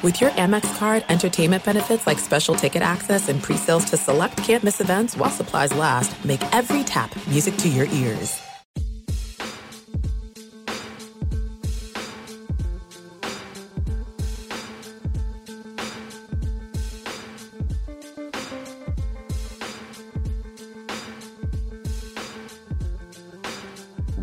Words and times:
With 0.00 0.20
your 0.20 0.30
Amex 0.30 0.78
card, 0.78 1.04
entertainment 1.08 1.64
benefits 1.64 2.06
like 2.06 2.20
special 2.20 2.54
ticket 2.54 2.82
access 2.82 3.28
and 3.28 3.42
pre-sales 3.42 3.84
to 3.86 3.96
select 3.96 4.36
campus 4.36 4.80
events 4.80 5.16
while 5.16 5.28
supplies 5.28 5.74
last, 5.74 6.24
make 6.24 6.40
every 6.54 6.84
tap 6.84 7.12
music 7.26 7.56
to 7.56 7.68
your 7.68 7.86
ears. 7.86 8.40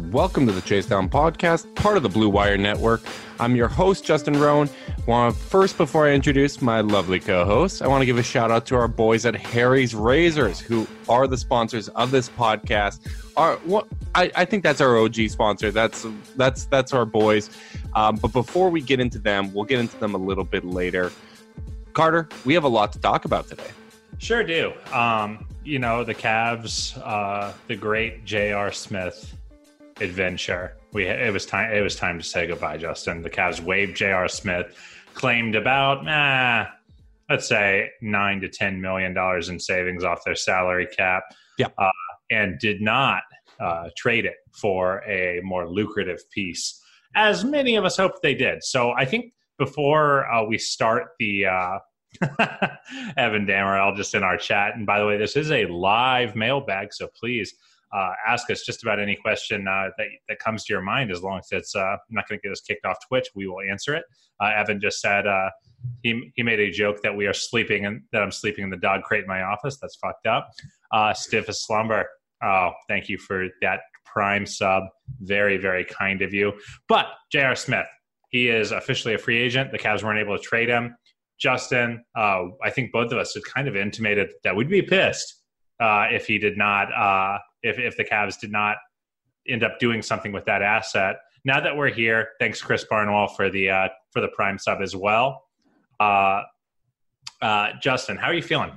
Welcome 0.09 0.47
to 0.47 0.53
the 0.53 0.61
Chase 0.61 0.85
Down 0.85 1.09
Podcast, 1.09 1.75
part 1.75 1.97
of 1.97 2.03
the 2.03 2.07
Blue 2.07 2.29
Wire 2.29 2.57
Network. 2.57 3.01
I'm 3.39 3.55
your 3.55 3.67
host, 3.67 4.05
Justin 4.05 4.39
Rowan. 4.39 4.69
Want 5.07 5.35
first, 5.35 5.77
before 5.77 6.07
I 6.07 6.11
introduce 6.11 6.61
my 6.61 6.79
lovely 6.81 7.19
co-host, 7.19 7.81
I 7.81 7.87
want 7.87 8.01
to 8.01 8.05
give 8.05 8.17
a 8.17 8.23
shout 8.23 8.49
out 8.49 8.65
to 8.67 8.75
our 8.75 8.87
boys 8.87 9.25
at 9.25 9.35
Harry's 9.35 9.93
Razors, 9.93 10.59
who 10.59 10.87
are 11.09 11.27
the 11.27 11.37
sponsors 11.37 11.89
of 11.89 12.11
this 12.11 12.29
podcast. 12.29 13.01
Are 13.35 13.57
what 13.65 13.87
I, 14.15 14.31
I 14.35 14.45
think 14.45 14.63
that's 14.63 14.79
our 14.79 14.97
OG 14.97 15.29
sponsor. 15.29 15.69
That's 15.69 16.05
that's 16.37 16.65
that's 16.65 16.93
our 16.93 17.05
boys. 17.05 17.49
Um, 17.93 18.15
but 18.15 18.31
before 18.31 18.69
we 18.69 18.81
get 18.81 18.99
into 18.99 19.19
them, 19.19 19.53
we'll 19.53 19.65
get 19.65 19.79
into 19.79 19.97
them 19.99 20.15
a 20.15 20.19
little 20.19 20.45
bit 20.45 20.63
later. 20.63 21.11
Carter, 21.93 22.29
we 22.45 22.53
have 22.53 22.63
a 22.63 22.69
lot 22.69 22.93
to 22.93 22.99
talk 22.99 23.25
about 23.25 23.47
today. 23.47 23.63
Sure 24.17 24.43
do. 24.43 24.73
Um, 24.93 25.45
you 25.65 25.79
know, 25.79 26.03
the 26.03 26.15
Cavs, 26.15 26.97
uh, 27.03 27.51
the 27.67 27.75
great 27.75 28.23
J.R. 28.23 28.71
Smith 28.71 29.35
adventure. 29.99 30.77
We 30.95 31.07
it 31.07 31.33
was 31.33 31.45
time 31.45 31.73
it 31.73 31.81
was 31.81 31.97
time 31.97 32.19
to 32.19 32.23
say 32.23 32.47
goodbye, 32.47 32.77
Justin. 32.77 33.21
The 33.21 33.29
Cavs 33.29 33.59
waived 33.59 33.97
J.R. 33.97 34.29
Smith, 34.29 34.77
claimed 35.13 35.53
about 35.53 36.07
ah, 36.07 36.71
let's 37.29 37.49
say 37.49 37.89
nine 38.01 38.39
to 38.39 38.47
ten 38.47 38.79
million 38.79 39.13
dollars 39.13 39.49
in 39.49 39.59
savings 39.59 40.05
off 40.05 40.23
their 40.23 40.35
salary 40.35 40.87
cap. 40.87 41.23
Yeah, 41.59 41.67
uh, 41.77 41.89
and 42.31 42.57
did 42.59 42.79
not 42.79 43.23
uh, 43.59 43.89
trade 43.97 44.23
it 44.23 44.35
for 44.53 45.03
a 45.05 45.41
more 45.43 45.69
lucrative 45.69 46.21
piece, 46.31 46.81
as 47.13 47.43
many 47.43 47.75
of 47.75 47.83
us 47.83 47.97
hoped 47.97 48.21
they 48.23 48.33
did. 48.33 48.63
So 48.63 48.93
I 48.93 49.03
think 49.03 49.33
before 49.57 50.31
uh, 50.31 50.45
we 50.45 50.57
start 50.57 51.07
the 51.19 51.47
uh, 51.47 51.79
Evan 53.17 53.45
Dammarell 53.45 53.97
just 53.97 54.15
in 54.15 54.23
our 54.23 54.37
chat. 54.37 54.77
And 54.77 54.85
by 54.85 54.99
the 54.99 55.05
way, 55.05 55.17
this 55.17 55.35
is 55.35 55.51
a 55.51 55.65
live 55.65 56.37
mailbag, 56.37 56.93
so 56.93 57.09
please 57.19 57.53
uh, 57.93 58.11
ask 58.27 58.49
us 58.49 58.63
just 58.63 58.83
about 58.83 58.99
any 58.99 59.15
question 59.15 59.67
uh, 59.67 59.89
that, 59.97 60.07
that 60.27 60.39
comes 60.39 60.65
to 60.65 60.73
your 60.73 60.81
mind 60.81 61.11
as 61.11 61.21
long 61.21 61.39
as 61.39 61.47
it's 61.51 61.75
uh, 61.75 61.95
not 62.09 62.27
going 62.27 62.39
to 62.39 62.43
get 62.43 62.51
us 62.51 62.61
kicked 62.61 62.85
off 62.85 62.97
Twitch. 63.07 63.27
We 63.35 63.47
will 63.47 63.61
answer 63.69 63.95
it. 63.95 64.03
Uh, 64.41 64.51
Evan 64.55 64.81
just 64.81 64.99
said 64.99 65.27
uh, 65.27 65.49
he, 66.03 66.31
he 66.35 66.43
made 66.43 66.59
a 66.59 66.71
joke 66.71 67.01
that 67.03 67.15
we 67.15 67.25
are 67.27 67.33
sleeping 67.33 67.85
and 67.85 68.01
that 68.11 68.21
I'm 68.21 68.31
sleeping 68.31 68.63
in 68.63 68.69
the 68.69 68.77
dog 68.77 69.03
crate 69.03 69.23
in 69.23 69.27
my 69.27 69.43
office. 69.43 69.77
That's 69.81 69.95
fucked 69.95 70.27
up. 70.27 70.49
Uh, 70.91 71.13
stiff 71.13 71.47
as 71.47 71.63
slumber. 71.63 72.07
Oh, 72.43 72.71
thank 72.89 73.07
you 73.07 73.17
for 73.17 73.47
that 73.61 73.79
prime 74.05 74.45
sub. 74.45 74.83
Very, 75.21 75.57
very 75.57 75.85
kind 75.85 76.21
of 76.21 76.33
you. 76.33 76.53
But 76.89 77.07
J.R. 77.31 77.55
Smith, 77.55 77.87
he 78.29 78.49
is 78.49 78.71
officially 78.71 79.13
a 79.13 79.17
free 79.17 79.37
agent. 79.37 79.71
The 79.71 79.79
Cavs 79.79 80.03
weren't 80.03 80.19
able 80.19 80.37
to 80.37 80.43
trade 80.43 80.69
him. 80.69 80.95
Justin, 81.39 82.03
I 82.15 82.69
think 82.71 82.91
both 82.91 83.11
of 83.11 83.17
us 83.17 83.33
had 83.33 83.43
kind 83.43 83.67
of 83.67 83.75
intimated 83.75 84.31
that 84.43 84.55
we'd 84.55 84.69
be 84.69 84.81
pissed 84.81 85.41
if 85.79 86.27
he 86.27 86.37
did 86.37 86.57
not 86.57 86.87
if 87.65 87.79
if 87.79 87.97
the 87.97 88.05
Cavs 88.05 88.39
did 88.39 88.51
not 88.51 88.77
end 89.47 89.63
up 89.63 89.79
doing 89.79 90.01
something 90.01 90.31
with 90.31 90.45
that 90.45 90.61
asset. 90.61 91.17
Now 91.43 91.59
that 91.59 91.75
we're 91.75 91.91
here, 91.91 92.29
thanks 92.39 92.61
Chris 92.61 92.85
Barnwell 92.89 93.27
for 93.27 93.49
the 93.49 93.69
uh, 93.69 93.87
for 94.11 94.21
the 94.21 94.29
prime 94.29 94.57
sub 94.57 94.81
as 94.81 94.95
well. 94.95 95.43
Uh, 95.99 96.41
uh, 97.41 97.69
Justin, 97.81 98.17
how 98.17 98.27
are 98.27 98.33
you 98.33 98.41
feeling? 98.41 98.71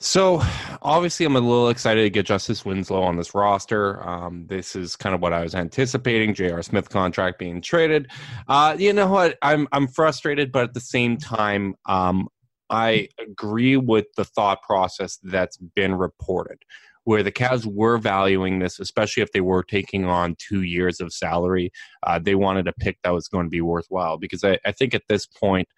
So, 0.00 0.42
obviously, 0.82 1.24
I'm 1.24 1.36
a 1.36 1.40
little 1.40 1.70
excited 1.70 2.02
to 2.02 2.10
get 2.10 2.26
Justice 2.26 2.62
Winslow 2.64 3.02
on 3.02 3.16
this 3.16 3.34
roster. 3.34 4.06
Um, 4.06 4.46
this 4.48 4.76
is 4.76 4.96
kind 4.96 5.14
of 5.14 5.22
what 5.22 5.32
I 5.32 5.42
was 5.42 5.54
anticipating. 5.54 6.34
J.R. 6.34 6.62
Smith 6.62 6.90
contract 6.90 7.38
being 7.38 7.62
traded. 7.62 8.10
Uh, 8.46 8.76
you 8.78 8.92
know 8.92 9.06
what? 9.06 9.38
I'm 9.40 9.66
I'm 9.72 9.86
frustrated, 9.86 10.52
but 10.52 10.64
at 10.64 10.74
the 10.74 10.80
same 10.80 11.16
time, 11.16 11.74
um, 11.86 12.28
I 12.68 13.08
agree 13.18 13.76
with 13.76 14.06
the 14.16 14.24
thought 14.24 14.62
process 14.62 15.18
that's 15.22 15.56
been 15.56 15.94
reported 15.94 16.58
where 17.04 17.22
the 17.22 17.32
Cavs 17.32 17.66
were 17.66 17.98
valuing 17.98 18.58
this, 18.58 18.80
especially 18.80 19.22
if 19.22 19.32
they 19.32 19.40
were 19.40 19.62
taking 19.62 20.06
on 20.06 20.36
two 20.38 20.62
years 20.62 21.00
of 21.00 21.12
salary. 21.12 21.70
Uh, 22.02 22.18
they 22.18 22.34
wanted 22.34 22.66
a 22.66 22.72
pick 22.72 22.98
that 23.02 23.12
was 23.12 23.28
going 23.28 23.46
to 23.46 23.50
be 23.50 23.60
worthwhile 23.60 24.18
because 24.18 24.42
I, 24.42 24.58
I 24.64 24.72
think 24.72 24.94
at 24.94 25.02
this 25.08 25.26
point, 25.26 25.68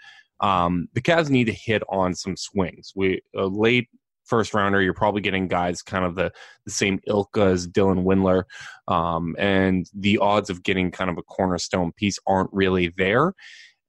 um, 0.40 0.88
the 0.92 1.00
Cavs 1.00 1.30
need 1.30 1.44
to 1.44 1.52
hit 1.52 1.82
on 1.88 2.14
some 2.14 2.36
swings. 2.36 2.92
We 2.94 3.22
a 3.34 3.46
late 3.46 3.88
first 4.26 4.54
rounder, 4.54 4.82
you're 4.82 4.92
probably 4.92 5.20
getting 5.20 5.48
guys 5.48 5.82
kind 5.82 6.04
of 6.04 6.16
the, 6.16 6.32
the 6.64 6.70
same 6.70 7.00
ilk 7.06 7.36
as 7.38 7.66
Dylan 7.66 8.04
Windler, 8.04 8.44
um, 8.88 9.36
and 9.38 9.88
the 9.94 10.18
odds 10.18 10.50
of 10.50 10.62
getting 10.62 10.90
kind 10.90 11.10
of 11.10 11.16
a 11.16 11.22
cornerstone 11.22 11.92
piece 11.92 12.18
aren't 12.26 12.50
really 12.52 12.92
there. 12.96 13.34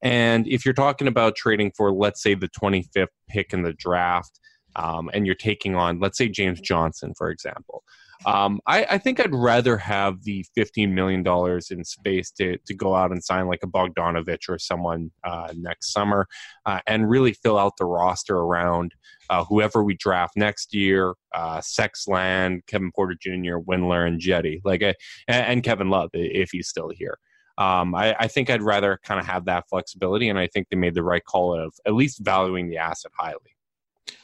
And 0.01 0.47
if 0.47 0.63
you're 0.63 0.75
talking 0.75 1.07
about 1.07 1.35
trading 1.35 1.71
for, 1.75 1.91
let's 1.91 2.21
say, 2.21 2.35
the 2.35 2.49
25th 2.49 3.07
pick 3.27 3.51
in 3.51 3.63
the 3.63 3.73
draft, 3.73 4.39
um, 4.75 5.09
and 5.13 5.25
you're 5.25 5.35
taking 5.35 5.75
on, 5.75 5.99
let's 5.99 6.17
say, 6.17 6.29
James 6.29 6.61
Johnson, 6.61 7.13
for 7.17 7.29
example. 7.29 7.83
Um, 8.25 8.59
I, 8.65 8.85
I, 8.89 8.97
think 8.97 9.19
I'd 9.19 9.33
rather 9.33 9.77
have 9.77 10.23
the 10.23 10.43
$15 10.57 10.91
million 10.91 11.23
in 11.69 11.83
space 11.83 12.31
to, 12.31 12.57
to 12.57 12.73
go 12.73 12.95
out 12.95 13.11
and 13.11 13.23
sign 13.23 13.47
like 13.47 13.59
a 13.63 13.67
Bogdanovich 13.67 14.49
or 14.49 14.57
someone 14.57 15.11
uh, 15.23 15.53
next 15.55 15.93
summer 15.93 16.27
uh, 16.65 16.79
and 16.87 17.09
really 17.09 17.33
fill 17.33 17.59
out 17.59 17.77
the 17.77 17.85
roster 17.85 18.37
around 18.37 18.93
uh, 19.29 19.43
whoever 19.45 19.83
we 19.83 19.95
draft 19.95 20.33
next 20.35 20.73
year 20.73 21.13
uh, 21.35 21.59
Sexland, 21.59 22.65
Kevin 22.65 22.91
Porter 22.91 23.15
Jr., 23.21 23.57
Windler, 23.57 24.07
and 24.07 24.19
Jetty, 24.19 24.61
like, 24.63 24.81
and, 24.81 24.95
and 25.27 25.63
Kevin 25.63 25.89
Love 25.89 26.09
if 26.13 26.49
he's 26.51 26.67
still 26.67 26.89
here. 26.89 27.19
Um, 27.59 27.95
I, 27.95 28.15
I, 28.19 28.27
think 28.27 28.51
I'd 28.51 28.61
rather 28.61 28.99
kind 29.03 29.19
of 29.19 29.25
have 29.25 29.45
that 29.45 29.65
flexibility, 29.67 30.29
and 30.29 30.37
I 30.37 30.47
think 30.47 30.67
they 30.69 30.77
made 30.77 30.93
the 30.93 31.03
right 31.03 31.23
call 31.25 31.59
of 31.59 31.73
at 31.87 31.95
least 31.95 32.19
valuing 32.23 32.69
the 32.69 32.77
asset 32.77 33.11
highly. 33.17 33.56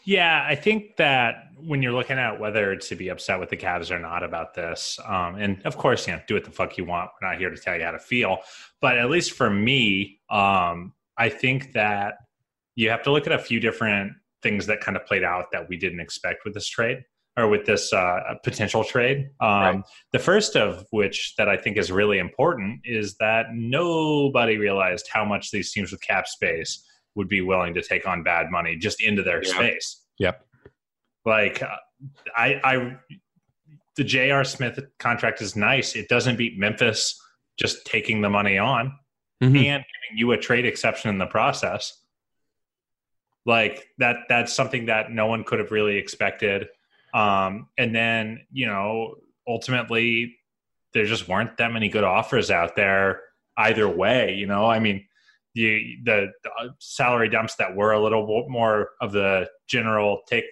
Yeah, 0.06 0.46
I 0.48 0.56
think 0.56 0.98
that 0.98 1.48
when 1.66 1.82
you're 1.82 1.94
looking 1.94 2.18
at 2.18 2.40
whether 2.40 2.76
to 2.76 2.96
be 2.96 3.10
upset 3.10 3.40
with 3.40 3.50
the 3.50 3.58
Cavs 3.58 3.90
or 3.90 4.00
not 4.00 4.24
about 4.24 4.54
this, 4.54 5.00
um, 5.06 5.36
and 5.36 5.62
of 5.66 5.78
course, 5.78 6.08
you 6.08 6.14
know, 6.14 6.22
do 6.28 6.34
what 6.34 6.44
the 6.44 6.52
fuck 6.52 6.78
you 6.78 6.86
want. 6.86 7.10
We're 7.22 7.30
not 7.30 7.38
here 7.38 7.50
to 7.50 7.58
tell 7.58 7.78
you 7.78 7.84
how 7.84 7.92
to 7.92 8.00
feel, 8.00 8.40
but 8.82 8.98
at 8.98 9.10
least 9.10 9.32
for 9.32 9.50
me, 9.50 10.20
um, 10.30 10.94
I 11.18 11.30
think 11.30 11.74
that 11.74 12.16
you 12.76 12.90
have 12.90 13.04
to 13.04 13.12
look 13.12 13.28
at 13.28 13.34
a 13.34 13.40
few 13.40 13.60
different 13.60 14.14
things 14.42 14.66
that 14.66 14.82
kind 14.82 14.98
of 14.98 15.06
played 15.06 15.24
out 15.24 15.52
that 15.52 15.70
we 15.70 15.78
didn't 15.78 16.02
expect 16.02 16.44
with 16.44 16.54
this 16.54 16.68
trade 16.68 17.04
or 17.38 17.48
with 17.48 17.66
this 17.66 17.92
uh, 17.94 18.36
potential 18.44 18.84
trade. 18.84 19.30
Um, 19.40 19.50
right. 19.50 19.82
The 20.12 20.20
first 20.20 20.56
of 20.56 20.86
which 20.92 21.36
that 21.38 21.50
I 21.50 21.58
think 21.58 21.78
is 21.78 21.92
really 21.92 22.20
important 22.20 22.82
is 22.84 23.16
that 23.18 23.48
nobody 23.54 24.58
realized 24.58 25.08
how 25.12 25.26
much 25.26 25.50
these 25.50 25.72
teams 25.72 25.92
with 25.92 26.02
cap 26.02 26.28
space 26.28 26.86
would 27.16 27.28
be 27.28 27.42
willing 27.42 27.74
to 27.76 27.82
take 27.82 28.08
on 28.08 28.24
bad 28.24 28.50
money 28.50 28.76
just 28.76 29.02
into 29.02 29.24
their 29.24 29.44
yeah. 29.44 29.54
space. 29.54 30.02
Yep. 30.20 30.46
Like 31.26 31.62
uh, 31.62 31.76
I, 32.36 32.60
I, 32.64 32.98
the 33.96 34.04
J.R. 34.04 34.44
Smith 34.44 34.80
contract 35.00 35.42
is 35.42 35.56
nice. 35.56 35.96
It 35.96 36.10
doesn't 36.10 36.38
beat 36.38 36.58
Memphis 36.58 37.20
just 37.58 37.86
taking 37.86 38.22
the 38.22 38.30
money 38.30 38.58
on 38.58 38.94
mm-hmm. 39.42 39.56
and 39.56 39.84
giving 39.84 40.18
you 40.18 40.32
a 40.32 40.38
trade 40.38 40.66
exception 40.66 41.10
in 41.10 41.18
the 41.18 41.26
process. 41.26 42.00
Like 43.46 43.88
that, 43.98 44.18
that's 44.30 44.54
something 44.54 44.88
that 44.88 45.12
no 45.12 45.28
one 45.28 45.44
could 45.44 45.60
have 45.60 45.72
really 45.72 45.98
expected. 45.98 46.68
Um, 47.14 47.68
and 47.78 47.96
then, 47.96 48.46
you 48.52 48.66
know, 48.66 49.16
ultimately 49.48 50.38
there 50.94 51.06
just 51.06 51.28
weren't 51.28 51.58
that 51.58 51.72
many 51.72 51.90
good 51.90 52.04
offers 52.04 52.50
out 52.50 52.76
there 52.76 53.22
either 53.58 53.88
way. 53.88 54.34
You 54.34 54.48
know, 54.48 54.66
I 54.66 54.80
mean, 54.80 55.06
the, 55.56 55.98
the 56.04 56.28
salary 56.80 57.30
dumps 57.30 57.56
that 57.56 57.76
were 57.76 57.92
a 57.92 58.02
little 58.02 58.26
more 58.50 58.90
of 59.02 59.12
the 59.12 59.48
general 59.68 60.22
take 60.28 60.46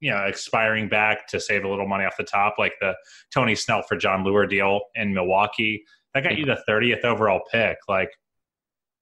you 0.00 0.10
know 0.10 0.24
expiring 0.24 0.88
back 0.88 1.26
to 1.28 1.40
save 1.40 1.64
a 1.64 1.68
little 1.68 1.86
money 1.86 2.04
off 2.04 2.16
the 2.16 2.24
top 2.24 2.54
like 2.58 2.72
the 2.80 2.94
tony 3.32 3.54
snell 3.54 3.82
for 3.82 3.96
Jon 3.96 4.24
Leuer 4.24 4.48
deal 4.48 4.80
in 4.94 5.12
milwaukee 5.12 5.84
that 6.14 6.22
got 6.22 6.38
you 6.38 6.46
the 6.46 6.58
30th 6.68 7.04
overall 7.04 7.40
pick. 7.50 7.76
Like 7.88 8.10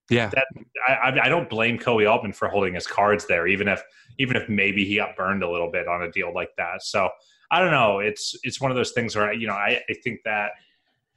yeah. 0.09 0.31
that 0.31 0.47
i 0.87 1.19
i 1.25 1.29
don't 1.29 1.51
blame 1.51 1.79
koby 1.79 2.09
altman 2.09 2.33
for 2.33 2.49
holding 2.49 2.75
his 2.75 2.87
cards 2.87 3.27
there 3.27 3.49
even 3.49 3.67
if 3.67 3.83
even 4.19 4.37
if 4.37 4.49
maybe 4.49 4.85
he 4.85 4.97
got 4.97 5.17
burned 5.17 5.43
a 5.43 5.51
little 5.51 5.71
bit 5.71 5.89
on 5.89 6.03
a 6.03 6.11
deal 6.11 6.33
like 6.33 6.51
that. 6.57 6.83
So 6.83 7.09
i 7.51 7.61
don't 7.61 7.71
know. 7.71 8.01
It's 8.01 8.35
it's 8.43 8.61
one 8.61 8.71
of 8.71 8.77
those 8.77 8.93
things 8.93 9.15
where 9.15 9.33
you 9.33 9.47
know 9.47 9.55
i, 9.55 9.81
I 9.89 9.95
think 10.03 10.21
that 10.25 10.53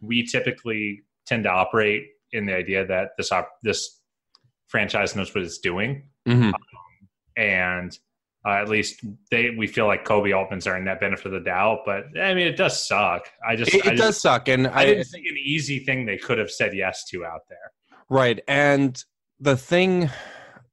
we 0.02 0.26
typically 0.26 1.04
tend 1.26 1.44
to 1.44 1.50
operate 1.50 2.08
in 2.32 2.46
the 2.46 2.56
idea 2.56 2.86
that 2.86 3.10
this 3.18 3.32
op- 3.32 3.58
this 3.64 3.99
franchise 4.69 5.16
knows 5.16 5.33
what 5.36 5.44
it's 5.44 5.57
doing, 5.57 6.10
mm-hmm. 6.27 6.45
um, 6.45 6.54
and 7.36 7.98
uh, 8.45 8.51
at 8.51 8.69
least 8.69 9.04
they 9.30 9.50
we 9.51 9.68
feel 9.68 9.86
like 9.86 10.06
Koby 10.06 10.36
Altman's 10.36 10.66
are 10.66 10.77
in 10.77 10.86
that 10.86 11.01
benefit 11.01 11.25
of 11.27 11.31
the 11.33 11.39
doubt. 11.42 11.80
But 11.86 12.06
I 12.18 12.33
mean, 12.33 12.48
it 12.48 12.56
does 12.56 12.88
suck. 12.88 13.30
I 13.48 13.56
just 13.56 13.74
it, 13.74 13.86
it 13.86 13.86
I 13.86 13.89
just, 13.92 14.01
does 14.01 14.21
suck, 14.21 14.48
and 14.48 14.68
I, 14.68 14.81
I 14.81 14.86
didn't 14.86 15.06
think 15.06 15.25
an 15.25 15.38
easy 15.38 15.80
thing 15.80 16.06
they 16.06 16.18
could 16.18 16.38
have 16.38 16.50
said 16.50 16.74
yes 16.74 17.04
to 17.10 17.25
out 17.25 17.42
there. 17.50 17.71
Right, 18.10 18.42
and 18.48 19.04
the 19.39 19.57
thing 19.57 20.10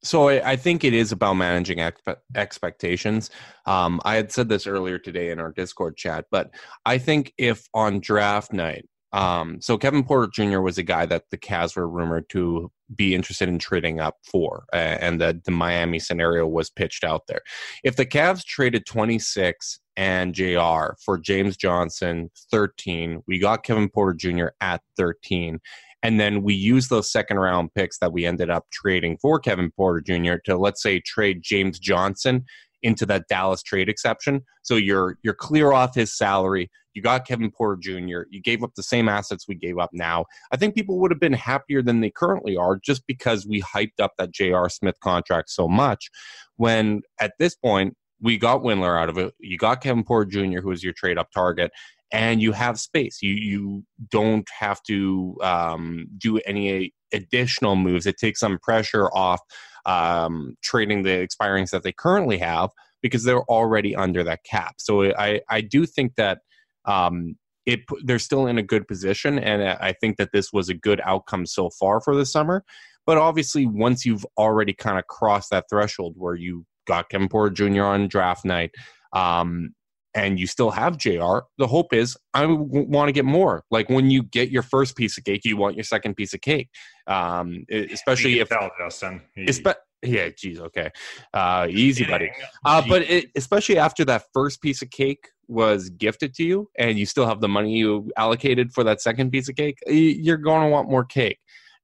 So 0.03 0.29
I, 0.29 0.53
I, 0.53 0.57
think 0.57 0.85
it 0.85 0.95
is 0.95 1.11
about 1.11 1.35
managing 1.35 1.79
expe- 1.79 2.17
expectations. 2.35 3.31
Um, 3.67 4.01
I 4.05 4.15
had 4.15 4.31
said 4.31 4.49
this 4.49 4.67
earlier 4.67 4.99
today 4.99 5.31
in 5.31 5.41
our 5.41 5.53
Discord 5.53 5.97
chat, 5.97 6.27
but 6.31 6.51
I 6.85 6.99
think 6.99 7.33
if 7.39 7.67
on 7.75 8.01
draft 8.01 8.53
night, 8.53 8.89
um, 9.13 9.61
so 9.61 9.77
Kevin 9.79 10.05
Porter 10.05 10.31
Jr. 10.33 10.61
was 10.61 10.79
a 10.79 10.83
guy 10.83 11.07
that 11.07 11.25
the 11.31 11.39
Cavs 11.39 11.77
were 11.77 11.89
rumored 11.89 12.29
to 12.31 12.71
be 12.95 13.15
interested 13.15 13.49
in 13.49 13.59
trading 13.59 14.01
up 14.01 14.17
for, 14.31 14.65
uh, 14.73 14.77
and 14.77 15.21
the, 15.21 15.41
the 15.45 15.51
Miami 15.51 15.99
scenario 15.99 16.47
was 16.47 16.71
pitched 16.71 17.05
out 17.05 17.27
there. 17.27 17.41
If 17.85 17.97
the 17.97 18.07
Cavs 18.07 18.45
traded 18.45 18.87
26 18.87 19.81
and 19.97 20.35
JR 20.35 20.95
for 21.05 21.19
James 21.21 21.57
Johnson 21.57 22.31
13, 22.51 23.23
we 23.27 23.39
got 23.39 23.65
Kevin 23.65 23.89
Porter 23.89 24.15
Jr. 24.15 24.49
at 24.61 24.83
13, 24.97 25.59
and 26.03 26.21
then 26.21 26.43
we 26.43 26.55
use 26.55 26.89
those 26.89 27.11
second 27.11 27.39
round 27.39 27.75
picks 27.75 27.99
that 27.99 28.13
we 28.13 28.27
ended 28.27 28.51
up 28.51 28.67
trading 28.71 29.17
for 29.21 29.41
Kevin 29.41 29.73
Porter 29.73 30.01
Jr. 30.01 30.37
to 30.45 30.57
let's 30.57 30.83
say 30.83 31.01
trade 31.01 31.43
James 31.43 31.79
Johnson 31.79 32.45
into 32.87 33.05
that 33.05 33.27
Dallas 33.29 33.65
trade 33.65 33.89
exception. 33.89 34.43
So 34.63 34.77
you're 34.77 35.19
you're 35.23 35.35
clear 35.35 35.73
off 35.73 35.97
his 35.97 36.17
salary. 36.17 36.71
You 36.95 37.03
got 37.03 37.27
Kevin 37.27 37.51
Porter 37.51 37.79
Jr. 37.81 38.23
You 38.31 38.41
gave 38.41 38.63
up 38.63 38.75
the 38.77 38.83
same 38.83 39.09
assets 39.09 39.47
we 39.49 39.57
gave 39.57 39.77
up 39.77 39.91
now. 39.93 40.25
I 40.53 40.57
think 40.57 40.77
people 40.77 40.99
would 41.01 41.11
have 41.11 41.21
been 41.21 41.33
happier 41.33 41.83
than 41.83 42.01
they 42.01 42.11
currently 42.11 42.57
are 42.57 42.77
just 42.77 43.07
because 43.07 43.45
we 43.45 43.61
hyped 43.61 44.01
up 44.01 44.13
that 44.19 44.31
J.R. 44.31 44.71
Smith 44.71 44.99
contract 45.01 45.51
so 45.51 45.69
much. 45.69 46.09
When 46.57 47.03
at 47.21 47.33
this 47.41 47.57
point 47.57 47.97
we 48.21 48.39
got 48.39 48.63
Windler 48.63 48.99
out 48.99 49.09
of 49.09 49.19
it, 49.19 49.35
you 49.41 49.59
got 49.59 49.83
Kevin 49.83 50.05
Porter 50.05 50.31
Jr., 50.31 50.61
who 50.61 50.71
is 50.71 50.85
your 50.85 50.95
trade 50.95 51.19
up 51.19 51.33
target, 51.33 51.73
and 52.13 52.41
you 52.41 52.53
have 52.53 52.79
space. 52.79 53.19
You 53.21 53.35
you 53.35 53.85
don't 54.11 54.49
have 54.57 54.81
to 54.85 55.37
um, 55.43 56.07
do 56.17 56.39
any 56.47 56.95
additional 57.13 57.75
moves. 57.75 58.07
It 58.07 58.17
takes 58.17 58.39
some 58.41 58.59
pressure 58.63 59.09
off 59.13 59.41
um, 59.87 60.57
trading 60.63 61.03
the 61.03 61.27
expirings 61.27 61.71
that 61.71 61.83
they 61.83 61.93
currently 61.93 62.39
have 62.39 62.71
because 63.03 63.25
they're 63.25 63.45
already 63.45 63.95
under 63.95 64.23
that 64.25 64.45
cap. 64.45 64.75
So 64.79 65.13
I 65.17 65.41
I 65.49 65.61
do 65.61 65.87
think 65.87 66.15
that. 66.17 66.41
Um, 66.85 67.37
it, 67.65 67.81
they're 68.05 68.21
still 68.21 68.47
in 68.47 68.59
a 68.59 68.63
good 68.63 68.87
position, 68.87 69.41
and 69.41 69.61
I 69.61 69.93
think 69.93 70.19
that 70.19 70.31
this 70.33 70.53
was 70.53 70.69
a 70.69 70.75
good 70.75 71.01
outcome 71.03 71.47
so 71.47 71.69
far 71.69 72.01
for 72.01 72.15
the 72.15 72.25
summer. 72.25 72.65
But 73.07 73.19
obviously, 73.19 73.67
once 73.67 74.07
you've 74.07 74.25
already 74.39 74.73
kind 74.73 75.01
of 75.01 75.07
crossed 75.09 75.51
that 75.51 75.65
threshold 75.69 76.15
where 76.17 76.37
you 76.37 76.65
got 76.87 77.11
Porter 77.29 77.53
Jr. 77.53 77.83
on 77.83 78.07
draft 78.07 78.45
night, 78.45 78.71
um, 79.13 79.71
and 80.15 80.41
you 80.41 80.47
still 80.47 80.71
have 80.71 80.97
JR, 80.97 81.41
the 81.59 81.67
hope 81.67 81.93
is 81.93 82.17
I 82.33 82.47
want 82.47 83.09
to 83.09 83.13
get 83.13 83.27
more. 83.27 83.63
Like 83.71 83.89
when 83.91 84.11
you 84.11 84.23
get 84.23 84.51
your 84.51 84.63
first 84.63 84.97
piece 84.97 85.19
of 85.19 85.25
cake, 85.25 85.45
you 85.45 85.57
want 85.57 85.77
your 85.77 85.85
second 85.85 86.15
piece 86.15 86.33
of 86.33 86.41
cake. 86.41 86.71
Um, 87.07 87.65
especially 87.71 88.41
if 88.41 88.49
tell, 88.49 88.71
Justin. 88.79 89.23
Espe- 89.37 89.75
yeah, 90.03 90.29
geez, 90.29 90.61
okay, 90.61 90.91
uh, 91.33 91.67
easy, 91.71 92.05
buddy. 92.05 92.31
Uh, 92.65 92.83
but 92.89 93.03
it, 93.03 93.31
especially 93.37 93.79
after 93.79 94.05
that 94.05 94.25
first 94.33 94.61
piece 94.61 94.83
of 94.83 94.91
cake 94.91 95.29
was 95.49 95.91
gifted 95.91 96.35
to 96.35 96.45
you, 96.45 96.69
and 96.79 96.99
you 96.99 97.07
still 97.07 97.27
have 97.27 97.41
the 97.41 97.49
money 97.49 97.73
you 97.73 98.11
allocated 98.17 98.73
for 98.73 98.85
that 98.85 99.01
second 99.01 99.31
piece 99.31 99.49
of 99.49 99.57
cake, 99.57 99.79
you're 99.87 100.37
going 100.37 100.63
to 100.63 100.69
want 100.69 100.91
more 100.91 101.05
cake. 101.05 101.39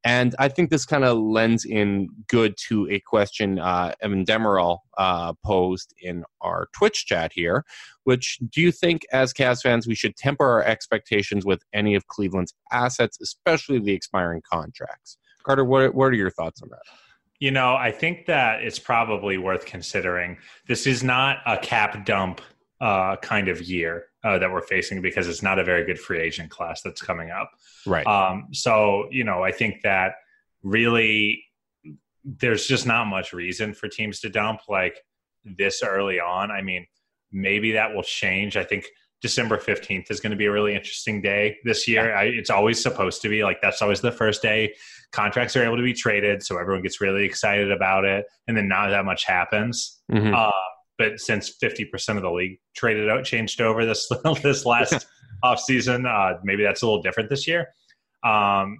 And 0.05 0.35
I 0.39 0.49
think 0.49 0.71
this 0.71 0.85
kind 0.85 1.05
of 1.05 1.19
lends 1.19 1.65
in 1.65 2.09
good 2.29 2.57
to 2.69 2.89
a 2.91 2.99
question 3.01 3.59
uh, 3.59 3.95
Evan 4.01 4.25
Dammarell 4.25 4.79
uh, 4.99 5.33
posed 5.45 5.95
in 6.01 6.25
our 6.41 6.69
Twitch 6.75 7.07
chat 7.07 7.33
here, 7.33 7.65
which 8.05 8.39
do 8.51 8.61
you 8.61 8.73
think, 8.73 9.03
as 9.13 9.33
Cavs 9.33 9.63
fans, 9.63 9.87
we 9.87 9.95
should 9.95 10.17
temper 10.17 10.45
our 10.45 10.65
expectations 10.65 11.45
with 11.45 11.63
any 11.73 11.95
of 11.95 12.09
Cleveland's 12.09 12.55
assets, 12.73 13.19
especially 13.21 13.79
the 13.79 13.93
expiring 13.93 14.43
contracts? 14.51 15.19
Carter, 15.45 15.65
what, 15.65 15.95
what 15.95 16.07
are 16.07 16.15
your 16.15 16.31
thoughts 16.31 16.63
on 16.63 16.69
that? 16.71 16.83
You 17.39 17.51
know, 17.51 17.75
I 17.75 17.91
think 17.91 18.27
that 18.27 18.63
it's 18.63 18.79
probably 18.79 19.37
worth 19.37 19.67
considering. 19.67 20.39
This 20.69 20.87
is 20.87 21.03
not 21.03 21.39
a 21.47 21.59
cap 21.59 22.05
dump 22.07 22.41
uh, 22.83 23.15
kind 23.23 23.49
of 23.49 23.63
year 23.63 24.07
uh, 24.25 24.39
that 24.39 24.51
we're 24.51 24.61
facing 24.61 25.01
because 25.01 25.29
it's 25.29 25.43
not 25.43 25.61
a 25.61 25.65
very 25.65 25.85
good 25.85 25.99
free 25.99 26.21
agent 26.21 26.51
class 26.51 26.83
that's 26.83 27.01
coming 27.01 27.31
up. 27.31 27.49
Right. 27.87 28.05
Um, 28.05 28.49
so, 28.51 29.07
you 29.13 29.23
know, 29.23 29.45
I 29.45 29.53
think 29.53 29.83
that 29.85 30.15
really 30.65 31.45
there's 32.25 32.67
just 32.67 32.85
not 32.85 33.07
much 33.07 33.33
reason 33.33 33.73
for 33.73 33.89
teams 33.89 34.19
to 34.21 34.29
dump 34.29 34.63
like 34.69 34.99
this 35.45 35.83
early 35.85 36.19
on. 36.19 36.51
I 36.51 36.61
mean, 36.63 36.85
maybe 37.31 37.73
that 37.73 37.95
will 37.95 38.03
change. 38.03 38.57
I 38.57 38.65
think 38.65 38.87
December 39.21 39.59
15th 39.59 40.11
is 40.11 40.19
going 40.19 40.33
to 40.33 40.37
be 40.37 40.47
a 40.47 40.53
really 40.53 40.75
interesting 40.75 41.23
day 41.23 41.59
this 41.65 41.87
year. 41.87 42.17
I, 42.17 42.25
it's 42.25 42.51
always 42.51 42.83
supposed 42.83 43.23
to 43.23 43.29
be 43.29 43.45
like 43.45 43.63
that's 43.63 43.81
always 43.81 44.01
the 44.01 44.11
first 44.11 44.43
day 44.43 44.75
contracts 45.13 45.55
are 45.55 45.63
able 45.63 45.77
to 45.77 45.85
be 45.85 45.95
traded. 45.95 46.43
So 46.43 46.59
everyone 46.59 46.83
gets 46.83 47.01
really 47.01 47.25
excited 47.25 47.71
about 47.71 48.05
it. 48.05 48.25
And 48.49 48.57
then 48.57 48.67
not 48.67 48.89
that 48.91 49.05
much 49.05 49.25
happens. 49.25 50.01
Mm-hmm. 50.11 50.35
Uh, 50.35 50.51
but 50.99 51.21
since 51.21 51.57
50% 51.63 52.17
of 52.17 52.23
the 52.23 52.31
league 52.31 52.59
traded 52.77 53.09
out, 53.09 53.25
changed 53.25 53.61
over 53.61 53.85
this 53.85 54.11
this 54.43 54.67
last 54.67 55.07
offseason, 55.45 56.07
uh, 56.07 56.39
maybe 56.45 56.63
that's 56.63 56.83
a 56.83 56.87
little 56.87 57.03
different 57.03 57.31
this 57.31 57.47
year. 57.47 57.69
Um, 58.25 58.79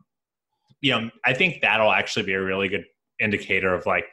you 0.81 0.93
know, 0.93 1.11
I 1.25 1.33
think 1.33 1.63
that'll 1.63 1.93
actually 1.93 2.25
be 2.25 2.35
a 2.35 2.43
really 2.43 2.69
good 2.69 2.85
indicator 3.21 3.75
of 3.75 3.87
like, 3.87 4.07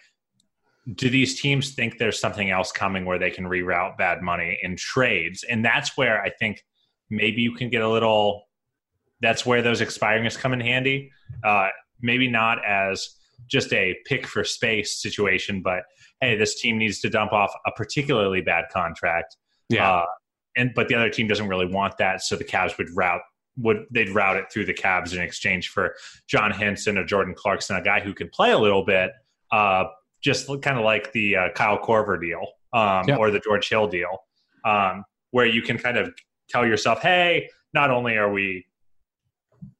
do 0.95 1.09
these 1.09 1.39
teams 1.39 1.73
think 1.73 1.97
there's 1.97 2.19
something 2.19 2.49
else 2.49 2.71
coming 2.71 3.05
where 3.05 3.19
they 3.19 3.29
can 3.29 3.45
reroute 3.45 3.97
bad 3.97 4.21
money 4.21 4.57
in 4.63 4.75
trades? 4.75 5.43
And 5.43 5.63
that's 5.63 5.97
where 5.97 6.21
I 6.21 6.29
think 6.29 6.63
maybe 7.09 7.41
you 7.41 7.53
can 7.53 7.69
get 7.69 7.81
a 7.81 7.89
little. 7.89 8.43
That's 9.21 9.45
where 9.45 9.61
those 9.61 9.81
expiring 9.81 10.27
come 10.31 10.53
in 10.53 10.61
handy. 10.61 11.11
Uh, 11.43 11.69
maybe 12.01 12.29
not 12.29 12.63
as 12.65 13.15
just 13.47 13.73
a 13.73 13.95
pick 14.05 14.25
for 14.25 14.43
space 14.43 15.01
situation, 15.01 15.61
but 15.61 15.83
hey, 16.21 16.37
this 16.37 16.59
team 16.59 16.77
needs 16.77 16.99
to 16.99 17.09
dump 17.09 17.31
off 17.31 17.53
a 17.65 17.71
particularly 17.71 18.41
bad 18.41 18.65
contract. 18.71 19.37
Yeah. 19.69 19.89
Uh, 19.89 20.05
and 20.55 20.71
but 20.75 20.87
the 20.87 20.95
other 20.95 21.09
team 21.09 21.27
doesn't 21.27 21.47
really 21.47 21.67
want 21.67 21.97
that, 21.97 22.21
so 22.21 22.35
the 22.35 22.43
Cavs 22.43 22.77
would 22.77 22.89
route 22.95 23.21
would 23.57 23.85
they'd 23.91 24.09
route 24.09 24.37
it 24.37 24.51
through 24.51 24.65
the 24.65 24.73
Cavs 24.73 25.13
in 25.13 25.21
exchange 25.21 25.69
for 25.69 25.95
John 26.27 26.51
Henson 26.51 26.97
or 26.97 27.05
Jordan 27.05 27.33
Clarkson, 27.35 27.75
a 27.75 27.81
guy 27.81 27.99
who 27.99 28.13
can 28.13 28.29
play 28.29 28.51
a 28.51 28.57
little 28.57 28.85
bit, 28.85 29.11
uh, 29.51 29.85
just 30.21 30.47
kind 30.61 30.77
of 30.77 30.83
like 30.83 31.11
the 31.11 31.35
uh, 31.35 31.49
Kyle 31.55 31.77
Korver 31.77 32.19
deal 32.19 32.45
um, 32.73 33.07
yeah. 33.07 33.17
or 33.17 33.31
the 33.31 33.39
George 33.39 33.69
Hill 33.69 33.87
deal, 33.87 34.23
um, 34.65 35.03
where 35.31 35.45
you 35.45 35.61
can 35.61 35.77
kind 35.77 35.97
of 35.97 36.13
tell 36.49 36.65
yourself, 36.65 37.01
hey, 37.01 37.49
not 37.73 37.91
only 37.91 38.17
are 38.17 38.31
we 38.31 38.65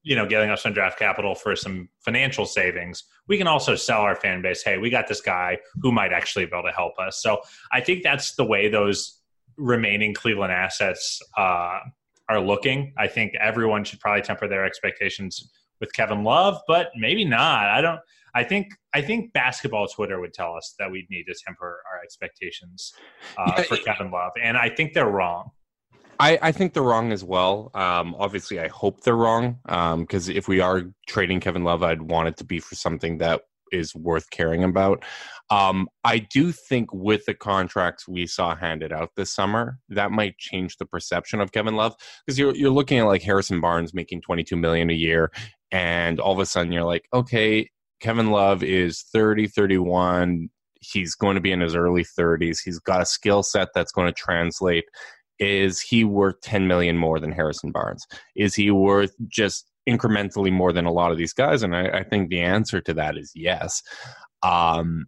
you 0.04 0.16
know, 0.16 0.26
getting 0.26 0.50
us 0.50 0.64
some 0.64 0.74
draft 0.74 0.98
capital 0.98 1.36
for 1.36 1.56
some 1.56 1.90
financial 2.00 2.46
savings, 2.46 3.04
we 3.28 3.38
can 3.38 3.48
also 3.48 3.76
sell 3.76 4.02
our 4.02 4.16
fan 4.16 4.42
base, 4.42 4.64
hey, 4.64 4.78
we 4.78 4.90
got 4.90 5.08
this 5.08 5.22
guy 5.22 5.58
who 5.82 5.92
might 5.92 6.14
actually 6.14 6.46
be 6.46 6.52
able 6.54 6.68
to 6.68 6.74
help 6.74 6.94
us. 7.00 7.22
So 7.22 7.42
I 7.72 7.82
think 7.82 8.04
that's 8.04 8.36
the 8.36 8.46
way 8.46 8.70
those 8.70 9.20
remaining 9.58 10.14
Cleveland 10.14 10.54
assets 10.54 11.22
uh, 11.38 11.80
are 12.30 12.40
looking. 12.40 12.94
I 12.98 13.08
think 13.08 13.34
everyone 13.40 13.84
should 13.84 14.00
probably 14.00 14.22
temper 14.22 14.48
their 14.48 14.66
expectations 14.66 15.50
with 15.80 15.94
Kevin 15.94 16.24
Love, 16.24 16.60
but 16.68 16.90
maybe 16.96 17.26
not. 17.26 17.68
I 17.68 17.82
don't. 17.82 18.00
I 18.36 18.44
think 18.44 18.74
I 18.94 19.02
think 19.02 19.34
basketball 19.34 19.88
Twitter 19.88 20.20
would 20.20 20.34
tell 20.34 20.56
us 20.56 20.76
that 20.78 20.92
we 20.92 21.08
need 21.10 21.26
to 21.26 21.36
temper 21.46 21.82
our 21.92 22.04
expectations 22.04 22.94
uh, 23.38 23.64
for 23.64 23.78
Kevin 23.78 24.12
Love, 24.12 24.32
and 24.42 24.56
I 24.56 24.70
think 24.70 24.94
they're 24.94 25.10
wrong. 25.10 25.50
I, 26.20 26.38
I 26.42 26.52
think 26.52 26.74
they're 26.74 26.84
wrong 26.84 27.14
as 27.14 27.24
well. 27.24 27.72
Um, 27.74 28.14
obviously, 28.20 28.60
I 28.60 28.68
hope 28.68 29.02
they're 29.02 29.16
wrong 29.16 29.58
because 29.64 30.30
um, 30.30 30.36
if 30.36 30.48
we 30.50 30.60
are 30.60 30.84
trading 31.08 31.40
Kevin 31.40 31.64
Love, 31.64 31.82
I'd 31.82 32.02
want 32.02 32.28
it 32.28 32.38
to 32.38 32.44
be 32.44 32.60
for 32.60 32.76
something 32.76 33.20
that 33.20 33.42
is 33.72 33.96
worth 33.96 34.30
caring 34.30 34.64
about. 34.64 35.04
Um, 35.50 35.88
I 36.04 36.20
do 36.20 36.52
think 36.52 36.94
with 36.94 37.26
the 37.26 37.34
contracts 37.34 38.08
we 38.08 38.28
saw 38.28 38.56
handed 38.56 38.92
out 38.92 39.12
this 39.16 39.34
summer, 39.34 39.80
that 39.90 40.12
might 40.12 40.38
change 40.38 40.78
the 40.78 40.86
perception 40.86 41.40
of 41.40 41.52
Kevin 41.52 41.76
Love 41.76 41.96
because 42.26 42.38
you're 42.38 42.56
you're 42.56 42.70
looking 42.70 43.00
at 43.00 43.06
like 43.06 43.24
Harrison 43.24 43.62
Barnes 43.62 43.94
making 43.94 44.22
22 44.22 44.58
million 44.58 44.90
a 44.90 44.94
year, 44.94 45.32
and 45.72 46.20
all 46.20 46.34
of 46.34 46.40
a 46.40 46.46
sudden 46.46 46.74
you're 46.74 46.84
like, 46.84 47.06
okay, 47.14 47.70
Kevin 48.02 48.32
Love 48.32 48.62
is 48.62 49.04
30, 49.14 49.48
31. 49.48 50.50
He's 50.82 51.16
going 51.16 51.36
to 51.36 51.42
be 51.42 51.52
in 51.52 51.60
his 51.60 51.76
early 51.76 52.06
30s. 52.06 52.60
He's 52.64 52.80
got 52.80 53.02
a 53.02 53.06
skill 53.06 53.44
set 53.44 53.70
that's 53.74 53.92
going 53.92 54.08
to 54.08 54.14
translate 54.14 54.86
is 55.40 55.80
he 55.80 56.04
worth 56.04 56.42
10 56.42 56.68
million 56.68 56.98
more 56.98 57.20
than 57.20 57.32
Harrison 57.32 57.72
Barnes? 57.72 58.06
Is 58.36 58.56
he 58.56 58.72
worth 58.72 59.16
just 59.28 59.70
incrementally 59.88 60.52
more 60.52 60.74
than 60.74 60.86
a 60.86 60.92
lot 60.92 61.12
of 61.12 61.18
these 61.18 61.34
guys? 61.34 61.64
And 61.64 61.76
I, 61.76 61.88
I 62.00 62.04
think 62.04 62.30
the 62.30 62.42
answer 62.42 62.82
to 62.82 62.94
that 62.96 63.18
is 63.18 63.32
yes. 63.36 63.82
Um, 64.44 65.06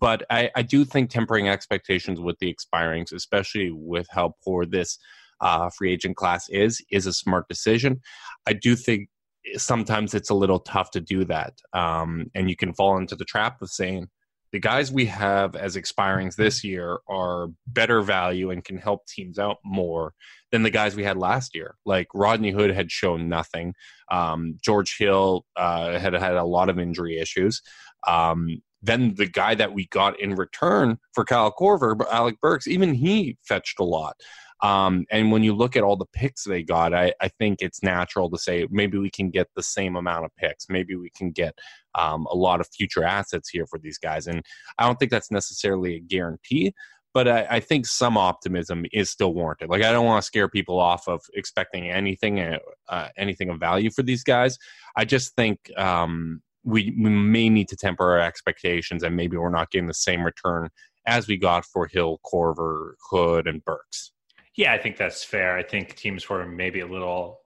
but 0.00 0.24
I, 0.30 0.50
I, 0.56 0.62
do 0.62 0.84
think 0.84 1.10
tempering 1.10 1.48
expectations 1.48 2.20
with 2.20 2.36
the 2.40 2.52
expirings, 2.52 3.12
especially 3.12 3.70
with 3.72 4.08
how 4.10 4.34
poor 4.44 4.66
this 4.66 4.98
uh, 5.40 5.70
free 5.70 5.92
agent 5.92 6.16
class 6.16 6.48
is, 6.48 6.84
is 6.90 7.06
a 7.06 7.12
smart 7.12 7.48
decision. 7.48 8.00
I 8.46 8.54
do 8.54 8.74
think 8.74 9.08
sometimes 9.56 10.14
it's 10.14 10.30
a 10.30 10.34
little 10.34 10.60
tough 10.60 10.90
to 10.92 11.00
do 11.00 11.24
that. 11.26 11.54
Um, 11.72 12.26
and 12.34 12.50
you 12.50 12.56
can 12.56 12.74
fall 12.74 12.98
into 12.98 13.14
the 13.14 13.24
trap 13.24 13.62
of 13.62 13.70
saying, 13.70 14.08
the 14.52 14.58
guys 14.58 14.90
we 14.90 15.06
have 15.06 15.54
as 15.56 15.76
expirings 15.76 16.36
this 16.36 16.64
year 16.64 16.98
are 17.08 17.48
better 17.66 18.00
value 18.02 18.50
and 18.50 18.64
can 18.64 18.78
help 18.78 19.06
teams 19.06 19.38
out 19.38 19.58
more 19.64 20.14
than 20.50 20.62
the 20.62 20.70
guys 20.70 20.96
we 20.96 21.04
had 21.04 21.18
last 21.18 21.54
year. 21.54 21.76
Like 21.84 22.08
Rodney 22.14 22.50
Hood 22.50 22.70
had 22.70 22.90
shown 22.90 23.28
nothing. 23.28 23.74
Um, 24.10 24.58
George 24.62 24.96
Hill 24.98 25.44
uh, 25.56 25.98
had 25.98 26.14
had 26.14 26.34
a 26.34 26.44
lot 26.44 26.70
of 26.70 26.78
injury 26.78 27.18
issues. 27.18 27.60
Um, 28.06 28.62
then 28.80 29.14
the 29.16 29.26
guy 29.26 29.54
that 29.56 29.72
we 29.72 29.86
got 29.88 30.20
in 30.20 30.34
return 30.34 30.98
for 31.12 31.24
Kyle 31.24 31.52
Korver, 31.52 32.00
Alec 32.10 32.40
Burks, 32.40 32.66
even 32.66 32.94
he 32.94 33.36
fetched 33.42 33.80
a 33.80 33.84
lot. 33.84 34.16
Um, 34.62 35.06
and 35.10 35.30
when 35.30 35.44
you 35.44 35.54
look 35.54 35.76
at 35.76 35.84
all 35.84 35.96
the 35.96 36.06
picks 36.06 36.44
they 36.44 36.62
got, 36.62 36.92
I, 36.92 37.12
I, 37.20 37.28
think 37.28 37.58
it's 37.60 37.82
natural 37.82 38.28
to 38.30 38.38
say 38.38 38.66
maybe 38.70 38.98
we 38.98 39.10
can 39.10 39.30
get 39.30 39.46
the 39.54 39.62
same 39.62 39.94
amount 39.94 40.24
of 40.24 40.34
picks. 40.36 40.66
Maybe 40.68 40.96
we 40.96 41.10
can 41.16 41.30
get 41.30 41.56
um, 41.94 42.26
a 42.30 42.34
lot 42.34 42.60
of 42.60 42.68
future 42.68 43.04
assets 43.04 43.48
here 43.48 43.66
for 43.66 43.78
these 43.78 43.98
guys. 43.98 44.26
And 44.26 44.44
I 44.78 44.86
don't 44.86 44.98
think 44.98 45.12
that's 45.12 45.30
necessarily 45.30 45.94
a 45.94 46.00
guarantee, 46.00 46.74
but 47.14 47.28
I, 47.28 47.46
I 47.48 47.60
think 47.60 47.86
some 47.86 48.16
optimism 48.16 48.84
is 48.92 49.10
still 49.10 49.32
warranted. 49.32 49.70
Like 49.70 49.82
I 49.82 49.92
don't 49.92 50.06
want 50.06 50.22
to 50.22 50.26
scare 50.26 50.48
people 50.48 50.80
off 50.80 51.06
of 51.06 51.20
expecting 51.34 51.88
anything, 51.88 52.40
uh, 52.40 52.58
uh, 52.88 53.08
anything 53.16 53.50
of 53.50 53.60
value 53.60 53.90
for 53.90 54.02
these 54.02 54.24
guys. 54.24 54.58
I 54.96 55.04
just 55.04 55.36
think 55.36 55.70
um, 55.76 56.42
we, 56.64 56.96
we 57.00 57.10
may 57.10 57.48
need 57.48 57.68
to 57.68 57.76
temper 57.76 58.10
our 58.10 58.20
expectations, 58.20 59.04
and 59.04 59.14
maybe 59.14 59.36
we're 59.36 59.50
not 59.50 59.70
getting 59.70 59.86
the 59.86 59.94
same 59.94 60.24
return 60.24 60.68
as 61.06 61.28
we 61.28 61.36
got 61.36 61.64
for 61.64 61.86
Hill, 61.86 62.20
Korver, 62.26 62.92
Hood, 63.10 63.46
and 63.46 63.64
Burks. 63.64 64.12
Yeah, 64.58 64.72
I 64.72 64.78
think 64.78 64.96
that's 64.96 65.22
fair. 65.22 65.56
I 65.56 65.62
think 65.62 65.94
teams 65.94 66.28
were 66.28 66.44
maybe 66.44 66.80
a 66.80 66.86
little, 66.86 67.42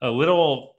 a 0.00 0.10
little. 0.10 0.76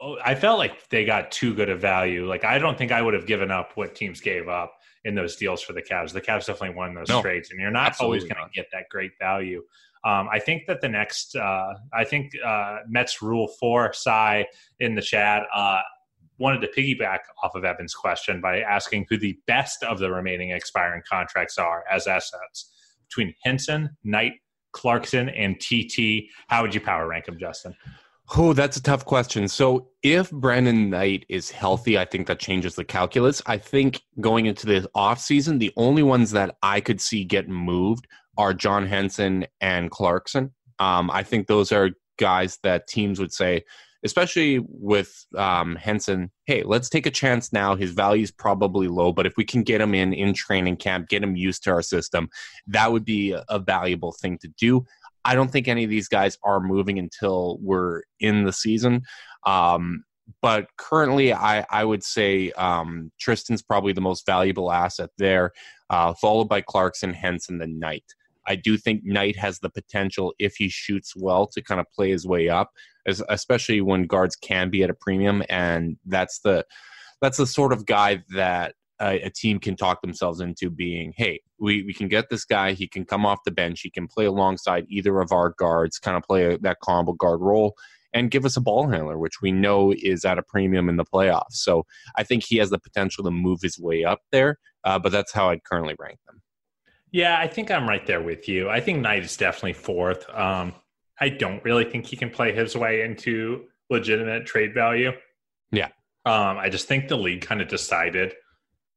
Oh, 0.00 0.16
I 0.24 0.34
felt 0.34 0.58
like 0.58 0.88
they 0.88 1.04
got 1.04 1.30
too 1.30 1.54
good 1.54 1.68
a 1.68 1.76
value. 1.76 2.26
Like 2.26 2.42
I 2.42 2.58
don't 2.58 2.78
think 2.78 2.90
I 2.90 3.02
would 3.02 3.12
have 3.12 3.26
given 3.26 3.50
up 3.50 3.72
what 3.74 3.94
teams 3.94 4.22
gave 4.22 4.48
up 4.48 4.72
in 5.04 5.14
those 5.14 5.36
deals 5.36 5.60
for 5.60 5.74
the 5.74 5.82
Cavs. 5.82 6.14
The 6.14 6.22
Cavs 6.22 6.46
definitely 6.46 6.74
won 6.74 6.94
those 6.94 7.10
no, 7.10 7.20
trades, 7.20 7.50
and 7.50 7.60
you're 7.60 7.70
not 7.70 8.00
always 8.00 8.22
going 8.22 8.36
to 8.36 8.48
get 8.54 8.68
that 8.72 8.88
great 8.88 9.12
value. 9.20 9.62
Um, 10.04 10.26
I 10.32 10.38
think 10.38 10.62
that 10.68 10.80
the 10.80 10.88
next, 10.88 11.36
uh, 11.36 11.74
I 11.92 12.04
think 12.04 12.32
uh, 12.42 12.78
Mets 12.88 13.20
Rule 13.20 13.48
Four, 13.60 13.92
Cy 13.92 14.46
in 14.80 14.94
the 14.94 15.02
chat 15.02 15.42
uh, 15.54 15.80
wanted 16.38 16.62
to 16.62 16.68
piggyback 16.68 17.18
off 17.42 17.54
of 17.54 17.66
Evan's 17.66 17.94
question 17.94 18.40
by 18.40 18.60
asking 18.60 19.04
who 19.10 19.18
the 19.18 19.38
best 19.46 19.82
of 19.82 19.98
the 19.98 20.10
remaining 20.10 20.52
expiring 20.52 21.02
contracts 21.06 21.58
are 21.58 21.84
as 21.90 22.06
assets 22.06 22.72
between 23.06 23.34
Henson, 23.44 23.90
Knight, 24.02 24.32
Clarkson, 24.72 25.28
and 25.30 25.58
TT. 25.60 26.30
How 26.48 26.62
would 26.62 26.74
you 26.74 26.80
power 26.80 27.08
rank 27.08 27.26
them, 27.26 27.38
Justin? 27.38 27.74
Oh, 28.36 28.52
that's 28.52 28.76
a 28.76 28.82
tough 28.82 29.06
question. 29.06 29.48
So, 29.48 29.88
if 30.02 30.30
Brandon 30.30 30.90
Knight 30.90 31.24
is 31.28 31.50
healthy, 31.50 31.98
I 31.98 32.04
think 32.04 32.26
that 32.26 32.38
changes 32.38 32.74
the 32.74 32.84
calculus. 32.84 33.40
I 33.46 33.56
think 33.56 34.02
going 34.20 34.46
into 34.46 34.66
the 34.66 34.88
offseason, 34.94 35.58
the 35.58 35.72
only 35.76 36.02
ones 36.02 36.30
that 36.32 36.56
I 36.62 36.80
could 36.80 37.00
see 37.00 37.24
get 37.24 37.48
moved 37.48 38.06
are 38.36 38.52
John 38.52 38.86
Henson 38.86 39.46
and 39.60 39.90
Clarkson. 39.90 40.52
Um, 40.78 41.10
I 41.10 41.22
think 41.22 41.46
those 41.46 41.72
are 41.72 41.90
guys 42.18 42.58
that 42.62 42.86
teams 42.86 43.18
would 43.18 43.32
say, 43.32 43.64
especially 44.04 44.60
with 44.68 45.26
um, 45.36 45.76
Henson, 45.76 46.30
hey, 46.46 46.62
let's 46.62 46.88
take 46.88 47.06
a 47.06 47.10
chance 47.10 47.52
now. 47.52 47.74
His 47.74 47.90
value 47.90 48.22
is 48.22 48.30
probably 48.30 48.88
low, 48.88 49.12
but 49.12 49.26
if 49.26 49.34
we 49.36 49.44
can 49.44 49.62
get 49.62 49.80
him 49.80 49.94
in 49.94 50.12
in 50.12 50.34
training 50.34 50.76
camp, 50.76 51.08
get 51.08 51.22
him 51.22 51.36
used 51.36 51.64
to 51.64 51.70
our 51.70 51.82
system, 51.82 52.28
that 52.66 52.92
would 52.92 53.04
be 53.04 53.34
a 53.48 53.58
valuable 53.58 54.12
thing 54.12 54.38
to 54.38 54.48
do. 54.58 54.84
I 55.24 55.34
don't 55.34 55.50
think 55.50 55.68
any 55.68 55.84
of 55.84 55.90
these 55.90 56.08
guys 56.08 56.38
are 56.44 56.60
moving 56.60 56.98
until 56.98 57.58
we're 57.60 58.02
in 58.20 58.44
the 58.44 58.52
season. 58.52 59.02
Um, 59.44 60.04
but 60.42 60.68
currently, 60.76 61.32
I, 61.32 61.66
I 61.70 61.84
would 61.84 62.04
say 62.04 62.52
um, 62.52 63.10
Tristan's 63.18 63.62
probably 63.62 63.92
the 63.92 64.00
most 64.00 64.26
valuable 64.26 64.70
asset 64.70 65.10
there, 65.18 65.52
uh, 65.90 66.14
followed 66.14 66.48
by 66.48 66.60
Clarkson, 66.60 67.14
Henson, 67.14 67.58
the 67.58 67.66
Knight. 67.66 68.04
I 68.46 68.56
do 68.56 68.78
think 68.78 69.02
Knight 69.04 69.36
has 69.36 69.58
the 69.58 69.68
potential, 69.70 70.34
if 70.38 70.54
he 70.56 70.68
shoots 70.68 71.14
well, 71.16 71.46
to 71.48 71.62
kind 71.62 71.80
of 71.80 71.86
play 71.94 72.10
his 72.10 72.26
way 72.26 72.48
up, 72.48 72.70
especially 73.28 73.80
when 73.80 74.06
guards 74.06 74.36
can 74.36 74.70
be 74.70 74.82
at 74.82 74.90
a 74.90 74.94
premium, 74.94 75.42
and 75.48 75.96
that's 76.06 76.40
the 76.40 76.64
that's 77.20 77.38
the 77.38 77.46
sort 77.46 77.72
of 77.72 77.86
guy 77.86 78.22
that 78.34 78.74
a, 79.00 79.20
a, 79.22 79.30
team 79.30 79.58
can 79.58 79.76
talk 79.76 80.00
themselves 80.02 80.40
into 80.40 80.70
being, 80.70 81.12
hey, 81.16 81.40
we, 81.58 81.82
we 81.84 81.92
can 81.92 82.08
get 82.08 82.30
this 82.30 82.44
guy. 82.44 82.72
He 82.72 82.86
can 82.86 83.04
come 83.04 83.26
off 83.26 83.38
the 83.44 83.50
bench. 83.50 83.80
He 83.80 83.90
can 83.90 84.06
play 84.06 84.26
alongside 84.26 84.84
either 84.88 85.20
of 85.20 85.32
our 85.32 85.54
guards, 85.58 85.98
kind 85.98 86.16
of 86.16 86.22
play 86.22 86.54
a, 86.54 86.58
that 86.58 86.78
combo 86.80 87.12
guard 87.12 87.40
role, 87.40 87.74
and 88.12 88.30
give 88.30 88.44
us 88.44 88.56
a 88.56 88.60
ball 88.60 88.88
handler, 88.88 89.18
which 89.18 89.40
we 89.42 89.52
know 89.52 89.92
is 89.92 90.24
at 90.24 90.38
a 90.38 90.42
premium 90.42 90.88
in 90.88 90.96
the 90.96 91.04
playoffs. 91.04 91.52
So 91.52 91.84
I 92.16 92.22
think 92.22 92.44
he 92.44 92.56
has 92.58 92.70
the 92.70 92.78
potential 92.78 93.24
to 93.24 93.30
move 93.30 93.60
his 93.62 93.78
way 93.78 94.04
up 94.04 94.20
there, 94.32 94.58
uh, 94.84 94.98
but 94.98 95.12
that's 95.12 95.32
how 95.32 95.50
I'd 95.50 95.64
currently 95.64 95.94
rank 95.98 96.18
them. 96.26 96.42
Yeah, 97.10 97.38
I 97.38 97.46
think 97.46 97.70
I'm 97.70 97.88
right 97.88 98.06
there 98.06 98.20
with 98.20 98.48
you. 98.48 98.68
I 98.68 98.80
think 98.80 99.00
Knight 99.00 99.24
is 99.24 99.36
definitely 99.36 99.72
fourth. 99.72 100.28
Um, 100.30 100.74
I 101.20 101.28
don't 101.28 101.62
really 101.64 101.84
think 101.84 102.06
he 102.06 102.16
can 102.16 102.30
play 102.30 102.52
his 102.52 102.76
way 102.76 103.02
into 103.02 103.64
legitimate 103.90 104.46
trade 104.46 104.74
value. 104.74 105.12
Yeah. 105.72 105.88
Um, 106.24 106.58
I 106.58 106.68
just 106.68 106.86
think 106.86 107.08
the 107.08 107.16
league 107.16 107.42
kind 107.42 107.60
of 107.60 107.68
decided 107.68 108.34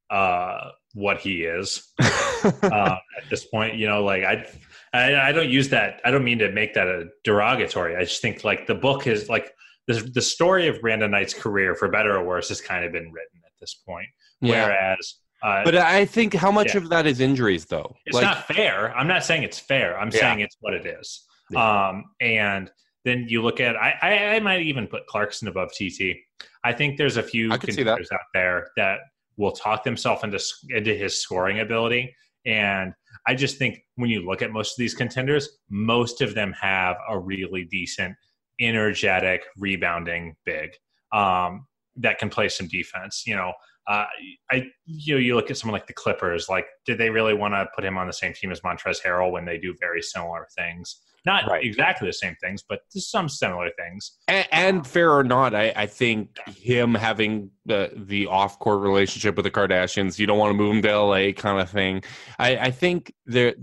uh, 0.10 0.72
what 0.94 1.20
he 1.20 1.44
is 1.44 1.94
uh, 2.01 2.51
at 2.63 3.30
this 3.30 3.46
point. 3.46 3.75
You 3.75 3.88
know, 3.88 4.04
like 4.04 4.24
I, 4.24 4.46
I, 4.94 5.30
I, 5.30 5.32
don't 5.32 5.50
use 5.50 5.70
that. 5.70 6.01
I 6.04 6.12
don't 6.12 6.24
mean 6.24 6.40
to 6.40 6.51
make 6.51 6.74
that 6.74 6.88
a 6.88 7.06
derogatory. 7.24 7.96
I 7.96 8.01
just 8.01 8.22
think 8.22 8.44
like 8.44 8.68
the 8.68 8.75
book 8.75 9.08
is 9.08 9.30
like 9.30 9.54
the 9.88 9.94
the 10.13 10.22
story 10.22 10.68
of 10.68 10.82
Brandon 10.82 11.12
Knight's 11.12 11.34
career, 11.34 11.75
for 11.75 11.88
better 11.88 12.16
or 12.18 12.25
worse, 12.25 12.50
has 12.50 12.60
kind 12.60 12.84
of 12.84 12.92
been 12.92 13.12
written 13.12 13.42
at 13.46 13.54
this 13.62 13.74
point. 13.74 14.08
Yeah. 14.42 14.66
Whereas 14.66 15.16
uh, 15.42 15.63
but 15.63 15.75
I 15.75 16.06
think 16.06 16.34
how 16.34 16.51
much 16.51 16.75
yeah. 16.75 16.82
of 16.82 16.90
that 16.90 17.08
is 17.08 17.20
injuries, 17.20 17.66
though? 17.66 17.96
It's 18.06 18.16
like, 18.16 18.24
not 18.24 18.48
fair. 18.48 18.96
I'm 18.96 19.08
not 19.08 19.24
saying 19.24 19.44
it's 19.44 19.58
fair. 19.58 20.00
I'm 20.00 20.12
yeah. 20.12 20.20
saying 20.20 20.42
it's 20.42 20.56
what 20.60 20.74
it 20.74 20.86
is. 20.86 21.24
Yeah. 21.51 21.89
Um, 21.89 22.05
and 22.20 22.72
then 23.05 23.25
you 23.27 23.41
look 23.41 23.60
at 23.60 23.75
I, 23.75 23.96
I, 24.01 24.36
I 24.36 24.39
might 24.39 24.62
even 24.62 24.88
put 24.88 25.05
Clarkson 25.08 25.48
above 25.48 25.72
TT. 25.74 26.15
I 26.63 26.74
think 26.74 26.98
there's 26.98 27.17
a 27.17 27.24
few 27.24 27.50
contenders 27.50 28.10
out 28.12 28.20
there 28.34 28.70
that 28.77 29.00
will 29.38 29.51
talk 29.51 29.84
themselves 29.84 30.24
into 30.24 30.39
into 30.70 30.93
his 30.93 31.22
scoring 31.22 31.60
ability. 31.60 32.13
And 32.46 32.93
I 33.27 33.36
just 33.36 33.58
think 33.58 33.79
when 33.96 34.10
you 34.10 34.25
look 34.25 34.41
at 34.41 34.51
most 34.51 34.74
of 34.74 34.77
these 34.77 34.93
contenders, 34.93 35.58
most 35.70 36.22
of 36.22 36.34
them 36.34 36.53
have 36.60 36.98
a 37.10 37.17
really 37.17 37.65
decent, 37.65 38.15
energetic, 38.60 39.43
rebounding 39.58 40.36
big 40.46 40.72
um, 41.12 41.67
that 41.98 42.20
can 42.20 42.29
play 42.29 42.50
some 42.50 42.67
defense. 42.67 43.24
You 43.25 43.36
know, 43.36 43.53
uh, 43.88 44.06
I 44.52 44.68
you 44.86 45.16
know 45.16 45.20
you 45.20 45.36
look 45.36 45.50
at 45.50 45.58
someone 45.58 45.74
like 45.74 45.88
the 45.88 45.94
Clippers. 45.94 46.48
Like, 46.50 46.66
did 46.86 46.98
they 46.98 47.10
really 47.10 47.34
want 47.34 47.54
to 47.54 47.68
put 47.76 47.84
him 47.84 47.98
on 47.98 48.08
the 48.08 48.14
same 48.14 48.34
team 48.34 48.52
as 48.52 48.62
Montrezl 48.62 49.02
Harrell 49.06 49.32
when 49.32 49.46
they 49.46 49.58
do 49.58 49.76
very 49.80 50.02
similar 50.02 50.48
things? 50.56 51.02
Not 51.26 51.48
right. 51.48 51.64
exactly 51.64 52.08
the 52.08 52.14
same 52.14 52.36
things, 52.42 52.64
but 52.68 52.80
some 52.90 53.30
similar 53.30 53.70
things. 53.78 54.18
And, 54.28 54.48
and 54.52 54.88
fair 54.88 55.12
or 55.12 55.24
not, 55.24 55.54
I, 55.54 55.72
I, 55.76 55.86
think 55.86 56.36
him 56.48 56.96
having 56.96 57.52
the 57.66 57.92
the 57.96 58.26
off 58.26 58.58
court 58.58 58.82
relationship 58.82 59.36
with 59.36 59.44
the 59.46 59.52
Kardashians, 59.52 60.18
you 60.18 60.26
don't 60.26 60.40
want 60.40 60.50
to 60.52 60.58
move 60.58 60.76
him 60.76 60.82
to 60.82 61.00
LA, 61.00 61.32
kind 61.32 61.60
of 61.60 61.70
thing. 61.70 62.04
I, 62.40 62.58
I 62.58 62.72
think 62.72 63.14
there 63.28 63.54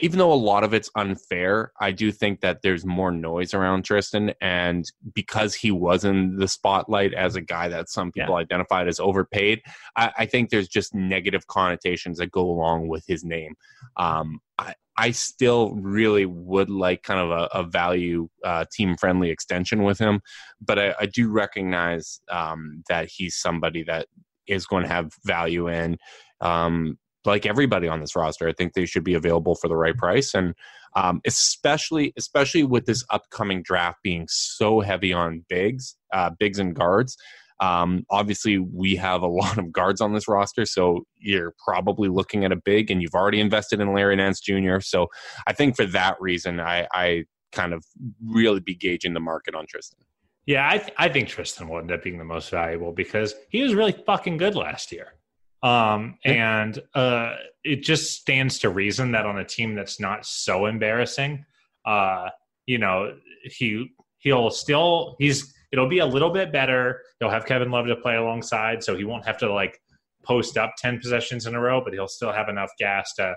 even 0.00 0.18
though 0.18 0.32
a 0.32 0.34
lot 0.34 0.64
of 0.64 0.72
it's 0.72 0.90
unfair, 0.94 1.72
I 1.80 1.92
do 1.92 2.10
think 2.10 2.40
that 2.40 2.62
there's 2.62 2.86
more 2.86 3.12
noise 3.12 3.52
around 3.52 3.84
Tristan, 3.84 4.32
and 4.40 4.84
because 5.14 5.54
he 5.54 5.70
was 5.70 6.04
in 6.04 6.36
the 6.36 6.48
spotlight 6.48 7.12
as 7.12 7.36
a 7.36 7.40
guy 7.40 7.68
that 7.68 7.90
some 7.90 8.10
people 8.10 8.34
yeah. 8.34 8.40
identified 8.40 8.88
as 8.88 8.98
overpaid, 8.98 9.60
I, 9.96 10.12
I, 10.18 10.26
think 10.26 10.48
there's 10.48 10.68
just 10.68 10.94
negative 10.94 11.46
connotations 11.46 12.18
that 12.18 12.30
go 12.30 12.42
along 12.42 12.88
with 12.88 13.04
his 13.06 13.22
name. 13.22 13.54
Um, 13.98 14.40
I, 14.58 14.74
I 14.96 15.10
still 15.10 15.74
really 15.74 16.24
would 16.24 16.70
like 16.70 17.02
kind 17.02 17.20
of 17.20 17.30
a, 17.30 17.58
a 17.58 17.62
value 17.62 18.28
uh, 18.44 18.64
team 18.72 18.96
friendly 18.96 19.30
extension 19.30 19.82
with 19.82 19.98
him, 19.98 20.20
but 20.60 20.78
I, 20.78 20.94
I 21.00 21.06
do 21.06 21.30
recognize 21.30 22.20
um, 22.30 22.82
that 22.88 23.08
he's 23.10 23.36
somebody 23.36 23.82
that 23.84 24.06
is 24.46 24.66
going 24.66 24.84
to 24.84 24.88
have 24.88 25.12
value 25.24 25.68
in. 25.68 25.98
Um, 26.40 26.98
like 27.26 27.46
everybody 27.46 27.88
on 27.88 28.00
this 28.00 28.16
roster. 28.16 28.48
I 28.48 28.52
think 28.52 28.72
they 28.72 28.86
should 28.86 29.04
be 29.04 29.14
available 29.14 29.54
for 29.54 29.68
the 29.68 29.76
right 29.76 29.96
price, 29.96 30.34
and 30.34 30.54
um, 30.94 31.20
especially 31.26 32.12
especially 32.16 32.64
with 32.64 32.86
this 32.86 33.04
upcoming 33.10 33.62
draft 33.62 33.98
being 34.02 34.26
so 34.28 34.80
heavy 34.80 35.12
on 35.12 35.44
bigs, 35.48 35.96
uh, 36.12 36.30
bigs 36.38 36.58
and 36.58 36.74
guards. 36.74 37.16
Um, 37.60 38.04
obviously, 38.10 38.58
we 38.58 38.96
have 38.96 39.22
a 39.22 39.26
lot 39.42 39.58
of 39.58 39.72
guards 39.72 40.00
on 40.00 40.12
this 40.12 40.28
roster, 40.28 40.64
so 40.64 41.06
you're 41.18 41.54
probably 41.64 42.08
looking 42.08 42.44
at 42.44 42.52
a 42.52 42.56
big, 42.56 42.90
and 42.90 43.02
you've 43.02 43.14
already 43.14 43.40
invested 43.40 43.80
in 43.80 43.92
Larry 43.94 44.16
Nance 44.16 44.40
Jr. 44.40 44.80
So 44.80 45.08
I 45.46 45.52
think 45.52 45.76
for 45.76 45.86
that 45.86 46.16
reason, 46.20 46.60
I, 46.60 46.86
I 46.92 47.24
kind 47.52 47.72
of 47.72 47.84
really 48.24 48.60
be 48.60 48.74
gauging 48.74 49.14
the 49.14 49.20
market 49.20 49.54
on 49.54 49.66
Tristan. 49.66 49.98
Yeah, 50.46 50.68
I, 50.70 50.78
th- 50.78 50.92
I 50.96 51.08
think 51.08 51.28
Tristan 51.28 51.68
will 51.68 51.78
end 51.78 51.90
up 51.90 52.04
being 52.04 52.18
the 52.18 52.24
most 52.24 52.50
valuable 52.50 52.92
because 52.92 53.34
he 53.48 53.62
was 53.62 53.74
really 53.74 53.92
fucking 54.06 54.36
good 54.36 54.54
last 54.54 54.92
year. 54.92 55.14
Um, 55.62 56.18
and 56.24 56.78
uh, 56.94 57.36
it 57.64 57.82
just 57.82 58.20
stands 58.20 58.58
to 58.60 58.70
reason 58.70 59.12
that 59.12 59.26
on 59.26 59.38
a 59.38 59.44
team 59.44 59.74
that's 59.74 59.98
not 59.98 60.26
so 60.26 60.66
embarrassing, 60.66 61.44
uh, 61.84 62.28
you 62.66 62.78
know, 62.78 63.16
he 63.42 63.92
he'll 64.18 64.50
still 64.50 65.16
he's 65.18 65.54
it'll 65.72 65.88
be 65.88 65.98
a 65.98 66.06
little 66.06 66.30
bit 66.30 66.52
better. 66.52 67.02
He'll 67.20 67.30
have 67.30 67.46
Kevin 67.46 67.70
Love 67.70 67.86
to 67.86 67.96
play 67.96 68.16
alongside, 68.16 68.84
so 68.84 68.96
he 68.96 69.04
won't 69.04 69.26
have 69.26 69.38
to 69.38 69.52
like 69.52 69.78
post 70.24 70.56
up 70.58 70.74
ten 70.78 70.98
possessions 70.98 71.46
in 71.46 71.54
a 71.54 71.60
row, 71.60 71.80
but 71.82 71.92
he'll 71.92 72.08
still 72.08 72.32
have 72.32 72.48
enough 72.48 72.70
gas 72.78 73.14
to, 73.14 73.34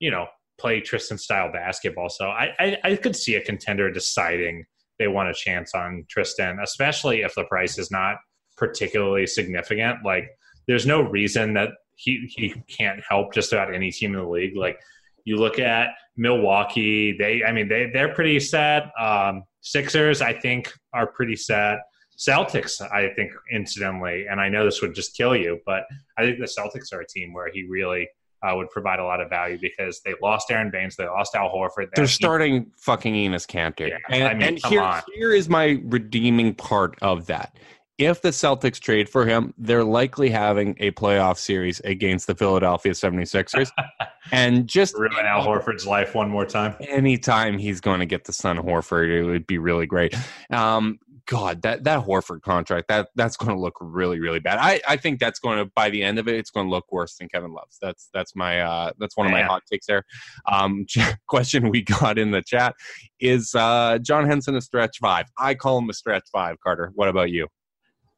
you 0.00 0.10
know, 0.10 0.26
play 0.58 0.80
Tristan 0.80 1.18
style 1.18 1.50
basketball. 1.50 2.08
So 2.08 2.28
I, 2.28 2.52
I, 2.58 2.78
I 2.84 2.96
could 2.96 3.16
see 3.16 3.36
a 3.36 3.40
contender 3.40 3.90
deciding 3.90 4.64
they 4.98 5.08
want 5.08 5.28
a 5.28 5.34
chance 5.34 5.74
on 5.74 6.04
Tristan, 6.08 6.58
especially 6.62 7.22
if 7.22 7.34
the 7.34 7.44
price 7.44 7.78
is 7.78 7.90
not 7.90 8.16
particularly 8.56 9.26
significant. 9.26 10.04
Like 10.04 10.28
there's 10.66 10.86
no 10.86 11.00
reason 11.00 11.54
that 11.54 11.70
he 11.96 12.30
he 12.34 12.50
can't 12.68 13.00
help 13.08 13.32
just 13.32 13.52
about 13.52 13.72
any 13.72 13.90
team 13.90 14.14
in 14.14 14.20
the 14.20 14.28
league. 14.28 14.56
Like 14.56 14.78
you 15.24 15.36
look 15.36 15.58
at 15.58 15.90
Milwaukee, 16.16 17.16
they 17.16 17.44
I 17.44 17.52
mean 17.52 17.68
they 17.68 17.90
they're 17.92 18.14
pretty 18.14 18.40
set. 18.40 18.90
Um, 18.98 19.44
Sixers, 19.60 20.20
I 20.20 20.32
think, 20.34 20.72
are 20.92 21.06
pretty 21.06 21.36
set. 21.36 21.78
Celtics, 22.18 22.80
I 22.80 23.12
think, 23.14 23.32
incidentally, 23.50 24.26
and 24.30 24.40
I 24.40 24.48
know 24.48 24.64
this 24.64 24.80
would 24.82 24.94
just 24.94 25.16
kill 25.16 25.34
you, 25.34 25.60
but 25.66 25.84
I 26.18 26.22
think 26.22 26.38
the 26.38 26.44
Celtics 26.44 26.92
are 26.92 27.00
a 27.00 27.06
team 27.06 27.32
where 27.32 27.50
he 27.52 27.64
really 27.64 28.08
uh, 28.44 28.54
would 28.54 28.70
provide 28.70 28.98
a 28.98 29.04
lot 29.04 29.20
of 29.20 29.30
value 29.30 29.58
because 29.60 30.00
they 30.04 30.14
lost 30.22 30.50
Aron 30.50 30.70
Baynes, 30.70 30.96
they 30.96 31.06
lost 31.06 31.34
Al 31.34 31.48
Horford. 31.48 31.88
They're 31.96 32.06
starting 32.06 32.70
fucking 32.78 33.14
Enes 33.14 33.46
Kanter, 33.46 33.88
Yeah, 33.88 33.96
and, 34.10 34.24
I 34.24 34.34
mean, 34.34 34.42
and 34.48 34.58
here, 34.66 34.82
on. 34.82 35.02
here 35.14 35.32
is 35.32 35.48
my 35.48 35.80
redeeming 35.84 36.54
part 36.54 36.96
of 37.02 37.26
that. 37.26 37.56
If 37.96 38.22
the 38.22 38.30
Celtics 38.30 38.80
trade 38.80 39.08
for 39.08 39.24
him, 39.24 39.54
they're 39.56 39.84
likely 39.84 40.28
having 40.28 40.76
a 40.80 40.90
playoff 40.92 41.38
series 41.38 41.78
against 41.80 42.26
the 42.26 42.34
Philadelphia 42.34 42.92
76ers. 42.92 43.70
and 44.32 44.66
just 44.66 44.94
ruin 44.98 45.12
Al 45.24 45.46
Horford's 45.46 45.86
life 45.86 46.14
one 46.14 46.28
more 46.28 46.44
time. 46.44 46.74
anytime 46.88 47.56
he's 47.58 47.80
going 47.80 48.00
to 48.00 48.06
get 48.06 48.24
the 48.24 48.32
son 48.32 48.58
of 48.58 48.64
Horford, 48.64 49.10
it 49.10 49.24
would 49.24 49.46
be 49.46 49.58
really 49.58 49.86
great. 49.86 50.14
Um, 50.50 50.98
God, 51.26 51.62
that 51.62 51.84
that 51.84 52.04
Horford 52.04 52.42
contract 52.42 52.88
that 52.88 53.08
that's 53.14 53.36
going 53.36 53.54
to 53.54 53.58
look 53.58 53.76
really 53.80 54.20
really 54.20 54.40
bad. 54.40 54.58
I 54.60 54.80
I 54.86 54.96
think 54.96 55.20
that's 55.20 55.38
going 55.38 55.58
to 55.58 55.70
by 55.74 55.88
the 55.88 56.02
end 56.02 56.18
of 56.18 56.28
it, 56.28 56.34
it's 56.34 56.50
going 56.50 56.66
to 56.66 56.70
look 56.70 56.92
worse 56.92 57.16
than 57.16 57.28
Kevin 57.28 57.52
Love's. 57.52 57.78
That's 57.80 58.10
that's 58.12 58.36
my 58.36 58.60
uh 58.60 58.92
that's 58.98 59.16
one 59.16 59.26
of 59.26 59.32
my 59.32 59.40
Man. 59.40 59.48
hot 59.48 59.62
takes 59.70 59.86
there. 59.86 60.04
Um, 60.50 60.84
question 61.26 61.70
we 61.70 61.82
got 61.82 62.18
in 62.18 62.30
the 62.30 62.42
chat 62.42 62.74
is 63.20 63.54
uh 63.54 63.98
John 64.02 64.26
Henson 64.26 64.54
a 64.54 64.60
stretch 64.60 64.98
five? 64.98 65.26
I 65.38 65.54
call 65.54 65.78
him 65.78 65.88
a 65.88 65.94
stretch 65.94 66.24
five. 66.30 66.56
Carter, 66.60 66.92
what 66.94 67.08
about 67.08 67.30
you? 67.30 67.48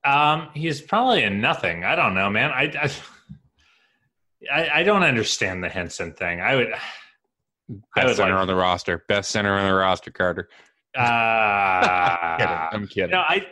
Um, 0.06 0.48
he's 0.54 0.80
probably 0.80 1.24
a 1.24 1.30
nothing. 1.30 1.84
I 1.84 1.96
don't 1.96 2.14
know, 2.14 2.30
man. 2.30 2.50
I, 2.50 2.72
I 2.80 2.90
I 4.52 4.80
I 4.80 4.82
don't 4.84 5.02
understand 5.02 5.64
the 5.64 5.68
Henson 5.68 6.12
thing. 6.12 6.40
I 6.40 6.54
would. 6.56 6.72
I 6.72 6.78
Best 7.96 8.06
would 8.06 8.16
center 8.16 8.32
like- 8.34 8.40
on 8.42 8.46
the 8.46 8.54
roster. 8.54 9.04
Best 9.08 9.30
center 9.30 9.52
on 9.58 9.66
the 9.66 9.74
roster. 9.74 10.10
Carter. 10.10 10.48
Uh, 10.96 12.36
Kidding. 12.38 12.56
I'm 12.72 12.86
kidding. 12.86 13.10
No, 13.10 13.18
I 13.20 13.46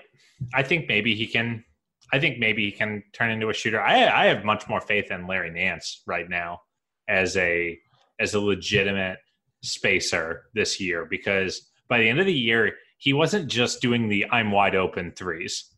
I 0.54 0.62
think 0.62 0.88
maybe 0.88 1.14
he 1.14 1.26
can. 1.26 1.64
I 2.12 2.20
think 2.20 2.38
maybe 2.38 2.64
he 2.64 2.70
can 2.72 3.02
turn 3.12 3.30
into 3.30 3.48
a 3.50 3.54
shooter. 3.54 3.80
I 3.80 4.06
I 4.06 4.26
have 4.26 4.44
much 4.44 4.68
more 4.68 4.80
faith 4.80 5.10
in 5.10 5.26
Larry 5.26 5.50
Nance 5.50 6.02
right 6.06 6.28
now 6.28 6.60
as 7.08 7.36
a 7.36 7.78
as 8.20 8.34
a 8.34 8.40
legitimate 8.40 9.18
spacer 9.62 10.44
this 10.54 10.80
year 10.80 11.06
because 11.06 11.70
by 11.88 11.98
the 11.98 12.08
end 12.08 12.20
of 12.20 12.26
the 12.26 12.32
year 12.32 12.74
he 12.98 13.12
wasn't 13.12 13.48
just 13.48 13.80
doing 13.82 14.08
the 14.08 14.26
I'm 14.30 14.50
wide 14.52 14.76
open 14.76 15.12
threes. 15.12 15.70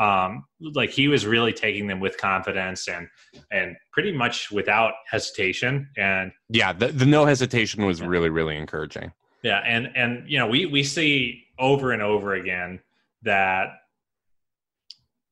Um, 0.00 0.44
like 0.60 0.88
he 0.90 1.08
was 1.08 1.26
really 1.26 1.52
taking 1.52 1.86
them 1.86 2.00
with 2.00 2.16
confidence 2.16 2.88
and 2.88 3.06
and 3.52 3.76
pretty 3.92 4.12
much 4.12 4.50
without 4.50 4.94
hesitation. 5.10 5.88
And 5.98 6.32
Yeah, 6.48 6.72
the, 6.72 6.88
the 6.88 7.04
no 7.04 7.26
hesitation 7.26 7.84
was 7.84 8.00
really 8.00 8.30
really 8.30 8.56
encouraging. 8.56 9.12
yeah, 9.42 9.58
and 9.66 9.90
and 9.94 10.28
you 10.28 10.38
know 10.38 10.46
we 10.46 10.64
we 10.66 10.82
see 10.84 11.44
over 11.58 11.92
and 11.92 12.00
over 12.02 12.34
again 12.34 12.80
that 13.22 13.66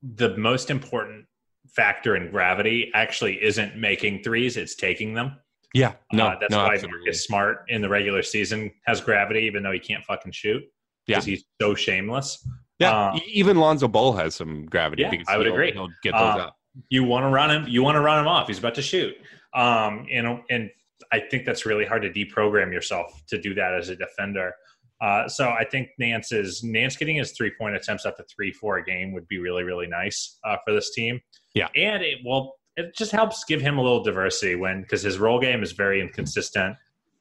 the 0.03 0.37
most 0.37 0.71
important 0.71 1.25
factor 1.69 2.17
in 2.17 2.31
gravity 2.31 2.91
actually 2.95 3.43
isn't 3.43 3.75
making 3.77 4.23
threes; 4.23 4.57
it's 4.59 4.75
taking 4.75 5.15
them. 5.15 5.37
Yeah, 5.75 5.95
no, 6.13 6.27
Uh, 6.29 6.39
that's 6.41 6.51
no, 6.51 6.59
why 6.65 6.75
absolutely. 6.75 6.99
Marcus 7.01 7.25
Smart 7.25 7.65
in 7.69 7.81
the 7.83 7.89
regular 7.89 8.23
season 8.23 8.71
has 8.87 9.01
gravity, 9.01 9.41
even 9.41 9.63
though 9.63 9.73
he 9.73 9.79
can't 9.79 10.05
fucking 10.05 10.33
shoot. 10.33 10.63
Because 11.07 11.25
he's 11.25 11.45
so 11.61 11.75
shameless. 11.75 12.47
Yeah, 12.79 13.09
Um, 13.11 13.17
e- 13.17 13.23
even 13.33 13.57
Lonzo 13.57 13.89
Ball 13.89 14.13
has 14.15 14.35
some 14.35 14.67
gravity. 14.67 15.03
Yeah, 15.03 15.11
because 15.11 15.27
I 15.29 15.37
would 15.37 15.47
he'll- 15.47 15.55
agree. 15.55 15.73
He'll 15.73 15.89
get 16.03 16.13
those 16.13 16.21
Uh, 16.37 16.47
up. 16.47 16.57
you 16.91 17.03
want 17.05 17.25
to 17.25 17.29
run 17.29 17.51
him 17.51 17.64
you 17.67 17.83
want 17.83 17.97
to 17.97 18.01
run 18.01 18.21
him 18.21 18.29
off 18.29 18.47
he's 18.47 18.61
about 18.61 18.75
to 18.77 18.83
shoot 18.83 19.12
um 19.55 20.07
you 20.09 20.23
know 20.23 20.41
and 20.49 20.71
i 21.11 21.19
think 21.19 21.45
that's 21.45 21.67
really 21.67 21.85
hard 21.85 22.03
to 22.03 22.11
deprogram 22.11 22.73
yourself 22.73 23.21
to 23.27 23.37
do 23.41 23.53
that 23.53 23.75
as 23.75 23.88
a 23.88 23.97
defender 23.97 24.53
uh 25.01 25.27
so 25.27 25.49
i 25.49 25.64
think 25.64 25.88
nance 25.99 26.31
is 26.31 26.62
nance 26.62 26.97
getting 26.97 27.17
his 27.17 27.33
three 27.33 27.51
point 27.59 27.75
attempts 27.75 28.07
up 28.07 28.17
to 28.17 28.23
three 28.33 28.53
four 28.53 28.77
a 28.79 28.85
game 28.85 29.12
would 29.12 29.27
be 29.27 29.38
really 29.38 29.64
really 29.64 29.88
nice 29.88 30.38
uh, 30.45 30.57
for 30.64 30.73
this 30.73 30.95
team 30.95 31.21
Yeah. 31.55 31.67
and 31.75 32.05
it 32.05 32.19
will 32.25 32.55
it 32.77 32.95
just 32.95 33.11
helps 33.11 33.43
give 33.45 33.61
him 33.61 33.79
a 33.79 33.83
little 33.83 34.05
diversity 34.05 34.55
when 34.55 34.83
because 34.83 35.03
his 35.03 35.19
role 35.19 35.41
game 35.41 35.64
is 35.64 35.73
very 35.73 36.01
inconsistent 36.01 36.77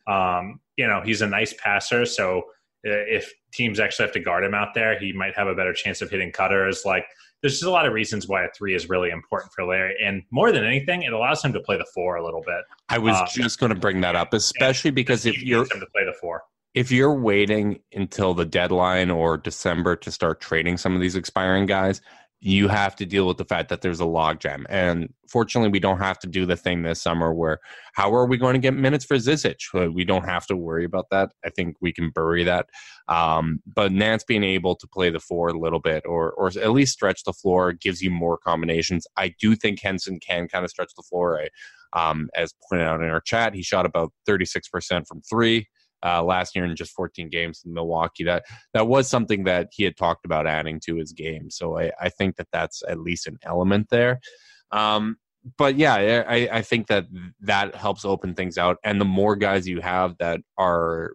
um 0.07 0.59
you 0.75 0.85
know 0.85 1.01
he's 1.03 1.21
a 1.23 1.27
nice 1.27 1.53
passer 1.53 2.05
so 2.05 2.39
uh, 2.39 2.43
if 2.89 3.31
teams 3.53 3.79
actually 3.79 4.05
have 4.05 4.13
to 4.13 4.19
guard 4.19 4.43
him 4.43 4.53
out 4.53 4.73
there 4.73 4.97
he 4.99 5.13
might 5.13 5.35
have 5.35 5.47
a 5.47 5.55
better 5.55 5.73
chance 5.73 6.01
of 6.01 6.09
hitting 6.09 6.31
cutters 6.31 6.83
like 6.85 7.05
there's 7.41 7.53
just 7.53 7.63
a 7.63 7.71
lot 7.71 7.85
of 7.85 7.93
reasons 7.93 8.27
why 8.27 8.43
a 8.43 8.49
three 8.55 8.73
is 8.75 8.89
really 8.89 9.09
important 9.09 9.51
for 9.53 9.63
Larry. 9.63 9.95
And 10.03 10.23
more 10.31 10.51
than 10.51 10.63
anything, 10.63 11.03
it 11.03 11.13
allows 11.13 11.43
him 11.43 11.53
to 11.53 11.59
play 11.59 11.77
the 11.77 11.85
four 11.93 12.15
a 12.15 12.25
little 12.25 12.41
bit. 12.41 12.63
I 12.89 12.97
was 12.97 13.15
uh, 13.15 13.27
just 13.27 13.59
going 13.59 13.71
to 13.71 13.79
bring 13.79 14.01
that 14.01 14.15
up, 14.15 14.33
especially 14.33 14.91
because 14.91 15.25
if 15.25 15.41
you're 15.43 15.61
him 15.61 15.79
to 15.79 15.85
play 15.87 16.03
the 16.05 16.15
four. 16.19 16.43
if 16.73 16.91
you're 16.91 17.13
waiting 17.13 17.79
until 17.93 18.33
the 18.33 18.45
deadline 18.45 19.11
or 19.11 19.37
December 19.37 19.95
to 19.97 20.11
start 20.11 20.41
trading 20.41 20.77
some 20.77 20.95
of 20.95 21.01
these 21.01 21.15
expiring 21.15 21.65
guys, 21.67 22.01
you 22.39 22.67
have 22.67 22.95
to 22.95 23.05
deal 23.05 23.27
with 23.27 23.37
the 23.37 23.45
fact 23.45 23.69
that 23.69 23.81
there's 23.81 23.99
a 23.99 24.05
logjam. 24.05 24.63
And 24.69 25.11
fortunately, 25.27 25.69
we 25.69 25.79
don't 25.79 25.97
have 25.97 26.19
to 26.19 26.27
do 26.27 26.45
the 26.45 26.55
thing 26.55 26.83
this 26.83 27.01
summer 27.01 27.33
where 27.33 27.59
how 27.93 28.13
are 28.13 28.27
we 28.27 28.37
going 28.37 28.53
to 28.53 28.59
get 28.59 28.75
minutes 28.75 29.05
for 29.05 29.15
Zizic? 29.15 29.55
Uh, 29.73 29.91
We 29.91 30.05
don't 30.05 30.25
have 30.25 30.45
to 30.47 30.55
worry 30.55 30.85
about 30.85 31.07
that. 31.09 31.31
I 31.43 31.49
think 31.49 31.77
we 31.81 31.91
can 31.91 32.11
bury 32.11 32.43
that. 32.43 32.67
Um, 33.07 33.61
but 33.65 33.91
Nance 33.91 34.23
being 34.23 34.43
able 34.43 34.75
to 34.75 34.87
play 34.87 35.09
the 35.09 35.19
four 35.19 35.49
a 35.49 35.57
little 35.57 35.79
bit 35.79 36.03
or 36.05 36.31
or 36.33 36.47
at 36.47 36.71
least 36.71 36.93
stretch 36.93 37.23
the 37.23 37.33
floor 37.33 37.73
gives 37.73 38.01
you 38.01 38.11
more 38.11 38.37
combinations. 38.37 39.07
I 39.17 39.33
do 39.39 39.55
think 39.55 39.81
Henson 39.81 40.19
can 40.19 40.47
kind 40.47 40.63
of 40.63 40.69
stretch 40.69 40.91
the 40.95 41.03
floor. 41.03 41.41
I, 41.41 41.49
um, 41.93 42.29
as 42.35 42.53
pointed 42.69 42.85
out 42.85 43.01
in 43.01 43.09
our 43.09 43.21
chat, 43.21 43.55
he 43.55 43.63
shot 43.63 43.85
about 43.85 44.11
36% 44.27 45.07
from 45.07 45.21
three 45.21 45.67
uh, 46.03 46.23
last 46.23 46.55
year 46.55 46.65
in 46.65 46.75
just 46.75 46.93
14 46.93 47.29
games 47.29 47.61
in 47.65 47.73
Milwaukee. 47.73 48.23
That 48.23 48.45
that 48.73 48.87
was 48.87 49.09
something 49.09 49.43
that 49.45 49.69
he 49.71 49.83
had 49.83 49.97
talked 49.97 50.25
about 50.25 50.47
adding 50.47 50.79
to 50.85 50.95
his 50.95 51.13
game. 51.13 51.49
So 51.49 51.79
I, 51.79 51.91
I 51.99 52.09
think 52.09 52.35
that 52.37 52.47
that's 52.51 52.83
at 52.87 52.99
least 52.99 53.27
an 53.27 53.37
element 53.43 53.87
there. 53.89 54.19
Um, 54.71 55.17
but 55.57 55.77
yeah, 55.77 56.25
I, 56.27 56.49
I 56.51 56.61
think 56.61 56.87
that 56.87 57.05
that 57.41 57.75
helps 57.75 58.03
open 58.03 58.33
things 58.33 58.57
out. 58.57 58.77
And 58.83 58.99
the 58.99 59.05
more 59.05 59.35
guys 59.35 59.67
you 59.67 59.81
have 59.81 60.17
that 60.17 60.41
are 60.57 61.13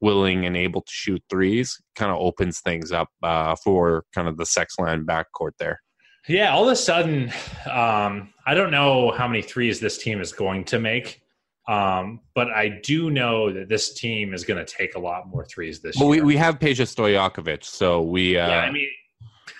willing 0.00 0.46
and 0.46 0.56
able 0.56 0.82
to 0.82 0.90
shoot 0.92 1.22
threes, 1.28 1.80
kind 1.94 2.10
of 2.10 2.18
opens 2.18 2.60
things 2.60 2.92
up 2.92 3.08
uh, 3.22 3.56
for 3.56 4.04
kind 4.14 4.28
of 4.28 4.36
the 4.36 4.44
Sexland 4.44 5.04
backcourt 5.04 5.52
there. 5.58 5.80
Yeah, 6.28 6.52
all 6.54 6.64
of 6.64 6.72
a 6.72 6.76
sudden, 6.76 7.30
um, 7.70 8.32
I 8.46 8.54
don't 8.54 8.70
know 8.70 9.10
how 9.10 9.28
many 9.28 9.42
threes 9.42 9.80
this 9.80 9.98
team 9.98 10.20
is 10.20 10.32
going 10.32 10.64
to 10.66 10.78
make. 10.78 11.20
Um, 11.66 12.20
but 12.34 12.50
I 12.50 12.80
do 12.82 13.10
know 13.10 13.52
that 13.52 13.68
this 13.68 13.94
team 13.94 14.34
is 14.34 14.44
going 14.44 14.64
to 14.64 14.70
take 14.70 14.96
a 14.96 14.98
lot 14.98 15.28
more 15.28 15.44
threes 15.46 15.80
this 15.80 15.96
year. 15.96 16.02
Well, 16.02 16.10
we, 16.10 16.20
we 16.20 16.36
have 16.36 16.58
Peja 16.58 16.84
Stojakovic, 16.84 17.64
so 17.64 18.02
we 18.02 18.36
uh, 18.36 18.48
yeah, 18.48 18.58
I 18.60 18.70
mean, 18.70 18.88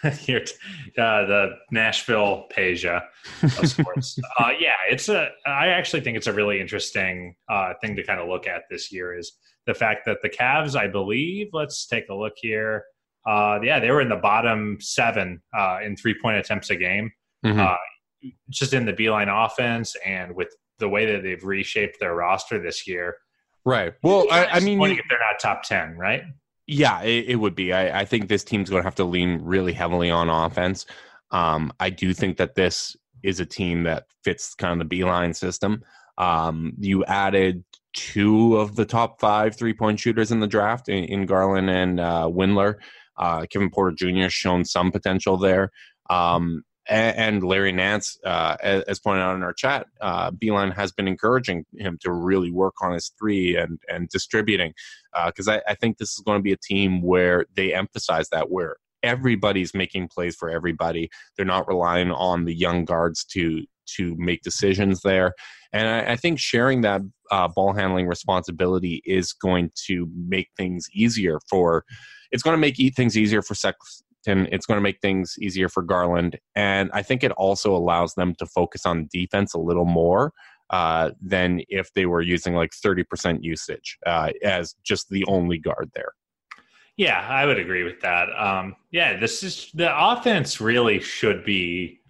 you're 0.27 0.41
t- 0.41 0.55
uh, 0.99 1.25
the 1.27 1.57
Nashville 1.71 2.47
Peja 2.55 3.03
of 3.43 3.69
sports. 3.69 4.19
uh, 4.39 4.51
yeah, 4.59 4.75
it's 4.91 5.09
a. 5.09 5.29
I 5.47 5.69
actually 5.69 6.03
think 6.03 6.17
it's 6.17 6.27
a 6.27 6.33
really 6.33 6.61
interesting 6.61 7.35
uh, 7.49 7.75
thing 7.81 7.97
to 7.97 8.03
kind 8.03 8.21
of 8.21 8.29
look 8.29 8.47
at 8.47 8.63
this 8.71 8.93
year 8.93 9.17
is 9.17 9.33
the 9.67 9.75
fact 9.75 10.05
that 10.07 10.19
the 10.23 10.29
Cavs, 10.29 10.77
I 10.77 10.89
believe, 10.89 11.49
let's 11.53 11.87
take 11.87 12.09
a 12.11 12.15
look 12.15 12.35
here. 12.37 12.85
Uh, 13.27 13.59
yeah, 13.63 13.81
they 13.81 13.91
were 13.91 14.03
in 14.03 14.11
the 14.11 14.17
bottom 14.17 14.77
seven 14.81 15.43
uh, 15.57 15.79
in 15.83 15.97
three 15.97 16.15
point 16.21 16.37
attempts 16.37 16.69
a 16.71 16.77
game, 16.77 17.11
mhm. 17.45 17.59
uh, 17.59 17.77
just 18.51 18.75
in 18.75 18.85
the 18.85 18.93
Beilein 18.93 19.29
offense, 19.29 19.97
and 20.05 20.35
with 20.35 20.55
the 20.79 20.89
way 20.89 21.13
that 21.13 21.23
they've 21.23 21.43
reshaped 21.45 21.99
their 22.01 22.15
roster 22.15 22.61
this 22.63 22.87
year. 22.87 23.17
right. 23.65 23.95
Well, 24.03 24.27
I, 24.31 24.47
I 24.47 24.61
mean, 24.61 24.81
if 24.83 25.01
they're 25.09 25.19
not 25.19 25.41
top 25.41 25.63
ten, 25.63 25.97
right? 25.97 26.23
Yeah, 26.67 27.03
it, 27.03 27.27
it 27.29 27.37
would 27.37 27.55
be. 27.55 27.73
I, 27.73 28.01
I 28.01 28.05
think 28.05 28.29
this 28.29 28.45
team's 28.45 28.71
going 28.71 28.83
to 28.83 28.87
have 28.87 28.95
to 28.97 29.05
lean 29.05 29.41
really 29.43 29.73
heavily 29.73 30.11
on 30.11 30.31
offense. 30.31 30.87
Um, 31.31 31.73
I 31.79 31.91
do 31.91 32.15
think 32.15 32.37
that 32.39 32.55
this 32.55 32.97
is 33.23 33.41
a 33.41 33.47
team 33.47 33.83
that 33.85 34.07
fits 34.23 34.55
kind 34.55 34.81
of 34.81 34.89
the 34.89 34.97
Beilein 34.97 35.35
system. 35.35 35.83
Um, 36.17 36.75
you 36.79 37.05
added 37.05 37.65
two 37.93 38.57
of 38.57 38.77
the 38.77 38.85
top 38.85 39.21
five 39.21 39.57
three 39.57 39.75
point 39.75 40.01
shooters 40.01 40.33
in 40.33 40.41
the 40.41 40.47
draft 40.47 40.89
in, 40.89 41.05
in 41.05 41.27
Garland 41.27 41.71
and 41.71 42.01
uh, 42.01 42.29
Windler. 42.31 42.77
Uh, 43.17 43.47
Kevin 43.51 43.71
Porter 43.71 43.95
Jr. 43.97 44.23
has 44.23 44.33
shown 44.33 44.65
some 44.65 44.91
potential 44.91 45.37
there. 45.37 45.71
Um, 46.11 46.63
and, 46.87 47.43
Larry 47.43 47.73
Nance, 47.73 48.19
uh, 48.25 48.57
as, 48.63 48.99
pointed 49.01 49.23
out 49.23 49.37
in 49.37 49.43
our 49.43 49.53
chat, 49.53 49.87
uh, 50.01 50.31
Beilein 50.31 50.75
has 50.75 50.93
been 50.93 51.09
encouraging 51.09 51.65
him 51.77 51.99
to 52.03 52.13
really 52.13 52.51
work 52.51 52.75
on 52.83 52.93
his 52.93 53.13
three 53.19 53.57
and, 53.57 53.79
and 53.89 54.09
distributing 54.09 54.75
because 55.27 55.49
I, 55.49 55.63
I 55.67 55.75
think 55.75 55.99
this 55.99 56.11
is 56.11 56.23
going 56.25 56.39
to 56.39 56.43
be 56.43 56.53
a 56.53 56.57
team 56.57 57.03
where 57.03 57.47
they 57.57 57.73
emphasize 57.73 58.29
that 58.31 58.51
where 58.51 58.77
everybody's 59.03 59.75
making 59.75 60.09
plays 60.09 60.35
for 60.35 60.51
everybody. 60.51 61.11
They're 61.37 61.47
not 61.47 61.69
relying 61.69 62.11
on 62.11 62.45
the 62.45 62.55
young 62.55 62.85
guards 62.85 63.25
to 63.33 63.65
to 63.97 64.17
make 64.17 64.41
decisions 64.43 65.03
there, 65.03 65.35
and 65.73 65.87
I, 65.87 66.13
I 66.13 66.17
think 66.17 66.39
sharing 66.39 66.81
that 66.81 67.03
uh, 67.31 67.49
ball 67.49 67.75
handling 67.75 68.07
responsibility 68.07 69.03
is 69.05 69.33
going 69.35 69.71
to 69.87 70.09
make 70.17 70.49
things 70.57 70.89
easier 70.93 71.39
for. 71.51 71.85
It's 72.31 72.43
going 72.43 72.55
to 72.55 72.61
make 72.61 72.77
things 72.97 73.17
easier 73.17 73.43
for 73.43 73.55
sex 73.55 74.03
Sexton. 74.25 74.49
It's 74.53 74.67
going 74.67 74.77
to 74.77 74.83
make 74.83 75.01
things 75.01 75.37
easier 75.41 75.69
for 75.69 75.83
Garland, 75.83 76.39
and 76.55 76.91
I 76.93 77.03
think 77.03 77.23
it 77.23 77.33
also 77.33 77.75
allows 77.75 78.15
them 78.15 78.35
to 78.37 78.47
focus 78.47 78.87
on 78.87 79.09
defense 79.13 79.55
a 79.55 79.59
little 79.59 79.85
more 79.85 80.33
uh, 80.71 81.11
than 81.21 81.63
if 81.69 81.93
they 81.95 82.07
were 82.07 82.23
using 82.23 82.55
like 82.55 82.71
30% 82.71 83.39
usage 83.43 83.99
uh, 84.07 84.31
as 84.43 84.75
just 84.83 85.09
the 85.11 85.25
only 85.27 85.59
guard 85.59 85.91
there. 85.95 86.13
Yeah, 86.97 87.21
I 87.21 87.45
would 87.45 87.59
agree 87.59 87.83
with 87.83 88.01
that. 88.01 88.29
Um, 88.39 88.77
yeah, 88.93 89.19
this 89.19 89.43
is 89.43 89.71
the 89.75 89.91
offense 89.93 90.61
really 90.61 91.01
should 91.01 91.45
be, 91.45 92.01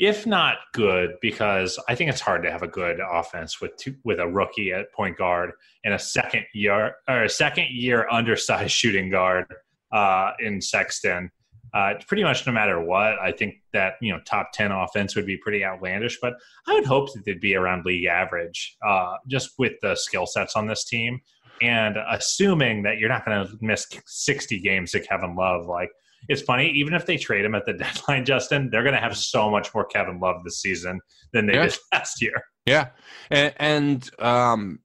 if 0.00 0.26
not 0.26 0.56
good, 0.74 1.14
because 1.22 1.78
I 1.88 1.94
think 1.94 2.10
it's 2.10 2.20
hard 2.20 2.42
to 2.42 2.50
have 2.50 2.62
a 2.62 2.68
good 2.68 2.98
offense 3.00 3.60
with 3.60 3.76
two, 3.76 3.94
with 4.04 4.18
a 4.18 4.26
rookie 4.26 4.72
at 4.72 4.92
point 4.92 5.16
guard 5.16 5.52
and 5.84 5.94
a 5.94 5.98
second 5.98 6.44
year 6.52 6.96
or 7.08 7.22
a 7.22 7.28
second 7.28 7.68
year 7.70 8.08
undersized 8.10 8.72
shooting 8.80 9.08
guard 9.08 9.46
uh, 9.92 10.32
in 10.40 10.60
Sexton. 10.60 11.30
Uh, 11.74 11.94
pretty 12.06 12.22
much 12.22 12.46
no 12.46 12.52
matter 12.52 12.82
what, 12.82 13.18
I 13.20 13.32
think 13.32 13.56
that 13.72 13.94
you 14.00 14.12
know 14.12 14.20
top 14.24 14.52
ten 14.52 14.72
offense 14.72 15.14
would 15.16 15.26
be 15.26 15.36
pretty 15.36 15.64
outlandish, 15.64 16.18
but 16.20 16.34
I 16.66 16.74
would 16.74 16.86
hope 16.86 17.12
that 17.14 17.24
they'd 17.24 17.40
be 17.40 17.54
around 17.54 17.84
league 17.84 18.06
average, 18.06 18.76
uh, 18.86 19.14
just 19.28 19.50
with 19.58 19.74
the 19.82 19.94
skill 19.94 20.26
sets 20.26 20.56
on 20.56 20.66
this 20.66 20.84
team, 20.84 21.20
and 21.60 21.96
assuming 22.10 22.82
that 22.84 22.98
you're 22.98 23.08
not 23.08 23.24
going 23.24 23.46
to 23.46 23.58
miss 23.60 23.86
sixty 24.06 24.60
games 24.60 24.92
to 24.92 25.00
Kevin 25.00 25.36
Love. 25.36 25.66
Like 25.66 25.90
it's 26.28 26.42
funny, 26.42 26.70
even 26.70 26.94
if 26.94 27.06
they 27.06 27.16
trade 27.16 27.44
him 27.44 27.54
at 27.54 27.66
the 27.66 27.72
deadline, 27.74 28.24
Justin, 28.24 28.70
they're 28.70 28.82
going 28.82 28.94
to 28.94 29.00
have 29.00 29.16
so 29.16 29.50
much 29.50 29.74
more 29.74 29.84
Kevin 29.84 30.20
Love 30.20 30.42
this 30.44 30.60
season 30.60 31.00
than 31.32 31.46
they 31.46 31.54
yeah. 31.54 31.66
did 31.66 31.76
last 31.92 32.22
year. 32.22 32.42
Yeah, 32.66 32.88
and, 33.30 33.54
and 33.58 34.10
um, 34.20 34.80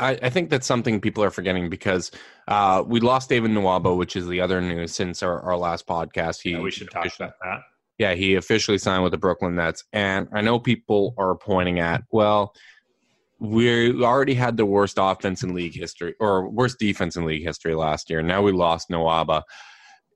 I, 0.00 0.18
I, 0.22 0.30
think 0.30 0.50
that's 0.50 0.66
something 0.66 1.00
people 1.00 1.22
are 1.22 1.30
forgetting 1.30 1.68
because 1.68 2.10
uh, 2.48 2.82
we 2.86 3.00
lost 3.00 3.28
David 3.28 3.50
Nwaba, 3.50 3.96
which 3.96 4.16
is 4.16 4.26
the 4.26 4.40
other 4.40 4.60
news 4.60 4.94
since 4.94 5.22
our, 5.22 5.40
our 5.42 5.56
last 5.56 5.86
podcast. 5.86 6.40
He, 6.42 6.52
yeah, 6.52 6.60
we 6.60 6.70
should 6.70 6.90
talk 6.90 7.06
about 7.16 7.34
that. 7.42 7.60
Yeah, 7.98 8.14
he 8.14 8.34
officially 8.34 8.78
signed 8.78 9.02
with 9.02 9.12
the 9.12 9.18
Brooklyn 9.18 9.56
Nets. 9.56 9.84
And 9.92 10.28
I 10.32 10.40
know 10.40 10.58
people 10.58 11.14
are 11.18 11.36
pointing 11.36 11.80
at, 11.80 12.02
well, 12.10 12.54
we 13.38 14.02
already 14.02 14.34
had 14.34 14.56
the 14.56 14.66
worst 14.66 14.96
offense 14.98 15.42
in 15.42 15.54
league 15.54 15.74
history 15.74 16.14
or 16.18 16.48
worst 16.48 16.78
defense 16.78 17.16
in 17.16 17.24
league 17.24 17.42
history 17.42 17.74
last 17.74 18.08
year. 18.10 18.22
Now 18.22 18.42
we 18.42 18.52
lost 18.52 18.88
Nwaba. 18.88 19.42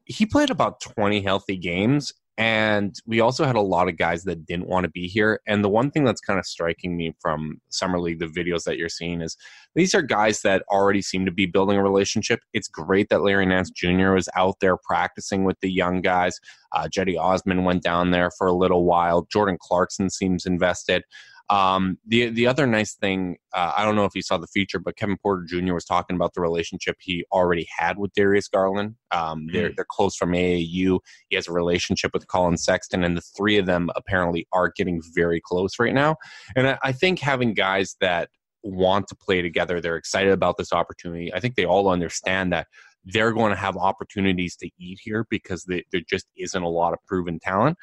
He 0.06 0.26
played 0.26 0.50
about 0.50 0.80
20 0.80 1.22
healthy 1.22 1.56
games 1.56 2.12
and 2.36 3.00
we 3.06 3.20
also 3.20 3.44
had 3.44 3.54
a 3.54 3.60
lot 3.60 3.88
of 3.88 3.96
guys 3.96 4.24
that 4.24 4.44
didn't 4.44 4.66
want 4.66 4.84
to 4.84 4.90
be 4.90 5.06
here. 5.06 5.40
And 5.46 5.62
the 5.62 5.68
one 5.68 5.90
thing 5.90 6.02
that's 6.02 6.20
kind 6.20 6.38
of 6.38 6.44
striking 6.44 6.96
me 6.96 7.14
from 7.20 7.60
Summer 7.68 8.00
League, 8.00 8.18
the 8.18 8.26
videos 8.26 8.64
that 8.64 8.76
you're 8.76 8.88
seeing, 8.88 9.20
is 9.20 9.36
these 9.76 9.94
are 9.94 10.02
guys 10.02 10.42
that 10.42 10.64
already 10.68 11.00
seem 11.00 11.24
to 11.26 11.30
be 11.30 11.46
building 11.46 11.76
a 11.76 11.82
relationship. 11.82 12.40
It's 12.52 12.66
great 12.66 13.08
that 13.10 13.22
Larry 13.22 13.46
Nance 13.46 13.70
Jr. 13.70 14.12
was 14.12 14.28
out 14.34 14.56
there 14.60 14.76
practicing 14.76 15.44
with 15.44 15.60
the 15.60 15.70
young 15.70 16.00
guys. 16.00 16.40
Uh, 16.72 16.88
Cedi 16.88 17.16
Osman 17.16 17.62
went 17.62 17.84
down 17.84 18.10
there 18.10 18.32
for 18.36 18.48
a 18.48 18.52
little 18.52 18.84
while. 18.84 19.28
Jordan 19.30 19.56
Clarkson 19.60 20.10
seems 20.10 20.44
invested. 20.44 21.04
Um, 21.50 21.98
the 22.06 22.30
the 22.30 22.46
other 22.46 22.66
nice 22.66 22.94
thing, 22.94 23.36
uh, 23.54 23.72
I 23.76 23.84
don't 23.84 23.96
know 23.96 24.06
if 24.06 24.14
you 24.14 24.22
saw 24.22 24.38
the 24.38 24.46
feature, 24.46 24.78
but 24.78 24.96
Kevin 24.96 25.18
Porter 25.22 25.44
Jr. 25.46 25.74
was 25.74 25.84
talking 25.84 26.16
about 26.16 26.32
the 26.34 26.40
relationship 26.40 26.96
he 27.00 27.24
already 27.32 27.66
had 27.76 27.98
with 27.98 28.12
Darius 28.14 28.48
Garland. 28.48 28.94
Um, 29.10 29.46
they're 29.52 29.70
mm. 29.70 29.76
they're 29.76 29.86
close 29.88 30.16
from 30.16 30.32
AAU. 30.32 31.00
He 31.28 31.36
has 31.36 31.46
a 31.46 31.52
relationship 31.52 32.12
with 32.14 32.26
Collin 32.28 32.56
Sexton, 32.56 33.04
and 33.04 33.16
the 33.16 33.22
three 33.36 33.58
of 33.58 33.66
them 33.66 33.90
apparently 33.94 34.46
are 34.52 34.72
getting 34.74 35.02
very 35.14 35.40
close 35.44 35.78
right 35.78 35.94
now. 35.94 36.16
And 36.56 36.68
I, 36.68 36.78
I 36.82 36.92
think 36.92 37.20
having 37.20 37.52
guys 37.52 37.96
that 38.00 38.30
want 38.62 39.08
to 39.08 39.14
play 39.14 39.42
together, 39.42 39.80
they're 39.80 39.96
excited 39.96 40.32
about 40.32 40.56
this 40.56 40.72
opportunity. 40.72 41.32
I 41.32 41.40
think 41.40 41.56
they 41.56 41.66
all 41.66 41.88
understand 41.88 42.52
that 42.54 42.66
they're 43.04 43.32
going 43.32 43.50
to 43.50 43.60
have 43.60 43.76
opportunities 43.76 44.56
to 44.56 44.70
eat 44.78 44.98
here 45.02 45.26
because 45.28 45.64
they, 45.64 45.84
there 45.92 46.00
just 46.08 46.26
isn't 46.38 46.62
a 46.62 46.68
lot 46.68 46.94
of 46.94 46.98
proven 47.06 47.38
talent. 47.38 47.76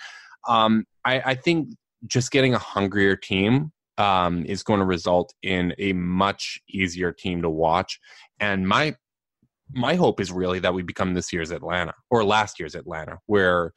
Um, 0.47 0.85
I, 1.05 1.21
I, 1.21 1.35
think 1.35 1.69
just 2.07 2.31
getting 2.31 2.53
a 2.53 2.59
hungrier 2.59 3.15
team 3.15 3.71
um, 3.97 4.45
is 4.45 4.63
going 4.63 4.79
to 4.79 4.85
result 4.85 5.33
in 5.43 5.73
a 5.77 5.93
much 5.93 6.59
easier 6.69 7.11
team 7.11 7.41
to 7.41 7.49
watch. 7.49 7.99
And 8.39 8.67
my 8.67 8.95
my 9.73 9.95
hope 9.95 10.19
is 10.19 10.31
really 10.31 10.59
that 10.59 10.73
we 10.73 10.83
become 10.83 11.13
this 11.13 11.31
year's 11.31 11.51
Atlanta 11.51 11.93
or 12.09 12.25
last 12.25 12.59
year's 12.59 12.75
Atlanta, 12.75 13.19
where 13.25 13.71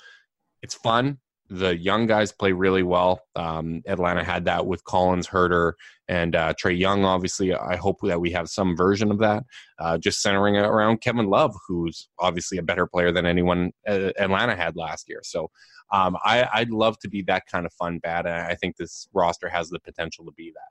it's 0.62 0.74
fun. 0.74 1.18
The 1.50 1.76
young 1.76 2.07
guys 2.07 2.33
play 2.33 2.52
really 2.52 2.83
well. 2.83 3.20
Um, 3.37 3.83
Atlanta 3.87 4.24
had 4.24 4.46
that 4.46 4.66
with 4.66 4.83
Collins, 4.85 5.28
Huerter, 5.28 5.74
and 6.09 6.35
uh, 6.35 6.54
Trae 6.54 6.78
Young. 6.78 7.04
Obviously, 7.04 7.54
I 7.54 7.76
hope 7.76 7.98
that 8.02 8.20
we 8.20 8.30
have 8.33 8.48
some 8.48 8.76
version 8.76 9.11
of 9.11 9.18
that, 9.18 9.44
uh, 9.78 9.98
just 9.98 10.22
centering 10.22 10.54
it 10.54 10.64
around 10.64 11.02
Kevin 11.02 11.26
Love, 11.26 11.54
who's 11.68 12.09
obviously 12.18 12.59
a 12.59 12.62
better 12.62 12.87
player 12.87 13.12
than 13.12 13.26
anyone 13.26 13.72
uh, 13.87 14.11
Atlanta 14.18 14.57
had 14.57 14.76
last 14.76 15.09
year. 15.09 15.20
So 15.22 15.50
um, 15.92 16.16
I, 16.24 16.48
would 16.61 16.70
love 16.70 16.98
to 17.00 17.09
be 17.09 17.22
that 17.22 17.46
kind 17.46 17.66
of 17.66 17.72
fun 17.74 17.98
bad, 17.98 18.26
and 18.26 18.35
I 18.35 18.54
think 18.54 18.76
this 18.76 19.09
roster 19.12 19.48
has 19.48 19.68
the 19.68 19.80
potential 19.80 20.24
to 20.24 20.33
be 20.33 20.50
that. 20.54 20.68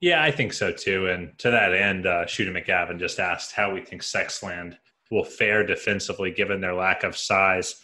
Yeah, 0.00 0.22
I 0.22 0.30
think 0.30 0.52
so 0.52 0.72
too. 0.72 1.08
And 1.08 1.36
to 1.38 1.50
that 1.50 1.74
end, 1.74 2.06
uh, 2.06 2.26
Shooter 2.26 2.52
McGavin 2.52 2.98
just 2.98 3.18
asked 3.18 3.52
how 3.52 3.72
we 3.72 3.80
think 3.80 4.02
Sexland 4.02 4.76
will 5.10 5.24
fare 5.24 5.64
defensively 5.64 6.30
given 6.30 6.60
their 6.60 6.74
lack 6.74 7.02
of 7.02 7.16
size. 7.16 7.76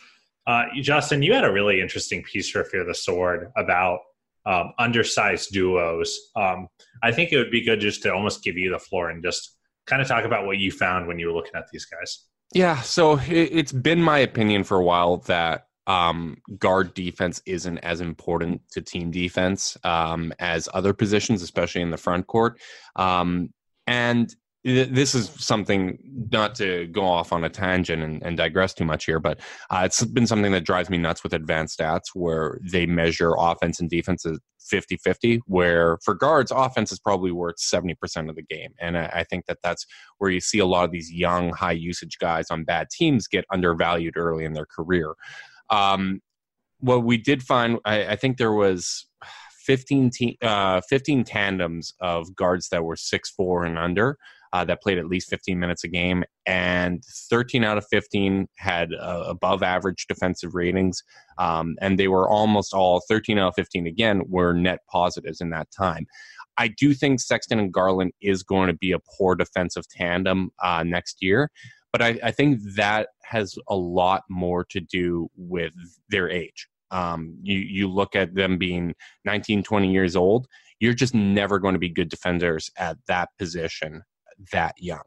Uh, 0.47 0.65
Justin, 0.81 1.23
you 1.23 1.33
had 1.33 1.45
a 1.45 1.53
really 1.53 1.81
interesting 1.81 2.23
piece 2.23 2.51
for 2.51 2.65
Fear 2.65 2.85
the 2.85 2.95
Sword 2.95 3.51
about 3.57 4.01
um, 4.45 4.73
undersized 4.79 5.53
duos. 5.53 6.19
Um, 6.35 6.69
I 7.03 7.13
think 7.13 7.33
it 7.33 7.39
would 7.39 7.51
be 7.51 7.65
good 7.65 7.81
just 7.81 8.03
to 8.03 8.13
almost 8.13 8.43
give 8.43 8.57
you 8.57 8.71
the 8.71 8.79
floor 8.79 9.11
and 9.11 9.23
just 9.23 9.57
kind 9.87 10.03
of 10.03 10.09
talk 10.09 10.25
about 10.25 10.47
what 10.47 10.59
you 10.59 10.71
found 10.71 11.07
when 11.07 11.19
you 11.19 11.29
were 11.29 11.35
looking 11.35 11.55
at 11.55 11.67
these 11.73 11.85
guys. 11.85 12.27
Yeah, 12.55 12.81
so 12.83 13.19
it, 13.29 13.53
has 13.53 13.73
been 13.73 14.03
my 14.03 14.19
opinion 14.19 14.65
for 14.65 14.77
a 14.77 14.85
while 14.85 15.19
that 15.19 15.67
um, 15.87 16.37
guard 16.59 16.95
defense 16.95 17.41
isn't 17.47 17.79
as 17.79 18.01
important 18.01 18.61
to 18.73 18.83
team 18.83 19.11
defense 19.11 19.77
um, 19.85 20.33
as 20.39 20.69
other 20.75 20.93
positions, 20.93 21.43
especially 21.43 21.83
in 21.83 21.91
the 21.91 21.97
front 21.97 22.27
court. 22.27 22.61
Um, 22.97 23.53
and 23.87 24.35
this 24.65 25.15
is 25.15 25.29
something 25.39 25.99
not 26.31 26.55
to 26.55 26.87
go 26.89 27.05
off 27.05 27.33
on 27.33 27.43
a 27.43 27.49
tangent 27.49 28.03
and, 28.03 28.23
and 28.23 28.37
digress 28.37 28.73
too 28.73 28.85
much 28.85 29.07
here, 29.07 29.19
but 29.19 29.41
uh, 29.71 29.83
it's 29.85 30.05
been 30.05 30.27
something 30.27 30.53
that 30.53 30.65
drives 30.65 30.89
me 30.89 30.99
nuts 30.99 31.25
with 31.25 31.33
advanced 31.33 31.79
stats 31.79 32.15
where 32.15 32.61
they 32.63 32.87
measure 32.87 33.35
offense 33.37 33.81
and 33.81 33.91
defense 33.91 34.25
as 34.25 34.39
50 34.69 34.97
50, 34.99 35.43
where 35.47 35.99
for 36.05 36.15
guards, 36.15 36.53
offense 36.53 36.93
is 36.93 37.01
probably 37.01 37.33
worth 37.33 37.57
70% 37.57 38.31
of 38.31 38.37
the 38.37 38.43
game. 38.43 38.71
And 38.81 38.97
I, 38.97 39.07
I 39.13 39.25
think 39.25 39.47
that 39.47 39.59
that's 39.65 39.85
where 40.19 40.31
you 40.31 40.41
see 40.41 40.61
a 40.61 40.67
lot 40.67 40.85
of 40.85 40.93
these 40.93 41.11
young, 41.11 41.53
high 41.53 41.73
usage 41.73 42.19
guys 42.21 42.47
on 42.51 42.63
bad 42.63 42.89
teams 42.91 43.27
get 43.27 43.45
undervalued 43.53 44.17
early 44.17 44.45
in 44.45 44.53
their 44.53 44.67
career. 44.67 45.15
Um, 45.71 46.21
what 46.79 47.03
we 47.05 47.17
did 47.17 47.43
find, 47.43 47.81
I, 47.85 48.07
I 48.07 48.17
think 48.17 48.37
there 48.37 48.53
was 48.53 49.07
15, 49.67 50.11
te- 50.11 50.39
uh, 50.41 50.81
15 50.89 51.25
tandems 51.25 51.95
of 52.01 52.35
guards 52.37 52.69
that 52.69 52.85
were 52.85 52.97
six 52.97 53.31
four 53.31 53.65
and 53.65 53.77
under 53.77 54.19
uh, 54.53 54.65
that 54.65 54.83
played 54.83 54.99
at 54.99 55.07
least 55.07 55.31
15 55.31 55.59
minutes 55.59 55.85
a 55.85 55.89
game, 55.89 56.25
and 56.47 57.03
13 57.31 57.65
out 57.65 57.79
of 57.79 57.87
15 57.91 58.47
had 58.59 58.91
uh, 58.95 59.25
above 59.27 59.63
average 59.63 60.07
defensive 60.07 60.55
ratings, 60.55 61.03
um, 61.39 61.77
and 61.81 61.99
they 61.99 62.09
were 62.09 62.29
almost 62.29 62.75
all 62.75 63.03
13 63.09 63.39
out 63.39 63.49
of 63.49 63.55
15 63.55 63.87
again 63.87 64.23
were 64.29 64.53
net 64.53 64.81
positives 64.91 65.41
in 65.41 65.51
that 65.51 65.69
time. 65.71 66.07
I 66.59 66.69
do 66.69 66.93
think 66.93 67.21
Sexton 67.21 67.59
and 67.59 67.73
Garland 67.73 68.13
is 68.21 68.43
going 68.43 68.69
to 68.69 68.75
be 68.75 68.93
a 68.93 68.99
poor 69.17 69.35
defensive 69.35 69.89
tandem 69.89 70.51
uh, 70.63 70.83
next 70.83 71.23
year, 71.23 71.51
but 71.93 72.03
I, 72.03 72.19
I, 72.23 72.31
think 72.31 72.61
that 72.77 73.09
has 73.23 73.55
a 73.69 73.77
lot 73.77 74.23
more 74.29 74.65
to 74.71 74.81
do 74.81 75.31
with 75.37 75.73
their 76.11 76.29
age. 76.29 76.69
Um, 76.91 77.39
you, 77.43 77.57
you 77.57 77.89
look 77.89 78.15
at 78.15 78.35
them 78.35 78.59
being 78.59 78.95
19, 79.25 79.63
20 79.63 79.91
years 79.91 80.15
old, 80.15 80.47
you're 80.79 80.93
just 80.93 81.15
never 81.15 81.59
going 81.59 81.73
to 81.73 81.79
be 81.79 81.89
good 81.89 82.11
defenders 82.11 82.71
at 82.77 82.99
that 83.07 83.31
position 83.39 84.03
that 84.53 84.75
young. 84.79 85.03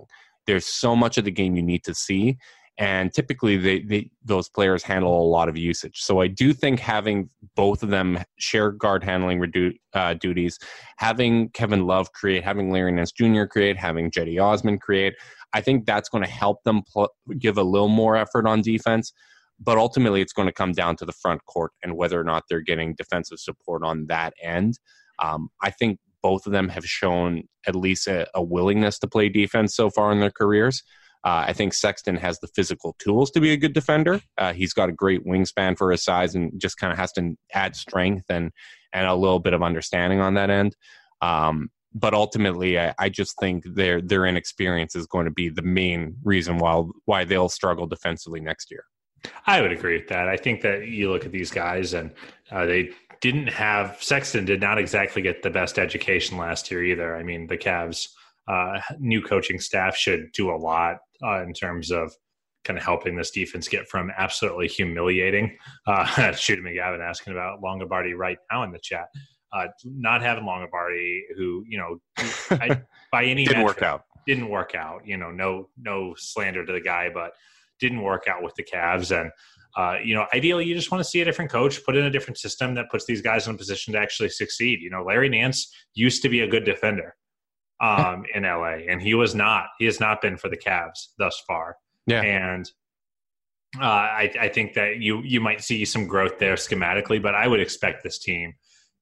There's 0.48 0.66
so 0.66 0.96
much 0.96 1.18
of 1.18 1.26
the 1.26 1.32
game 1.32 1.56
you 1.56 1.64
need 1.64 1.84
to 1.86 1.94
see, 1.94 2.38
and 2.78 3.14
typically 3.14 3.58
they, 3.58 3.82
they, 3.82 4.10
those 4.24 4.50
players 4.50 4.84
handle 4.84 5.20
a 5.20 5.28
lot 5.28 5.48
of 5.48 5.58
usage. 5.58 6.02
So 6.02 6.20
I 6.22 6.28
do 6.28 6.54
think 6.54 6.80
having 6.80 7.30
both 7.56 7.84
of 7.84 7.90
them 7.90 8.20
share 8.38 8.72
guard 8.72 9.04
handling 9.04 9.40
redu- 9.40 9.78
uh, 9.94 10.16
duties, 10.16 10.60
having 10.98 11.50
Kevin 11.50 11.88
Love 11.88 12.12
create, 12.12 12.44
having 12.44 12.70
Larry 12.70 12.92
Nance 12.92 13.12
Jr. 13.12 13.46
create, 13.46 13.78
having 13.78 14.12
Cedi 14.12 14.42
Osman 14.42 14.78
create, 14.78 15.16
I 15.54 15.62
think 15.62 15.86
that's 15.86 16.10
going 16.10 16.24
to 16.24 16.30
help 16.30 16.64
them 16.64 16.82
pl- 16.92 17.14
give 17.40 17.58
a 17.58 17.64
little 17.64 17.88
more 17.88 18.18
effort 18.18 18.46
on 18.46 18.62
defense. 18.62 19.14
But 19.58 19.78
ultimately, 19.78 20.20
it's 20.20 20.34
going 20.34 20.50
to 20.50 20.54
come 20.54 20.74
down 20.74 20.98
to 20.98 21.06
the 21.06 21.14
front 21.14 21.46
court 21.46 21.72
and 21.82 21.96
whether 21.96 22.20
or 22.20 22.26
not 22.26 22.44
they're 22.50 22.60
getting 22.60 22.94
defensive 22.96 23.40
support 23.40 23.84
on 23.86 24.08
that 24.08 24.34
end. 24.44 24.78
Um, 25.24 25.48
I 25.64 25.72
think 25.72 25.98
both 26.26 26.48
of 26.48 26.52
them 26.52 26.70
have 26.70 26.88
shown 26.88 27.44
at 27.68 27.76
least 27.76 28.08
a, 28.08 28.26
a 28.34 28.42
willingness 28.42 28.98
to 28.98 29.08
play 29.08 29.30
defense 29.30 29.76
so 29.76 29.92
far 29.92 30.12
in 30.12 30.20
their 30.20 30.32
careers. 30.32 30.82
Uh, 31.24 31.46
I 31.48 31.54
think 31.54 31.72
Sexton 31.72 32.16
has 32.16 32.40
the 32.40 32.48
physical 32.48 32.96
tools 32.98 33.30
to 33.32 33.40
be 33.40 33.52
a 33.52 33.58
good 33.58 33.74
defender. 33.74 34.20
Uh, 34.36 34.52
he's 34.52 34.74
got 34.74 34.90
a 34.90 34.92
great 34.92 35.24
wingspan 35.24 35.78
for 35.78 35.92
his 35.92 36.04
size 36.04 36.34
and 36.34 36.52
just 36.60 36.80
kind 36.80 36.92
of 36.92 36.98
has 36.98 37.12
to 37.12 37.36
add 37.54 37.76
strength 37.76 38.26
and 38.30 38.52
and 38.92 39.06
a 39.06 39.14
little 39.14 39.38
bit 39.38 39.54
of 39.54 39.62
understanding 39.62 40.20
on 40.20 40.34
that 40.34 40.50
end. 40.50 40.76
Um, 41.22 41.70
but 41.94 42.16
ultimately, 42.16 42.80
I, 42.80 42.96
I, 42.98 43.10
just 43.10 43.38
think 43.40 43.64
their 43.76 44.02
their 44.02 44.26
inexperience 44.26 44.96
is 44.96 45.06
going 45.06 45.26
to 45.26 45.32
be 45.32 45.50
the 45.50 45.62
main 45.62 46.16
reason 46.24 46.58
why 46.58 46.84
why 47.06 47.24
they'll 47.24 47.50
struggle 47.50 47.86
defensively 47.86 48.40
next 48.40 48.72
year. 48.72 48.86
I 49.46 49.62
would 49.62 49.72
agree 49.72 49.98
with 50.00 50.08
that. 50.08 50.28
I 50.28 50.38
think 50.38 50.62
that 50.62 50.88
you 50.88 51.12
look 51.12 51.26
at 51.26 51.32
these 51.32 51.52
guys 51.52 51.94
and 51.94 52.12
uh, 52.52 52.66
they 52.66 52.90
didn't 53.22 53.48
have 53.48 53.98
Sexton 54.02 54.46
did 54.46 54.62
not 54.62 54.78
exactly 54.78 55.22
get 55.22 55.44
the 55.44 55.50
best 55.50 55.80
education 55.80 56.38
last 56.38 56.70
year 56.72 56.84
either. 56.84 57.16
I 57.16 57.24
mean, 57.24 57.48
the 57.48 57.58
Cavs 57.58 58.08
uh, 58.48 58.80
new 59.00 59.22
coaching 59.22 59.60
staff 59.60 59.96
should 59.96 60.32
do 60.34 60.52
a 60.52 60.58
lot 60.58 60.98
uh, 61.24 61.42
in 61.42 61.54
terms 61.54 61.92
of 61.92 62.14
kind 62.64 62.78
of 62.78 62.84
helping 62.84 63.16
this 63.16 63.32
defense 63.32 63.68
get 63.68 63.88
from 63.88 64.12
absolutely 64.18 64.68
humiliating. 64.68 65.56
Uh, 65.88 66.32
Shooting 66.32 66.66
McGavin 66.66 67.00
asking 67.00 67.34
about 67.34 67.62
Longabardi 67.62 68.16
right 68.16 68.38
now 68.52 68.64
in 68.64 68.72
the 68.72 68.80
chat. 68.80 69.06
Uh, 69.54 69.68
not 69.84 70.24
having 70.24 70.44
Longabardi, 70.44 71.20
who 71.38 71.64
you 71.68 71.78
know, 71.78 72.00
I, 72.50 72.82
by 73.12 73.24
any 73.24 73.46
didn't 73.46 73.60
metric, 73.60 73.78
work 73.78 73.84
out. 73.84 74.04
Didn't 74.26 74.50
work 74.50 74.74
out. 74.74 75.02
You 75.06 75.18
know, 75.18 75.30
no 75.30 75.70
no 75.78 76.16
slander 76.18 76.66
to 76.66 76.74
the 76.74 76.82
guy, 76.82 77.10
but 77.14 77.34
didn't 77.80 78.02
work 78.02 78.28
out 78.28 78.42
with 78.42 78.56
the 78.56 78.64
Cavs. 78.64 79.16
And 79.16 79.30
uh, 79.76 79.98
you 80.04 80.16
know, 80.16 80.26
ideally, 80.34 80.66
you 80.66 80.74
just 80.74 80.92
want 80.92 81.04
to 81.04 81.10
see 81.10 81.22
a 81.22 81.26
different 81.26 81.52
coach, 81.52 81.84
put 81.84 81.96
in 81.96 82.06
a 82.06 82.10
different 82.10 82.38
system 82.38 82.76
that 82.76 82.90
puts 82.90 83.06
these 83.06 83.22
guys 83.22 83.48
in 83.48 83.56
a 83.56 83.58
position 83.58 83.94
to 83.94 84.00
actually 84.00 84.30
succeed. 84.30 84.80
You 84.82 84.90
know, 84.90 85.04
Larry 85.04 85.30
Nance 85.30 85.74
used 85.94 86.22
to 86.22 86.30
be 86.30 86.42
a 86.42 86.48
good 86.48 86.64
defender 86.64 87.16
um, 87.82 88.24
in 88.34 88.44
LA, 88.44 88.78
and 88.90 89.02
he 89.02 89.14
was 89.14 89.36
not. 89.36 89.66
He 89.78 89.86
has 89.86 90.00
not 90.00 90.22
been 90.22 90.38
for 90.38 90.50
the 90.50 90.58
Cavs 90.58 91.08
thus 91.18 91.42
far. 91.46 91.76
Yeah, 92.08 92.22
and 92.22 92.70
uh, 93.80 93.86
I, 93.86 94.32
I 94.40 94.48
think 94.48 94.74
that 94.76 94.98
you 94.98 95.22
you 95.24 95.42
might 95.42 95.62
see 95.62 95.84
some 95.84 96.08
growth 96.08 96.40
there 96.40 96.56
schematically, 96.56 97.22
but 97.22 97.36
I 97.36 97.48
would 97.48 97.60
expect 97.60 98.04
this 98.04 98.20
team 98.20 98.54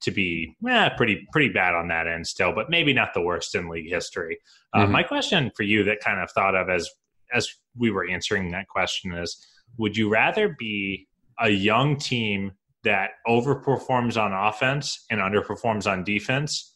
to 0.01 0.11
be 0.11 0.55
eh, 0.67 0.89
pretty 0.97 1.27
pretty 1.31 1.49
bad 1.49 1.75
on 1.75 1.87
that 1.89 2.07
end 2.07 2.25
still, 2.25 2.53
but 2.53 2.69
maybe 2.69 2.93
not 2.93 3.13
the 3.13 3.21
worst 3.21 3.55
in 3.55 3.69
league 3.69 3.89
history. 3.89 4.39
Uh, 4.73 4.79
mm-hmm. 4.79 4.91
My 4.91 5.03
question 5.03 5.51
for 5.55 5.63
you 5.63 5.83
that 5.83 5.99
kind 5.99 6.19
of 6.19 6.31
thought 6.31 6.55
of 6.55 6.69
as 6.69 6.89
as 7.33 7.49
we 7.75 7.91
were 7.91 8.07
answering 8.09 8.51
that 8.51 8.67
question 8.67 9.13
is: 9.13 9.45
Would 9.77 9.97
you 9.97 10.09
rather 10.09 10.55
be 10.57 11.07
a 11.39 11.49
young 11.49 11.97
team 11.97 12.53
that 12.83 13.11
overperforms 13.27 14.21
on 14.21 14.33
offense 14.33 15.05
and 15.09 15.19
underperforms 15.19 15.89
on 15.89 16.03
defense, 16.03 16.75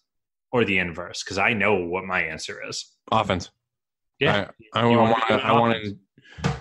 or 0.52 0.66
the 0.66 0.78
inverse? 0.78 1.24
Because 1.24 1.38
I 1.38 1.54
know 1.54 1.76
what 1.76 2.06
my 2.06 2.22
answer 2.22 2.62
is. 2.68 2.94
Offense. 3.12 3.52
Yeah, 4.20 4.50
I, 4.74 4.82
I, 4.82 4.86
want 4.86 5.28
to. 5.28 5.34
I 5.34 5.52
want 5.52 5.84
to. 5.84 5.98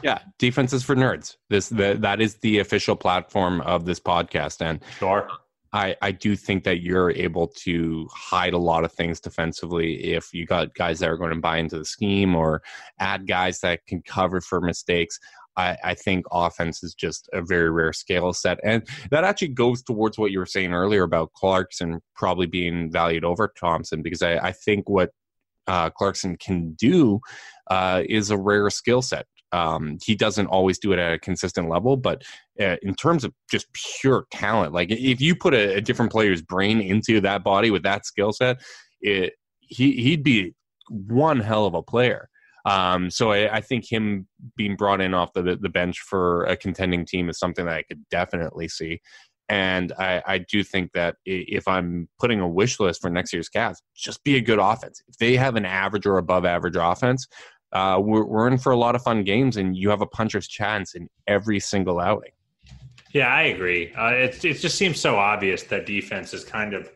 Yeah, 0.02 0.18
defense 0.38 0.72
is 0.72 0.82
for 0.82 0.94
nerds. 0.94 1.36
This 1.48 1.68
the, 1.68 1.96
that 2.00 2.20
is 2.20 2.36
the 2.36 2.58
official 2.58 2.96
platform 2.96 3.60
of 3.62 3.86
this 3.86 4.00
podcast, 4.00 4.60
and 4.60 4.80
sure. 4.98 5.28
I, 5.72 5.96
I 6.00 6.10
do 6.12 6.36
think 6.36 6.64
that 6.64 6.80
you're 6.80 7.10
able 7.10 7.48
to 7.48 8.08
hide 8.10 8.54
a 8.54 8.58
lot 8.58 8.84
of 8.84 8.92
things 8.92 9.20
defensively 9.20 10.14
if 10.14 10.32
you 10.32 10.46
got 10.46 10.74
guys 10.74 11.00
that 11.00 11.10
are 11.10 11.18
going 11.18 11.34
to 11.34 11.40
buy 11.40 11.58
into 11.58 11.78
the 11.78 11.84
scheme 11.84 12.34
or 12.34 12.62
add 12.98 13.26
guys 13.26 13.60
that 13.60 13.84
can 13.86 14.00
cover 14.00 14.40
for 14.40 14.60
mistakes. 14.60 15.18
I, 15.56 15.76
I, 15.82 15.94
think 15.94 16.26
offense 16.30 16.82
is 16.82 16.94
just 16.94 17.28
a 17.32 17.42
very 17.42 17.70
rare 17.70 17.92
scale 17.92 18.32
set. 18.32 18.58
And 18.62 18.86
that 19.10 19.24
actually 19.24 19.48
goes 19.48 19.82
towards 19.82 20.18
what 20.18 20.30
you 20.30 20.38
were 20.38 20.46
saying 20.46 20.72
earlier 20.72 21.02
about 21.02 21.32
Clarkson 21.32 22.00
probably 22.14 22.46
being 22.46 22.90
valued 22.90 23.24
over 23.24 23.52
Thompson, 23.58 24.02
because 24.02 24.22
I, 24.22 24.36
I 24.36 24.52
think 24.52 24.88
what 24.88 25.10
uh, 25.66 25.90
Clarkson 25.90 26.36
can 26.36 26.72
do 26.72 27.20
uh, 27.70 28.02
is 28.08 28.30
a 28.30 28.36
rare 28.36 28.70
skill 28.70 29.02
set. 29.02 29.26
Um, 29.52 29.98
he 30.04 30.14
doesn't 30.14 30.48
always 30.48 30.78
do 30.78 30.92
it 30.92 30.98
at 30.98 31.14
a 31.14 31.18
consistent 31.18 31.68
level, 31.68 31.96
but 31.96 32.22
uh, 32.60 32.76
in 32.82 32.94
terms 32.94 33.24
of 33.24 33.32
just 33.50 33.66
pure 33.72 34.26
talent, 34.30 34.72
like 34.72 34.90
if 34.90 35.20
you 35.20 35.34
put 35.34 35.54
a, 35.54 35.76
a 35.76 35.80
different 35.80 36.12
player's 36.12 36.42
brain 36.42 36.80
into 36.80 37.20
that 37.20 37.44
body 37.44 37.70
with 37.70 37.84
that 37.84 38.04
skill 38.06 38.32
set, 38.32 38.60
it, 39.00 39.34
he 39.60 39.92
he'd 39.92 40.22
be 40.22 40.54
one 40.88 41.40
hell 41.40 41.66
of 41.66 41.74
a 41.74 41.82
player. 41.82 42.28
Um, 42.66 43.10
so 43.10 43.30
I, 43.30 43.58
I, 43.58 43.60
think 43.60 43.90
him 43.90 44.26
being 44.56 44.74
brought 44.74 45.00
in 45.00 45.14
off 45.14 45.32
the 45.32 45.56
the 45.60 45.68
bench 45.68 46.00
for 46.00 46.44
a 46.46 46.56
contending 46.56 47.06
team 47.06 47.28
is 47.28 47.38
something 47.38 47.64
that 47.64 47.76
I 47.76 47.82
could 47.82 48.04
definitely 48.10 48.66
see. 48.66 49.00
And 49.48 49.92
I, 49.96 50.20
I 50.26 50.38
do 50.38 50.64
think 50.64 50.90
that 50.92 51.14
if 51.24 51.68
I'm 51.68 52.08
putting 52.18 52.40
a 52.40 52.48
wish 52.48 52.80
list 52.80 53.00
for 53.00 53.08
next 53.08 53.32
year's 53.32 53.48
Cavs, 53.48 53.76
just 53.94 54.24
be 54.24 54.36
a 54.36 54.40
good 54.40 54.58
offense. 54.58 55.00
If 55.06 55.16
they 55.18 55.36
have 55.36 55.54
an 55.54 55.64
average 55.64 56.06
or 56.06 56.18
above 56.18 56.44
average 56.44 56.74
offense, 56.76 57.28
uh, 57.72 58.00
we're, 58.02 58.24
we're 58.24 58.48
in 58.48 58.58
for 58.58 58.72
a 58.72 58.76
lot 58.76 58.96
of 58.96 59.02
fun 59.02 59.22
games, 59.22 59.56
and 59.56 59.76
you 59.76 59.90
have 59.90 60.00
a 60.00 60.06
puncher's 60.06 60.48
chance 60.48 60.96
in 60.96 61.08
every 61.28 61.60
single 61.60 62.00
outing. 62.00 62.32
Yeah, 63.12 63.28
I 63.28 63.42
agree. 63.42 63.92
Uh, 63.96 64.10
it 64.10 64.44
it 64.44 64.54
just 64.54 64.76
seems 64.76 65.00
so 65.00 65.16
obvious 65.16 65.62
that 65.64 65.86
defense 65.86 66.34
is 66.34 66.44
kind 66.44 66.74
of, 66.74 66.90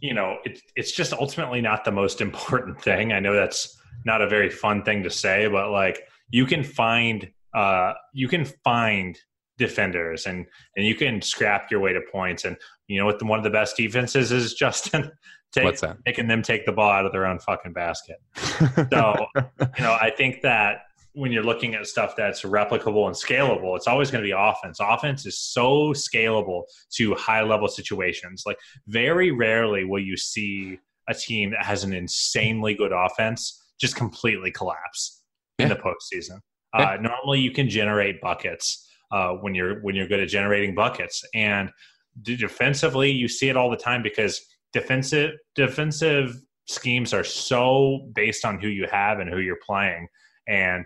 you 0.00 0.14
know, 0.14 0.38
it, 0.44 0.60
it's 0.76 0.92
just 0.92 1.12
ultimately 1.12 1.60
not 1.60 1.84
the 1.84 1.90
most 1.90 2.20
important 2.28 2.80
thing. 2.80 3.12
I 3.12 3.18
know 3.18 3.34
that's 3.34 3.81
not 4.04 4.22
a 4.22 4.28
very 4.28 4.50
fun 4.50 4.82
thing 4.82 5.02
to 5.02 5.10
say, 5.10 5.46
but 5.46 5.70
like 5.70 6.00
you 6.30 6.46
can 6.46 6.64
find 6.64 7.30
uh, 7.54 7.92
you 8.12 8.28
can 8.28 8.44
find 8.64 9.18
defenders 9.58 10.26
and 10.26 10.46
and 10.76 10.86
you 10.86 10.94
can 10.94 11.22
scrap 11.22 11.70
your 11.70 11.80
way 11.80 11.92
to 11.92 12.00
points. 12.10 12.44
And 12.44 12.56
you 12.88 12.98
know 12.98 13.06
what? 13.06 13.18
The, 13.18 13.26
one 13.26 13.38
of 13.38 13.44
the 13.44 13.50
best 13.50 13.76
defenses 13.76 14.32
is 14.32 14.54
Justin. 14.54 15.10
Take, 15.52 15.64
What's 15.64 15.82
that? 15.82 15.98
Making 16.06 16.28
them 16.28 16.40
take 16.40 16.64
the 16.64 16.72
ball 16.72 16.90
out 16.90 17.04
of 17.04 17.12
their 17.12 17.26
own 17.26 17.38
fucking 17.38 17.74
basket. 17.74 18.16
so, 18.90 19.26
you 19.36 19.84
know, 19.84 19.98
I 20.00 20.10
think 20.16 20.40
that 20.40 20.84
when 21.12 21.30
you're 21.30 21.44
looking 21.44 21.74
at 21.74 21.86
stuff 21.86 22.14
that's 22.16 22.40
replicable 22.40 23.06
and 23.06 23.14
scalable, 23.14 23.76
it's 23.76 23.86
always 23.86 24.10
going 24.10 24.24
to 24.24 24.26
be 24.26 24.34
offense. 24.34 24.78
Offense 24.80 25.26
is 25.26 25.38
so 25.38 25.92
scalable 25.92 26.62
to 26.94 27.14
high 27.16 27.42
level 27.42 27.68
situations. 27.68 28.44
Like, 28.46 28.56
very 28.86 29.30
rarely 29.30 29.84
will 29.84 30.00
you 30.00 30.16
see 30.16 30.78
a 31.06 31.12
team 31.12 31.50
that 31.50 31.66
has 31.66 31.84
an 31.84 31.92
insanely 31.92 32.74
good 32.74 32.92
offense 32.92 33.61
just 33.82 33.96
completely 33.96 34.50
collapse 34.50 35.22
yeah. 35.58 35.66
in 35.66 35.68
the 35.68 35.76
postseason. 35.76 36.38
Yeah. 36.78 36.92
Uh, 36.92 36.96
normally, 36.96 37.40
you 37.40 37.50
can 37.50 37.68
generate 37.68 38.22
buckets 38.22 38.88
uh, 39.10 39.32
when 39.32 39.54
you're 39.54 39.82
when 39.82 39.94
you're 39.94 40.08
good 40.08 40.20
at 40.20 40.28
generating 40.28 40.74
buckets, 40.74 41.22
and 41.34 41.70
defensively, 42.22 43.10
you 43.10 43.28
see 43.28 43.50
it 43.50 43.56
all 43.58 43.70
the 43.70 43.76
time 43.76 44.02
because 44.02 44.40
defensive 44.72 45.32
defensive 45.54 46.34
schemes 46.66 47.12
are 47.12 47.24
so 47.24 48.08
based 48.14 48.44
on 48.44 48.58
who 48.58 48.68
you 48.68 48.86
have 48.90 49.18
and 49.18 49.28
who 49.28 49.38
you're 49.38 49.58
playing. 49.64 50.08
And 50.48 50.84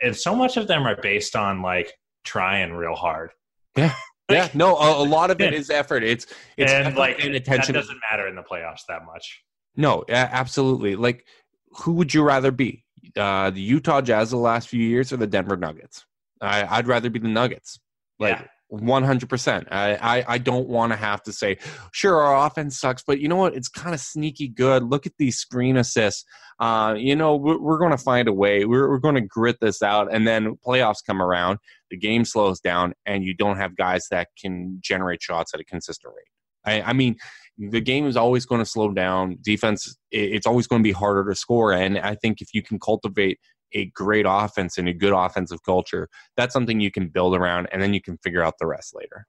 and 0.00 0.16
so 0.16 0.34
much 0.34 0.56
of 0.56 0.66
them 0.66 0.86
are 0.86 0.96
based 1.02 1.36
on 1.36 1.62
like 1.62 1.92
trying 2.24 2.72
real 2.72 2.94
hard. 2.94 3.30
Yeah. 3.76 3.94
Yeah. 4.30 4.48
No 4.54 4.76
a, 4.76 5.02
a 5.02 5.06
lot 5.06 5.30
of 5.30 5.40
it 5.40 5.52
is 5.60 5.70
effort. 5.70 6.02
It's 6.02 6.26
it's 6.56 6.72
and 6.72 6.96
like 6.96 7.18
paying 7.18 7.34
attention. 7.34 7.74
that 7.74 7.80
doesn't 7.80 8.00
matter 8.10 8.28
in 8.28 8.36
the 8.36 8.42
playoffs 8.42 8.82
that 8.88 9.04
much. 9.04 9.42
No 9.76 10.04
absolutely. 10.08 10.96
Like 10.96 11.26
who 11.70 11.92
would 11.92 12.12
you 12.12 12.22
rather 12.22 12.50
be 12.50 12.84
uh 13.16 13.50
the 13.50 13.60
utah 13.60 14.00
jazz 14.00 14.30
the 14.30 14.36
last 14.36 14.68
few 14.68 14.82
years 14.82 15.12
or 15.12 15.16
the 15.16 15.26
denver 15.26 15.56
nuggets 15.56 16.04
I, 16.40 16.78
i'd 16.78 16.86
rather 16.86 17.10
be 17.10 17.18
the 17.18 17.28
nuggets 17.28 17.78
like 18.18 18.38
yeah. 18.38 18.46
100%. 18.72 19.66
I, 19.70 19.94
I, 19.96 20.24
I 20.34 20.38
don't 20.38 20.68
want 20.68 20.92
to 20.92 20.96
have 20.96 21.22
to 21.24 21.32
say, 21.32 21.58
sure, 21.92 22.20
our 22.20 22.46
offense 22.46 22.78
sucks, 22.78 23.02
but 23.02 23.20
you 23.20 23.28
know 23.28 23.36
what? 23.36 23.54
It's 23.54 23.68
kind 23.68 23.94
of 23.94 24.00
sneaky 24.00 24.48
good. 24.48 24.84
Look 24.84 25.06
at 25.06 25.12
these 25.18 25.38
screen 25.38 25.76
assists. 25.76 26.24
Uh, 26.58 26.94
you 26.96 27.16
know, 27.16 27.36
we're, 27.36 27.58
we're 27.58 27.78
going 27.78 27.90
to 27.90 27.98
find 27.98 28.28
a 28.28 28.32
way. 28.32 28.64
We're, 28.64 28.88
we're 28.88 28.98
going 28.98 29.16
to 29.16 29.20
grit 29.20 29.56
this 29.60 29.82
out. 29.82 30.12
And 30.12 30.26
then 30.26 30.56
playoffs 30.64 31.04
come 31.04 31.20
around, 31.20 31.58
the 31.90 31.96
game 31.96 32.24
slows 32.24 32.60
down, 32.60 32.94
and 33.06 33.24
you 33.24 33.34
don't 33.34 33.56
have 33.56 33.76
guys 33.76 34.06
that 34.10 34.28
can 34.40 34.78
generate 34.80 35.22
shots 35.22 35.52
at 35.52 35.60
a 35.60 35.64
consistent 35.64 36.14
rate. 36.14 36.26
I, 36.64 36.90
I 36.90 36.92
mean, 36.92 37.16
the 37.58 37.80
game 37.80 38.06
is 38.06 38.16
always 38.16 38.46
going 38.46 38.60
to 38.60 38.66
slow 38.66 38.90
down. 38.90 39.38
Defense, 39.42 39.96
it's 40.10 40.46
always 40.46 40.66
going 40.66 40.82
to 40.82 40.86
be 40.86 40.92
harder 40.92 41.28
to 41.28 41.34
score. 41.36 41.72
And 41.72 41.98
I 41.98 42.14
think 42.14 42.40
if 42.40 42.54
you 42.54 42.62
can 42.62 42.78
cultivate 42.78 43.38
a 43.72 43.86
great 43.86 44.26
offense 44.28 44.78
and 44.78 44.88
a 44.88 44.92
good 44.92 45.12
offensive 45.12 45.62
culture, 45.64 46.08
that's 46.36 46.52
something 46.52 46.80
you 46.80 46.90
can 46.90 47.08
build 47.08 47.36
around 47.36 47.68
and 47.72 47.82
then 47.82 47.94
you 47.94 48.00
can 48.00 48.18
figure 48.18 48.42
out 48.42 48.54
the 48.58 48.66
rest 48.66 48.94
later. 48.94 49.26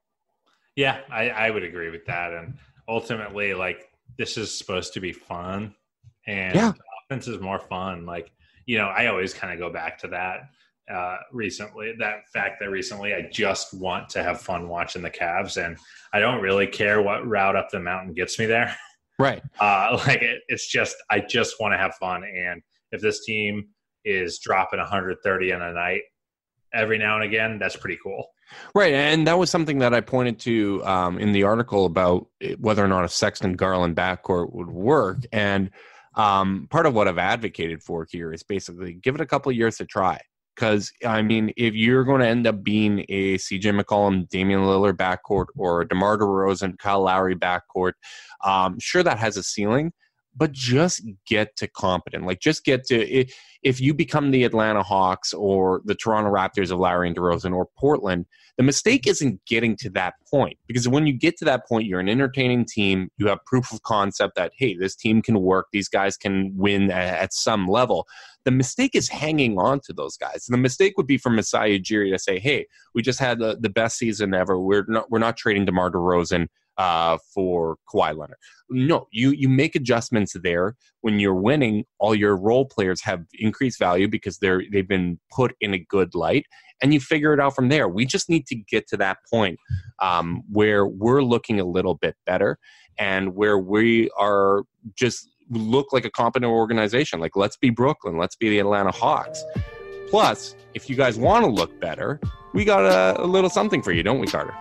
Yeah, 0.76 1.00
I, 1.10 1.28
I 1.28 1.50
would 1.50 1.62
agree 1.62 1.90
with 1.90 2.06
that. 2.06 2.32
And 2.32 2.54
ultimately, 2.88 3.54
like, 3.54 3.88
this 4.18 4.36
is 4.36 4.56
supposed 4.56 4.94
to 4.94 5.00
be 5.00 5.12
fun 5.12 5.74
and 6.26 6.54
yeah. 6.54 6.72
offense 7.04 7.28
is 7.28 7.40
more 7.40 7.58
fun. 7.58 8.06
Like, 8.06 8.32
you 8.66 8.78
know, 8.78 8.86
I 8.86 9.06
always 9.06 9.34
kind 9.34 9.52
of 9.52 9.58
go 9.58 9.70
back 9.70 9.98
to 9.98 10.08
that 10.08 10.50
uh, 10.90 11.16
recently, 11.32 11.94
that 11.98 12.28
fact 12.32 12.60
that 12.60 12.70
recently 12.70 13.14
I 13.14 13.28
just 13.30 13.74
want 13.74 14.08
to 14.10 14.22
have 14.22 14.40
fun 14.40 14.68
watching 14.68 15.02
the 15.02 15.10
Cavs 15.10 15.64
and 15.64 15.76
I 16.12 16.20
don't 16.20 16.40
really 16.40 16.66
care 16.66 17.02
what 17.02 17.26
route 17.26 17.56
up 17.56 17.70
the 17.70 17.80
mountain 17.80 18.14
gets 18.14 18.38
me 18.38 18.46
there. 18.46 18.76
Right. 19.18 19.42
Uh, 19.60 20.00
like, 20.06 20.22
it, 20.22 20.42
it's 20.48 20.66
just, 20.66 20.96
I 21.10 21.20
just 21.20 21.60
want 21.60 21.72
to 21.72 21.78
have 21.78 21.94
fun. 21.94 22.24
And 22.24 22.62
if 22.90 23.00
this 23.00 23.24
team 23.24 23.68
is 24.04 24.40
dropping 24.40 24.80
130 24.80 25.50
in 25.50 25.62
a 25.62 25.72
night 25.72 26.02
every 26.74 26.98
now 26.98 27.16
and 27.16 27.24
again, 27.24 27.58
that's 27.58 27.76
pretty 27.76 27.98
cool. 28.02 28.26
Right, 28.74 28.92
and 28.92 29.26
that 29.26 29.38
was 29.38 29.50
something 29.50 29.78
that 29.78 29.94
I 29.94 30.00
pointed 30.00 30.38
to 30.40 30.84
um, 30.84 31.18
in 31.18 31.32
the 31.32 31.44
article 31.44 31.86
about 31.86 32.26
whether 32.58 32.84
or 32.84 32.88
not 32.88 33.04
a 33.04 33.08
Sexton 33.08 33.54
Garland 33.54 33.96
backcourt 33.96 34.52
would 34.52 34.70
work. 34.70 35.18
And 35.32 35.70
um, 36.14 36.66
part 36.70 36.86
of 36.86 36.94
what 36.94 37.08
I've 37.08 37.18
advocated 37.18 37.82
for 37.82 38.06
here 38.10 38.32
is 38.32 38.42
basically 38.42 38.94
give 38.94 39.14
it 39.14 39.20
a 39.20 39.26
couple 39.26 39.50
years 39.52 39.78
to 39.78 39.86
try. 39.86 40.20
Because 40.54 40.92
I 41.06 41.22
mean, 41.22 41.52
if 41.56 41.74
you're 41.74 42.04
going 42.04 42.20
to 42.20 42.26
end 42.26 42.46
up 42.46 42.62
being 42.62 43.04
a 43.08 43.36
CJ 43.36 43.80
McCollum, 43.80 44.28
Damian 44.28 44.60
Lillard 44.60 44.96
backcourt, 44.96 45.46
or 45.56 45.82
a 45.82 45.88
DeMar 45.88 46.18
DeRozan, 46.18 46.78
Kyle 46.78 47.02
Lowry 47.02 47.34
backcourt, 47.34 47.92
um, 48.44 48.78
sure 48.78 49.02
that 49.02 49.18
has 49.18 49.36
a 49.36 49.42
ceiling, 49.42 49.92
but 50.36 50.52
just 50.52 51.02
get 51.26 51.56
to 51.56 51.68
competent. 51.68 52.26
Like 52.26 52.40
just 52.40 52.64
get 52.64 52.84
to 52.86 53.26
if 53.62 53.80
you 53.80 53.94
become 53.94 54.30
the 54.30 54.44
Atlanta 54.44 54.82
Hawks 54.82 55.32
or 55.32 55.82
the 55.84 55.94
Toronto 55.94 56.30
Raptors 56.30 56.70
of 56.70 56.78
Lowry 56.78 57.08
and 57.08 57.16
DeRozan 57.16 57.54
or 57.54 57.68
Portland, 57.78 58.26
the 58.56 58.62
mistake 58.62 59.06
isn't 59.06 59.40
getting 59.46 59.76
to 59.76 59.90
that 59.90 60.14
point 60.30 60.58
because 60.66 60.88
when 60.88 61.06
you 61.06 61.12
get 61.12 61.36
to 61.38 61.44
that 61.44 61.66
point, 61.66 61.86
you're 61.86 62.00
an 62.00 62.08
entertaining 62.08 62.64
team. 62.64 63.08
You 63.18 63.28
have 63.28 63.44
proof 63.46 63.72
of 63.72 63.82
concept 63.82 64.36
that 64.36 64.52
hey, 64.56 64.76
this 64.76 64.96
team 64.96 65.22
can 65.22 65.40
work. 65.40 65.66
These 65.72 65.88
guys 65.88 66.16
can 66.16 66.52
win 66.56 66.90
at, 66.90 67.32
some 67.32 67.66
level. 67.66 68.06
The 68.44 68.50
mistake 68.50 68.94
is 68.94 69.08
hanging 69.08 69.58
on 69.58 69.80
to 69.84 69.92
those 69.92 70.16
guys. 70.16 70.44
And 70.46 70.54
the 70.54 70.60
mistake 70.60 70.96
would 70.96 71.06
be 71.06 71.16
for 71.16 71.30
Masai 71.30 71.78
Ujiri 71.78 72.12
to 72.12 72.18
say, 72.18 72.38
"Hey, 72.38 72.66
we 72.94 73.00
just 73.00 73.18
had 73.18 73.38
the, 73.38 73.56
the 73.58 73.70
best 73.70 73.96
season 73.96 74.34
ever. 74.34 74.60
We're 74.60 74.84
not 74.88 75.10
we're 75.10 75.18
not 75.18 75.36
trading 75.36 75.64
DeMar 75.64 75.90
DeRozan 75.90 76.48
uh, 76.78 77.18
for 77.34 77.76
Kawhi 77.92 78.16
Leonard. 78.16 78.36
No, 78.70 79.06
you 79.12 79.30
you 79.30 79.48
make 79.48 79.74
adjustments 79.74 80.34
there 80.42 80.76
when 81.02 81.20
you're 81.20 81.34
winning. 81.34 81.84
All 81.98 82.14
your 82.14 82.36
role 82.36 82.66
players 82.66 83.02
have 83.02 83.24
increased 83.34 83.78
value 83.78 84.08
because 84.08 84.38
they're 84.38 84.62
they've 84.72 84.88
been 84.88 85.18
put 85.30 85.54
in 85.60 85.74
a 85.74 85.78
good 85.78 86.14
light, 86.14 86.46
and 86.80 86.94
you 86.94 87.00
figure 87.00 87.34
it 87.34 87.40
out 87.40 87.54
from 87.54 87.68
there. 87.68 87.88
We 87.88 88.06
just 88.06 88.28
need 88.28 88.46
to 88.46 88.54
get 88.54 88.86
to 88.88 88.96
that 88.98 89.18
point 89.30 89.58
um, 90.00 90.42
where 90.50 90.86
we're 90.86 91.22
looking 91.22 91.60
a 91.60 91.64
little 91.64 91.94
bit 91.94 92.16
better, 92.26 92.58
and 92.98 93.34
where 93.34 93.58
we 93.58 94.10
are 94.18 94.62
just 94.96 95.28
look 95.50 95.92
like 95.92 96.04
a 96.04 96.10
competent 96.10 96.50
organization. 96.50 97.20
Like 97.20 97.36
let's 97.36 97.56
be 97.56 97.70
Brooklyn, 97.70 98.16
let's 98.16 98.36
be 98.36 98.48
the 98.48 98.58
Atlanta 98.58 98.90
Hawks. 98.90 99.44
Plus, 100.08 100.56
if 100.74 100.90
you 100.90 100.96
guys 100.96 101.18
want 101.18 101.44
to 101.44 101.50
look 101.50 101.78
better, 101.80 102.20
we 102.52 102.64
got 102.64 102.84
a, 102.84 103.22
a 103.22 103.26
little 103.26 103.48
something 103.48 103.82
for 103.82 103.92
you, 103.92 104.02
don't 104.02 104.18
we, 104.18 104.26
Carter? 104.26 104.54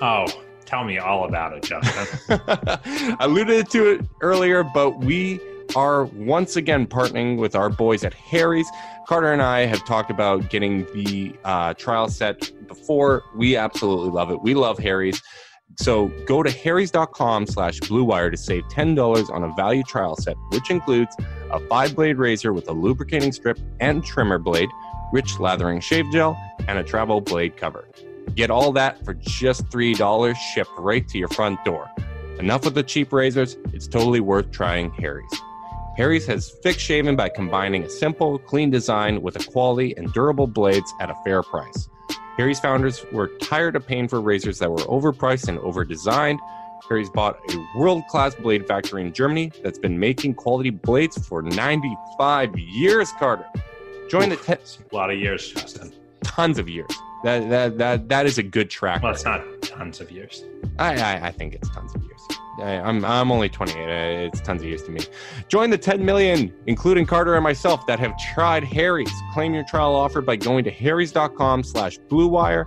Oh, 0.00 0.26
Tell 0.64 0.84
me 0.84 0.98
all 0.98 1.24
about 1.24 1.52
it, 1.52 1.62
Justin. 1.62 2.40
I 2.46 3.16
alluded 3.20 3.70
to 3.70 3.92
it 3.92 4.06
earlier, 4.20 4.62
but 4.62 5.00
we 5.00 5.40
are 5.76 6.04
once 6.04 6.56
again 6.56 6.86
partnering 6.86 7.38
with 7.38 7.54
our 7.54 7.68
boys 7.68 8.04
at 8.04 8.14
Harry's. 8.14 8.68
Carter 9.06 9.32
and 9.32 9.42
I 9.42 9.66
have 9.66 9.84
talked 9.84 10.10
about 10.10 10.50
getting 10.50 10.84
the 10.92 11.34
uh, 11.44 11.74
trial 11.74 12.08
set 12.08 12.52
before. 12.68 13.22
We 13.34 13.56
absolutely 13.56 14.10
love 14.10 14.30
it. 14.30 14.42
We 14.42 14.54
love 14.54 14.78
Harry's. 14.78 15.20
So 15.76 16.08
go 16.26 16.42
to 16.42 16.50
harrys.com 16.50 17.46
slash 17.46 17.80
bluewire 17.80 18.30
to 18.30 18.36
save 18.36 18.64
$10 18.64 19.30
on 19.30 19.44
a 19.44 19.52
value 19.54 19.82
trial 19.82 20.16
set, 20.16 20.36
which 20.50 20.70
includes 20.70 21.16
a 21.50 21.60
five 21.68 21.94
blade 21.94 22.18
razor 22.18 22.52
with 22.52 22.68
a 22.68 22.72
lubricating 22.72 23.32
strip 23.32 23.58
and 23.80 24.04
trimmer 24.04 24.38
blade, 24.38 24.68
rich 25.12 25.38
lathering 25.38 25.80
shave 25.80 26.10
gel, 26.10 26.36
and 26.68 26.78
a 26.78 26.84
travel 26.84 27.20
blade 27.20 27.56
cover. 27.56 27.88
Get 28.34 28.50
all 28.50 28.72
that 28.72 29.04
for 29.04 29.14
just 29.14 29.66
$3 29.66 30.36
shipped 30.36 30.70
right 30.78 31.06
to 31.08 31.18
your 31.18 31.28
front 31.28 31.64
door. 31.64 31.90
Enough 32.38 32.64
with 32.64 32.74
the 32.74 32.82
cheap 32.82 33.12
razors, 33.12 33.56
it's 33.72 33.86
totally 33.86 34.20
worth 34.20 34.50
trying 34.50 34.90
Harry's. 34.92 35.30
Harry's 35.96 36.26
has 36.26 36.50
fixed 36.62 36.80
shaving 36.80 37.16
by 37.16 37.28
combining 37.28 37.84
a 37.84 37.90
simple, 37.90 38.38
clean 38.38 38.70
design 38.70 39.20
with 39.20 39.36
a 39.36 39.50
quality 39.50 39.94
and 39.96 40.12
durable 40.14 40.46
blades 40.46 40.94
at 41.00 41.10
a 41.10 41.14
fair 41.24 41.42
price. 41.42 41.88
Harry's 42.36 42.60
founders 42.60 43.04
were 43.12 43.28
tired 43.42 43.76
of 43.76 43.86
paying 43.86 44.08
for 44.08 44.20
razors 44.20 44.58
that 44.60 44.70
were 44.70 44.78
overpriced 44.78 45.48
and 45.48 45.58
overdesigned. 45.58 46.38
Harry's 46.88 47.10
bought 47.10 47.38
a 47.52 47.78
world 47.78 48.06
class 48.08 48.34
blade 48.34 48.66
factory 48.66 49.02
in 49.02 49.12
Germany 49.12 49.52
that's 49.62 49.78
been 49.78 49.98
making 49.98 50.34
quality 50.34 50.70
blades 50.70 51.18
for 51.28 51.42
95 51.42 52.58
years, 52.58 53.12
Carter. 53.18 53.44
Join 54.08 54.32
Oof, 54.32 54.46
the 54.46 54.56
te- 54.56 54.84
a 54.90 54.96
lot 54.96 55.10
of 55.10 55.18
years, 55.18 55.52
Justin. 55.52 55.92
Tons 56.24 56.58
of 56.58 56.68
years. 56.68 56.90
That 57.24 57.50
that 57.50 57.78
that 57.78 58.08
that 58.08 58.26
is 58.26 58.38
a 58.38 58.42
good 58.42 58.70
track. 58.70 59.02
Well, 59.02 59.12
it's 59.12 59.24
not 59.24 59.42
tons 59.62 60.00
of 60.00 60.10
years. 60.10 60.44
I 60.78 60.94
I, 60.94 61.26
I 61.28 61.30
think 61.32 61.54
it's 61.54 61.68
tons 61.70 61.94
of 61.94 62.02
years. 62.02 62.20
I, 62.60 62.76
I'm 62.76 63.04
I'm 63.04 63.30
only 63.30 63.48
28. 63.48 64.26
It's 64.26 64.40
tons 64.40 64.62
of 64.62 64.68
years 64.68 64.82
to 64.84 64.90
me. 64.90 65.00
Join 65.48 65.70
the 65.70 65.78
10 65.78 66.04
million, 66.04 66.52
including 66.66 67.06
Carter 67.06 67.34
and 67.34 67.42
myself, 67.44 67.86
that 67.86 67.98
have 67.98 68.16
tried 68.34 68.64
Harry's. 68.64 69.12
Claim 69.32 69.54
your 69.54 69.64
trial 69.64 69.94
offer 69.94 70.20
by 70.20 70.36
going 70.36 70.64
to 70.64 70.70
harrys.com/bluewire. 70.70 72.66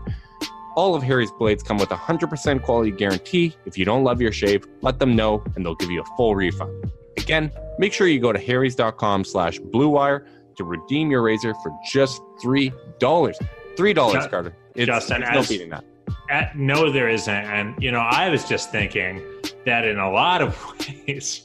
All 0.76 0.96
of 0.96 1.04
Harry's 1.04 1.32
blades 1.32 1.62
come 1.62 1.78
with 1.78 1.92
a 1.92 1.96
100% 1.96 2.63
quality 2.63 2.89
guarantee. 2.89 3.56
If 3.66 3.78
you 3.78 3.86
don't 3.86 4.04
love 4.04 4.20
your 4.20 4.32
shave, 4.32 4.66
let 4.82 4.98
them 4.98 5.16
know 5.16 5.44
and 5.56 5.63
they'll 5.63 5.76
give 5.76 5.92
you 5.92 6.02
a 6.02 6.06
full 6.18 6.36
refund. 6.36 6.92
Again, 7.18 7.52
make 7.78 7.94
sure 7.94 8.08
you 8.08 8.20
go 8.20 8.34
to 8.34 8.39
harrys.com/bluewire 8.39 10.26
to 10.56 10.63
redeem 10.63 11.12
your 11.12 11.22
razor 11.22 11.54
for 11.63 11.72
just 11.92 12.22
$3. 12.44 13.36
Three 13.76 13.94
dollars, 13.94 14.28
Carter. 14.28 14.56
It's, 14.76 14.86
Justin, 14.86 15.24
it's 15.24 15.32
no 15.32 15.44
beating 15.44 15.70
that. 15.70 15.84
At, 16.30 16.58
no, 16.58 16.92
there 16.92 17.10
isn't. 17.10 17.34
And 17.34 17.82
you 17.82 17.92
know, 17.92 18.00
I 18.00 18.30
was 18.30 18.46
just 18.46 18.72
thinking 18.72 19.22
that 19.66 19.86
in 19.86 20.00
a 20.00 20.12
lot 20.12 20.42
of 20.42 20.58
ways, 21.08 21.44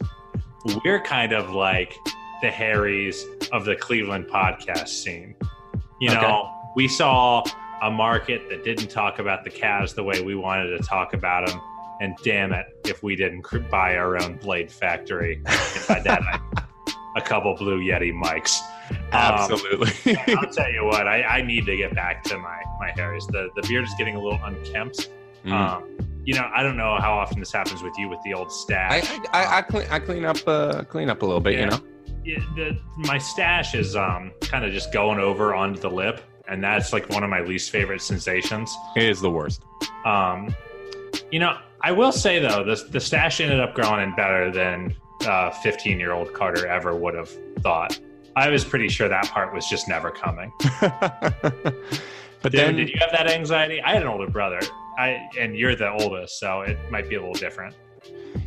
we're 0.84 1.00
kind 1.00 1.32
of 1.32 1.50
like 1.50 1.94
the 2.42 2.50
Harrys 2.50 3.24
of 3.52 3.64
the 3.64 3.76
Cleveland 3.76 4.26
podcast 4.28 4.88
scene. 4.88 5.34
You 6.00 6.10
okay. 6.10 6.20
know, 6.20 6.50
we 6.76 6.86
saw 6.86 7.42
a 7.82 7.90
market 7.90 8.48
that 8.50 8.64
didn't 8.64 8.88
talk 8.88 9.18
about 9.18 9.44
the 9.44 9.50
Cavs 9.50 9.94
the 9.94 10.02
way 10.02 10.20
we 10.20 10.34
wanted 10.34 10.76
to 10.76 10.78
talk 10.84 11.14
about 11.14 11.46
them. 11.48 11.60
And 12.00 12.16
damn 12.22 12.52
it, 12.52 12.66
if 12.84 13.02
we 13.02 13.16
didn't 13.16 13.44
buy 13.70 13.96
our 13.96 14.20
own 14.22 14.36
blade 14.36 14.70
factory, 14.70 15.42
if 15.46 15.90
I 15.90 16.00
did, 16.00 16.18
a 17.18 17.20
couple 17.20 17.54
Blue 17.54 17.80
Yeti 17.80 18.12
mics. 18.12 18.58
Absolutely. 19.12 20.16
Um, 20.28 20.38
I'll 20.38 20.50
tell 20.50 20.70
you 20.70 20.84
what, 20.84 21.06
I, 21.06 21.22
I, 21.22 21.42
need 21.42 21.66
to 21.66 21.76
get 21.76 21.94
back 21.94 22.24
to 22.24 22.38
my 22.38 22.62
my 22.80 22.90
hairs. 22.92 23.26
The 23.26 23.50
the 23.56 23.62
beard 23.68 23.84
is 23.84 23.94
getting 23.98 24.16
a 24.16 24.20
little 24.20 24.40
unkempt. 24.42 25.10
Mm. 25.44 25.52
Um, 25.52 25.84
you 26.24 26.34
know, 26.34 26.50
I 26.54 26.62
don't 26.62 26.76
know 26.76 26.96
how 26.98 27.12
often 27.12 27.38
this 27.40 27.52
happens 27.52 27.82
with 27.82 27.92
you 27.98 28.08
with 28.08 28.20
the 28.24 28.34
old 28.34 28.50
stash. 28.50 29.04
I 29.32 29.42
I, 29.42 29.58
I, 29.58 29.62
clean, 29.62 29.86
I 29.90 29.98
clean 29.98 30.24
up 30.24 30.36
uh, 30.46 30.84
clean 30.84 31.10
up 31.10 31.22
a 31.22 31.26
little 31.26 31.40
bit. 31.40 31.54
Yeah. 31.54 31.60
You 31.60 31.66
know, 31.70 31.80
yeah, 32.24 32.38
the, 32.56 32.78
my 32.96 33.18
stash 33.18 33.74
is 33.74 33.96
um 33.96 34.32
kind 34.42 34.64
of 34.64 34.72
just 34.72 34.92
going 34.92 35.18
over 35.18 35.54
onto 35.54 35.80
the 35.80 35.90
lip, 35.90 36.22
and 36.48 36.62
that's 36.62 36.92
like 36.92 37.08
one 37.10 37.22
of 37.22 37.30
my 37.30 37.40
least 37.40 37.70
favorite 37.70 38.00
sensations. 38.00 38.74
It 38.96 39.04
is 39.04 39.20
the 39.20 39.30
worst. 39.30 39.62
Um, 40.04 40.54
you 41.30 41.38
know, 41.38 41.58
I 41.80 41.92
will 41.92 42.12
say 42.12 42.38
though, 42.38 42.64
the 42.64 42.76
the 42.90 43.00
stash 43.00 43.40
ended 43.40 43.60
up 43.60 43.74
growing 43.74 44.02
in 44.02 44.14
better 44.14 44.50
than 44.50 44.94
15 45.20 45.26
uh, 45.26 45.98
year 45.98 46.12
old 46.12 46.32
Carter 46.32 46.66
ever 46.66 46.94
would 46.94 47.14
have 47.14 47.30
thought. 47.60 47.98
I 48.36 48.50
was 48.50 48.64
pretty 48.64 48.88
sure 48.88 49.08
that 49.08 49.28
part 49.30 49.52
was 49.52 49.66
just 49.66 49.88
never 49.88 50.10
coming. 50.10 50.52
but 50.80 51.74
did, 52.42 52.52
then, 52.52 52.76
did 52.76 52.88
you 52.88 52.96
have 53.00 53.10
that 53.10 53.26
anxiety? 53.26 53.82
I 53.82 53.94
had 53.94 54.02
an 54.02 54.08
older 54.08 54.30
brother, 54.30 54.60
I 54.96 55.28
and 55.38 55.56
you're 55.56 55.74
the 55.74 55.90
oldest, 55.90 56.38
so 56.38 56.62
it 56.62 56.78
might 56.90 57.08
be 57.08 57.16
a 57.16 57.20
little 57.20 57.34
different. 57.34 57.74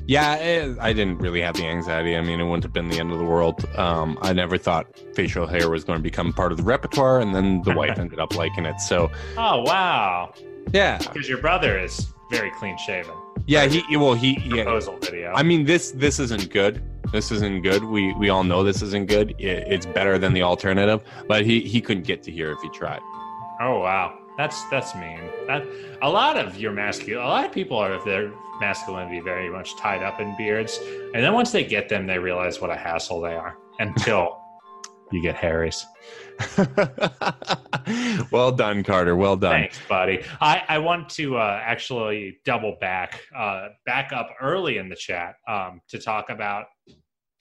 Yeah, 0.08 0.36
it, 0.36 0.78
I 0.80 0.94
didn't 0.94 1.18
really 1.20 1.42
have 1.42 1.56
the 1.56 1.66
anxiety. 1.66 2.16
I 2.16 2.22
mean, 2.22 2.40
it 2.40 2.44
wouldn't 2.44 2.64
have 2.64 2.74
been 2.74 2.88
the 2.88 3.00
end 3.00 3.12
of 3.12 3.20
the 3.20 3.26
world. 3.26 3.66
Um, 3.78 4.18
I 4.22 4.34
never 4.34 4.58
thought 4.58 4.88
facial 5.14 5.46
hair 5.46 5.70
was 5.70 5.84
going 5.84 6.00
to 6.00 6.04
become 6.04 6.34
part 6.34 6.52
of 6.52 6.58
the 6.58 6.64
repertoire, 6.64 7.20
and 7.20 7.36
then 7.36 7.62
the 7.64 7.74
wife 7.74 7.98
ended 8.00 8.20
up 8.20 8.36
liking 8.36 8.66
it. 8.66 8.80
So, 8.80 9.12
oh 9.38 9.62
wow, 9.62 10.34
yeah, 10.74 10.98
because 11.00 11.28
your 11.28 11.40
brother 11.40 11.78
is 11.78 12.14
very 12.30 12.52
clean 12.52 12.78
shaven. 12.78 13.16
Yeah, 13.52 13.66
he 13.66 13.98
well 13.98 14.14
he 14.14 14.36
proposal 14.50 14.98
yeah. 15.02 15.10
video. 15.10 15.34
I 15.34 15.44
mean 15.44 15.66
this 15.66 15.92
this 15.92 16.20
isn't 16.20 16.50
good. 16.52 16.82
This 17.12 17.32
isn't 17.32 17.64
good. 17.64 17.84
We 17.84 18.14
we 18.14 18.30
all 18.30 18.46
know 18.46 18.64
this 18.64 18.82
isn't 18.82 19.08
good. 19.08 19.32
It, 19.40 19.68
it's 19.68 19.86
better 19.86 20.18
than 20.18 20.32
the 20.32 20.42
alternative, 20.42 21.04
but 21.28 21.46
he 21.46 21.60
he 21.60 21.82
couldn't 21.82 22.04
get 22.04 22.24
to 22.24 22.32
here 22.32 22.54
if 22.54 22.62
he 22.62 22.70
tried. 22.70 23.02
Oh 23.60 23.80
wow, 23.80 24.18
that's 24.38 24.64
that's 24.70 24.96
mean. 24.96 25.20
That 25.48 25.68
a 26.02 26.10
lot 26.10 26.38
of 26.38 26.58
your 26.58 26.72
masculine, 26.72 27.26
a 27.26 27.28
lot 27.28 27.44
of 27.44 27.52
people 27.52 27.76
are 27.76 28.02
their 28.06 28.32
masculinity 28.62 29.20
very 29.20 29.50
much 29.50 29.76
tied 29.76 30.02
up 30.02 30.22
in 30.22 30.34
beards, 30.38 30.80
and 31.14 31.22
then 31.22 31.34
once 31.34 31.52
they 31.52 31.66
get 31.66 31.90
them, 31.90 32.08
they 32.08 32.20
realize 32.20 32.62
what 32.62 32.70
a 32.70 32.78
hassle 32.78 33.20
they 33.20 33.36
are. 33.36 33.58
Until 33.80 34.40
you 35.12 35.22
get 35.22 35.36
Harry's. 35.36 35.86
well 38.32 38.52
done, 38.52 38.84
Carter. 38.84 39.16
Well 39.16 39.38
done. 39.38 39.52
Thanks, 39.52 39.80
buddy. 39.88 40.24
I, 40.40 40.64
I 40.68 40.78
want 40.80 41.10
to 41.12 41.38
uh, 41.38 41.62
actually 41.64 42.40
double 42.46 42.78
back, 42.80 43.22
uh, 43.36 43.70
back 43.86 44.14
up 44.14 44.30
early 44.42 44.78
in 44.78 44.90
the 44.90 44.96
chat 44.96 45.36
um, 45.48 45.82
to 45.90 46.00
talk 46.00 46.30
about 46.30 46.66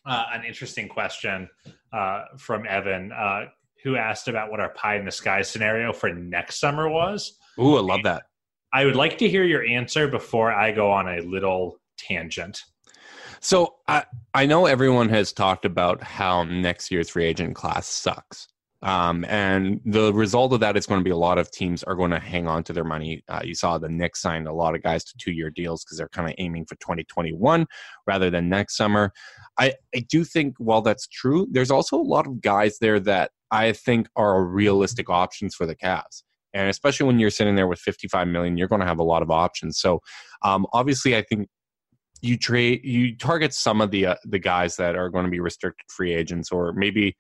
uh, 0.07 0.25
an 0.33 0.45
interesting 0.45 0.89
question 0.89 1.49
uh, 1.93 2.25
from 2.39 2.67
Evan, 2.67 3.13
uh, 3.13 3.47
who 3.83 3.97
asked 3.97 4.29
about 4.29 4.51
what 4.51 4.61
our 4.61 4.71
pie 4.71 4.97
in 4.97 5.05
the 5.05 5.11
sky 5.11 5.43
scenario 5.43 5.93
for 5.93 6.13
next 6.13 6.61
summer 6.61 6.89
was. 6.89 7.39
Ooh, 7.59 7.77
I 7.77 7.81
love 7.81 8.03
that. 8.05 8.25
I 8.73 8.85
would 8.85 8.97
like 8.97 9.19
to 9.19 9.29
hear 9.29 9.45
your 9.45 9.65
answer 9.65 10.07
before 10.07 10.53
I 10.53 10.73
go 10.73 10.91
on 10.91 11.09
a 11.09 11.21
little 11.23 11.81
tangent. 11.99 12.63
So 13.41 13.77
I 13.89 14.05
I 14.35 14.47
know 14.47 14.67
everyone 14.67 15.09
has 15.09 15.33
talked 15.33 15.65
about 15.65 16.03
how 16.03 16.45
next 16.45 16.91
year's 16.91 17.09
free 17.11 17.25
agent 17.25 17.57
class 17.57 17.87
sucks. 17.87 18.49
Um, 18.83 19.27
and 19.27 19.81
the 19.85 20.13
result 20.13 20.53
of 20.55 20.61
that 20.61 20.77
is 20.77 20.87
going 20.87 21.01
to 21.01 21.05
be 21.05 21.11
a 21.11 21.17
lot 21.17 21.37
of 21.39 21.51
teams 21.51 21.83
are 21.83 21.95
going 21.95 22.13
to 22.13 22.19
hang 22.19 22.49
on 22.49 22.65
to 22.65 22.73
their 22.73 22.85
money. 22.85 23.23
Uh, 23.29 23.41
you 23.45 23.55
saw 23.55 23.77
the 23.77 23.89
Knicks 23.89 24.23
signed 24.23 24.49
a 24.49 24.53
lot 24.53 24.75
of 24.75 24.83
guys 24.83 25.05
to 25.05 25.15
two 25.19 25.33
year 25.33 25.51
deals 25.51 25.85
because 25.85 25.99
they're 25.99 26.09
kind 26.09 26.29
of 26.29 26.35
aiming 26.39 26.65
for 26.65 26.77
2021 26.77 27.67
rather 28.07 28.31
than 28.31 28.49
next 28.49 28.77
summer. 28.77 29.13
I, 29.59 29.75
I 29.95 30.01
do 30.09 30.25
think 30.25 30.55
while 30.59 30.81
that's 30.81 31.07
true, 31.09 31.47
there's 31.51 31.71
also 31.71 31.97
a 31.97 32.03
lot 32.03 32.27
of 32.27 32.41
guys 32.41 32.79
there 32.79 33.01
that 33.01 33.33
I 33.51 33.73
think 33.73 34.09
are 34.17 34.45
realistic 34.45 35.11
options 35.11 35.55
for 35.55 35.67
the 35.67 35.77
Cavs. 35.77 36.23
And 36.55 36.69
especially 36.69 37.07
when 37.07 37.19
you're 37.19 37.31
sitting 37.31 37.57
there 37.57 37.69
with 37.69 37.79
55 37.79 38.27
million, 38.29 38.57
you're 38.57 38.67
going 38.67 38.81
to 38.81 38.87
have 38.87 38.99
a 38.99 39.05
lot 39.05 39.23
of 39.23 39.31
options. 39.31 39.79
So 39.79 40.01
um, 40.43 40.67
obviously, 40.73 41.17
I 41.17 41.23
think 41.23 41.49
you 42.23 42.37
trade 42.37 42.85
you 42.85 43.17
target 43.17 43.55
some 43.55 43.81
of 43.81 43.91
the 43.91 44.07
uh, 44.07 44.15
the 44.25 44.39
guys 44.39 44.77
that 44.77 44.95
are 44.95 45.09
going 45.09 45.25
to 45.25 45.31
be 45.31 45.41
restricted 45.41 45.87
free 45.89 46.13
agents 46.13 46.51
or 46.51 46.73
maybe 46.73 47.17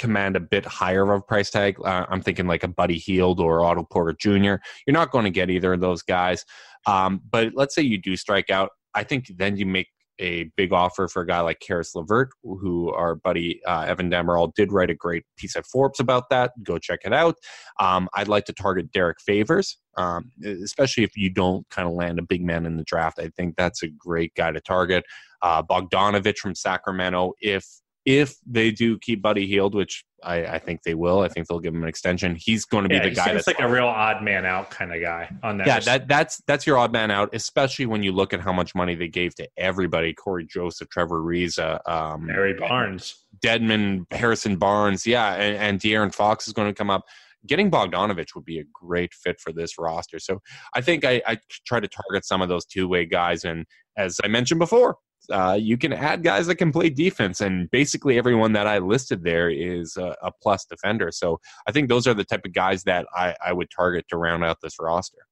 command 0.00 0.34
a 0.34 0.40
bit 0.40 0.64
higher 0.64 1.02
of 1.02 1.18
a 1.18 1.22
price 1.22 1.50
tag. 1.50 1.76
Uh, 1.84 2.06
I'm 2.08 2.22
thinking 2.22 2.46
like 2.46 2.64
a 2.64 2.68
Buddy 2.68 2.98
Hield 2.98 3.38
or 3.38 3.62
Otto 3.62 3.84
Porter 3.84 4.16
Jr. 4.18 4.56
You're 4.86 4.94
not 4.94 5.12
going 5.12 5.24
to 5.24 5.30
get 5.30 5.50
either 5.50 5.74
of 5.74 5.80
those 5.80 6.02
guys. 6.02 6.44
Um, 6.86 7.20
but 7.30 7.52
let's 7.54 7.74
say 7.74 7.82
you 7.82 7.98
do 7.98 8.16
strike 8.16 8.50
out. 8.50 8.70
I 8.94 9.04
think 9.04 9.26
then 9.36 9.58
you 9.58 9.66
make 9.66 9.88
a 10.18 10.44
big 10.56 10.72
offer 10.72 11.08
for 11.08 11.22
a 11.22 11.26
guy 11.26 11.40
like 11.40 11.60
Caris 11.60 11.94
LeVert, 11.94 12.30
who 12.42 12.92
our 12.92 13.14
buddy 13.14 13.60
uh, 13.64 13.82
Evan 13.82 14.10
Dammarell 14.10 14.54
did 14.54 14.72
write 14.72 14.90
a 14.90 14.94
great 14.94 15.24
piece 15.36 15.56
at 15.56 15.66
Forbes 15.66 16.00
about 16.00 16.28
that. 16.30 16.52
Go 16.62 16.78
check 16.78 17.00
it 17.04 17.12
out. 17.12 17.36
Um, 17.78 18.08
I'd 18.14 18.28
like 18.28 18.44
to 18.46 18.52
target 18.52 18.92
Derrick 18.92 19.20
Favors, 19.20 19.78
um, 19.96 20.30
especially 20.44 21.04
if 21.04 21.16
you 21.16 21.30
don't 21.30 21.68
kind 21.70 21.88
of 21.88 21.94
land 21.94 22.18
a 22.18 22.22
big 22.22 22.42
man 22.42 22.66
in 22.66 22.76
the 22.76 22.84
draft. 22.84 23.18
I 23.18 23.28
think 23.36 23.56
that's 23.56 23.82
a 23.82 23.88
great 23.88 24.34
guy 24.34 24.52
to 24.52 24.60
target. 24.60 25.04
Uh, 25.42 25.62
Bogdanovich 25.62 26.38
from 26.38 26.54
Sacramento, 26.54 27.32
if 27.40 27.66
if 28.06 28.36
they 28.46 28.70
do 28.70 28.98
keep 28.98 29.20
Buddy 29.20 29.46
Hield, 29.46 29.74
which 29.74 30.04
I, 30.24 30.46
I, 30.46 30.58
think 30.58 30.82
they 30.82 30.94
will, 30.94 31.20
I 31.20 31.28
think 31.28 31.46
they'll 31.46 31.60
give 31.60 31.74
him 31.74 31.82
an 31.82 31.88
extension. 31.88 32.36
He's 32.38 32.64
going 32.64 32.88
to 32.88 32.94
yeah, 32.94 33.02
be 33.02 33.10
the 33.10 33.14
guy 33.14 33.32
that's 33.32 33.46
like 33.46 33.60
a 33.60 33.68
real 33.68 33.86
odd 33.86 34.22
man 34.22 34.46
out 34.46 34.70
kind 34.70 34.92
of 34.92 35.00
guy 35.00 35.30
on 35.42 35.58
that. 35.58 35.66
Yeah, 35.66 35.80
that 35.80 36.08
that's 36.08 36.42
that's 36.46 36.66
your 36.66 36.78
odd 36.78 36.92
man 36.92 37.10
out, 37.10 37.30
especially 37.34 37.86
when 37.86 38.02
you 38.02 38.12
look 38.12 38.32
at 38.32 38.40
how 38.40 38.52
much 38.52 38.74
money 38.74 38.94
they 38.94 39.08
gave 39.08 39.34
to 39.36 39.48
everybody: 39.56 40.14
Cory 40.14 40.46
Joseph, 40.46 40.88
Trevor 40.88 41.20
Ariza, 41.20 41.86
um, 41.88 42.28
Harry 42.28 42.54
Barnes, 42.54 43.24
Dedmon, 43.44 44.06
Harrison 44.10 44.56
Barnes, 44.56 45.06
yeah, 45.06 45.34
and, 45.34 45.56
and 45.56 45.80
De'Aaron 45.80 46.14
Fox 46.14 46.46
is 46.48 46.54
going 46.54 46.68
to 46.68 46.74
come 46.74 46.90
up. 46.90 47.04
Getting 47.46 47.70
Bogdanovich 47.70 48.34
would 48.34 48.44
be 48.44 48.58
a 48.58 48.64
great 48.72 49.14
fit 49.14 49.40
for 49.40 49.50
this 49.50 49.78
roster. 49.78 50.18
So 50.18 50.40
I 50.74 50.82
think 50.82 51.06
I, 51.06 51.22
I 51.26 51.38
try 51.66 51.80
to 51.80 51.88
target 51.88 52.26
some 52.26 52.42
of 52.42 52.50
those 52.50 52.66
two 52.66 52.86
way 52.86 53.06
guys, 53.06 53.44
and 53.44 53.66
as 53.96 54.20
I 54.22 54.28
mentioned 54.28 54.60
before, 54.60 54.96
uh, 55.30 55.56
you 55.58 55.76
can 55.76 55.92
add 55.92 56.22
guys 56.22 56.46
that 56.46 56.56
can 56.56 56.72
play 56.72 56.90
defense, 56.90 57.40
and 57.40 57.70
basically 57.70 58.18
everyone 58.18 58.52
that 58.52 58.66
I 58.66 58.78
listed 58.78 59.22
there 59.22 59.50
is 59.50 59.96
a, 59.96 60.16
a, 60.22 60.32
plus 60.32 60.64
defender. 60.64 61.10
So 61.12 61.40
I 61.66 61.72
think 61.72 61.88
those 61.88 62.06
are 62.06 62.14
the 62.14 62.24
type 62.24 62.44
of 62.44 62.52
guys 62.52 62.84
that 62.84 63.06
I, 63.14 63.34
I 63.44 63.52
would 63.52 63.70
target 63.70 64.06
to 64.08 64.16
round 64.16 64.44
out 64.44 64.58
this 64.62 64.76
roster. 64.80 65.26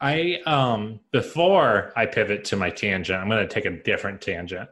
I 0.00 0.40
um 0.44 1.00
before 1.12 1.92
I 1.96 2.06
pivot 2.06 2.44
to 2.46 2.56
my 2.56 2.70
tangent, 2.70 3.18
I'm 3.18 3.28
going 3.28 3.46
to 3.46 3.52
take 3.52 3.64
a 3.64 3.70
different 3.70 4.20
tangent. 4.20 4.68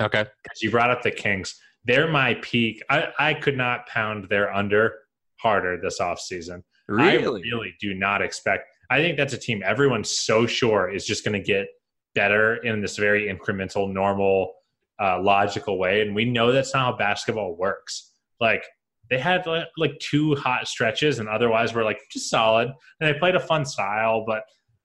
Okay, 0.00 0.26
because 0.42 0.62
you 0.62 0.70
brought 0.70 0.90
up 0.90 1.02
the 1.02 1.10
Kings. 1.10 1.58
They're 1.84 2.10
my 2.10 2.34
peak. 2.42 2.82
I, 2.90 3.08
I 3.18 3.34
could 3.34 3.56
not 3.56 3.86
pound 3.86 4.28
their 4.28 4.52
under 4.52 4.92
harder 5.40 5.80
this 5.80 6.00
offseason. 6.00 6.62
Really? 6.88 7.10
I 7.10 7.14
really 7.22 7.74
do 7.80 7.94
not 7.94 8.22
expect. 8.22 8.68
I 8.90 8.98
think 8.98 9.16
that's 9.16 9.32
a 9.32 9.38
team 9.38 9.62
everyone's 9.64 10.10
so 10.10 10.46
sure 10.46 10.90
is 10.92 11.06
just 11.06 11.24
going 11.24 11.40
to 11.40 11.44
get 11.44 11.68
better 12.16 12.56
in 12.56 12.80
this 12.80 12.96
very 12.96 13.32
incremental, 13.32 13.92
normal, 13.92 14.54
uh, 15.00 15.22
logical 15.22 15.78
way. 15.78 16.00
And 16.00 16.16
we 16.16 16.24
know 16.24 16.50
that's 16.50 16.74
not 16.74 16.92
how 16.92 16.96
basketball 16.96 17.54
works. 17.54 18.10
Like 18.40 18.64
they 19.10 19.18
had 19.20 19.46
like, 19.46 19.68
like 19.76 19.96
two 20.00 20.34
hot 20.34 20.66
stretches, 20.66 21.20
and 21.20 21.28
otherwise 21.28 21.74
we're 21.74 21.84
like 21.84 22.00
just 22.10 22.28
solid. 22.28 22.68
And 23.00 23.14
they 23.14 23.18
played 23.18 23.36
a 23.36 23.40
fun 23.40 23.64
style, 23.64 24.24
but 24.26 24.42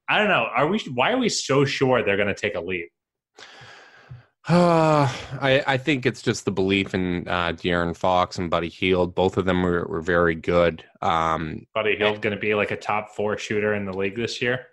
I 0.08 0.20
don't 0.20 0.28
know. 0.28 0.48
Are 0.56 0.68
we? 0.68 0.80
Why 0.94 1.12
are 1.12 1.18
we 1.18 1.30
so 1.30 1.66
sure 1.66 2.04
they're 2.04 2.18
going 2.18 2.28
to 2.28 2.36
take 2.36 2.56
a 2.56 2.62
leap? 2.62 2.90
Uh, 4.48 5.12
I, 5.42 5.64
I 5.66 5.78
think 5.78 6.06
it's 6.06 6.22
just 6.22 6.46
the 6.46 6.52
belief 6.52 6.94
in 6.94 7.28
uh, 7.28 7.54
De'Aaron 7.54 7.96
Fox 7.96 8.38
and 8.38 8.50
Buddy 8.50 8.70
Hield. 8.70 9.16
Both 9.16 9.38
of 9.38 9.46
them 9.46 9.64
were, 9.64 9.86
were 9.88 10.02
very 10.02 10.36
good. 10.36 10.84
Um, 11.02 11.66
Buddy 11.74 11.96
Hield 11.96 12.22
going 12.22 12.36
to 12.36 12.40
be 12.40 12.54
like 12.54 12.72
a 12.72 12.78
top 12.78 13.16
four 13.16 13.38
shooter 13.38 13.74
in 13.74 13.86
the 13.86 13.94
league 13.94 14.16
this 14.16 14.42
year 14.42 14.68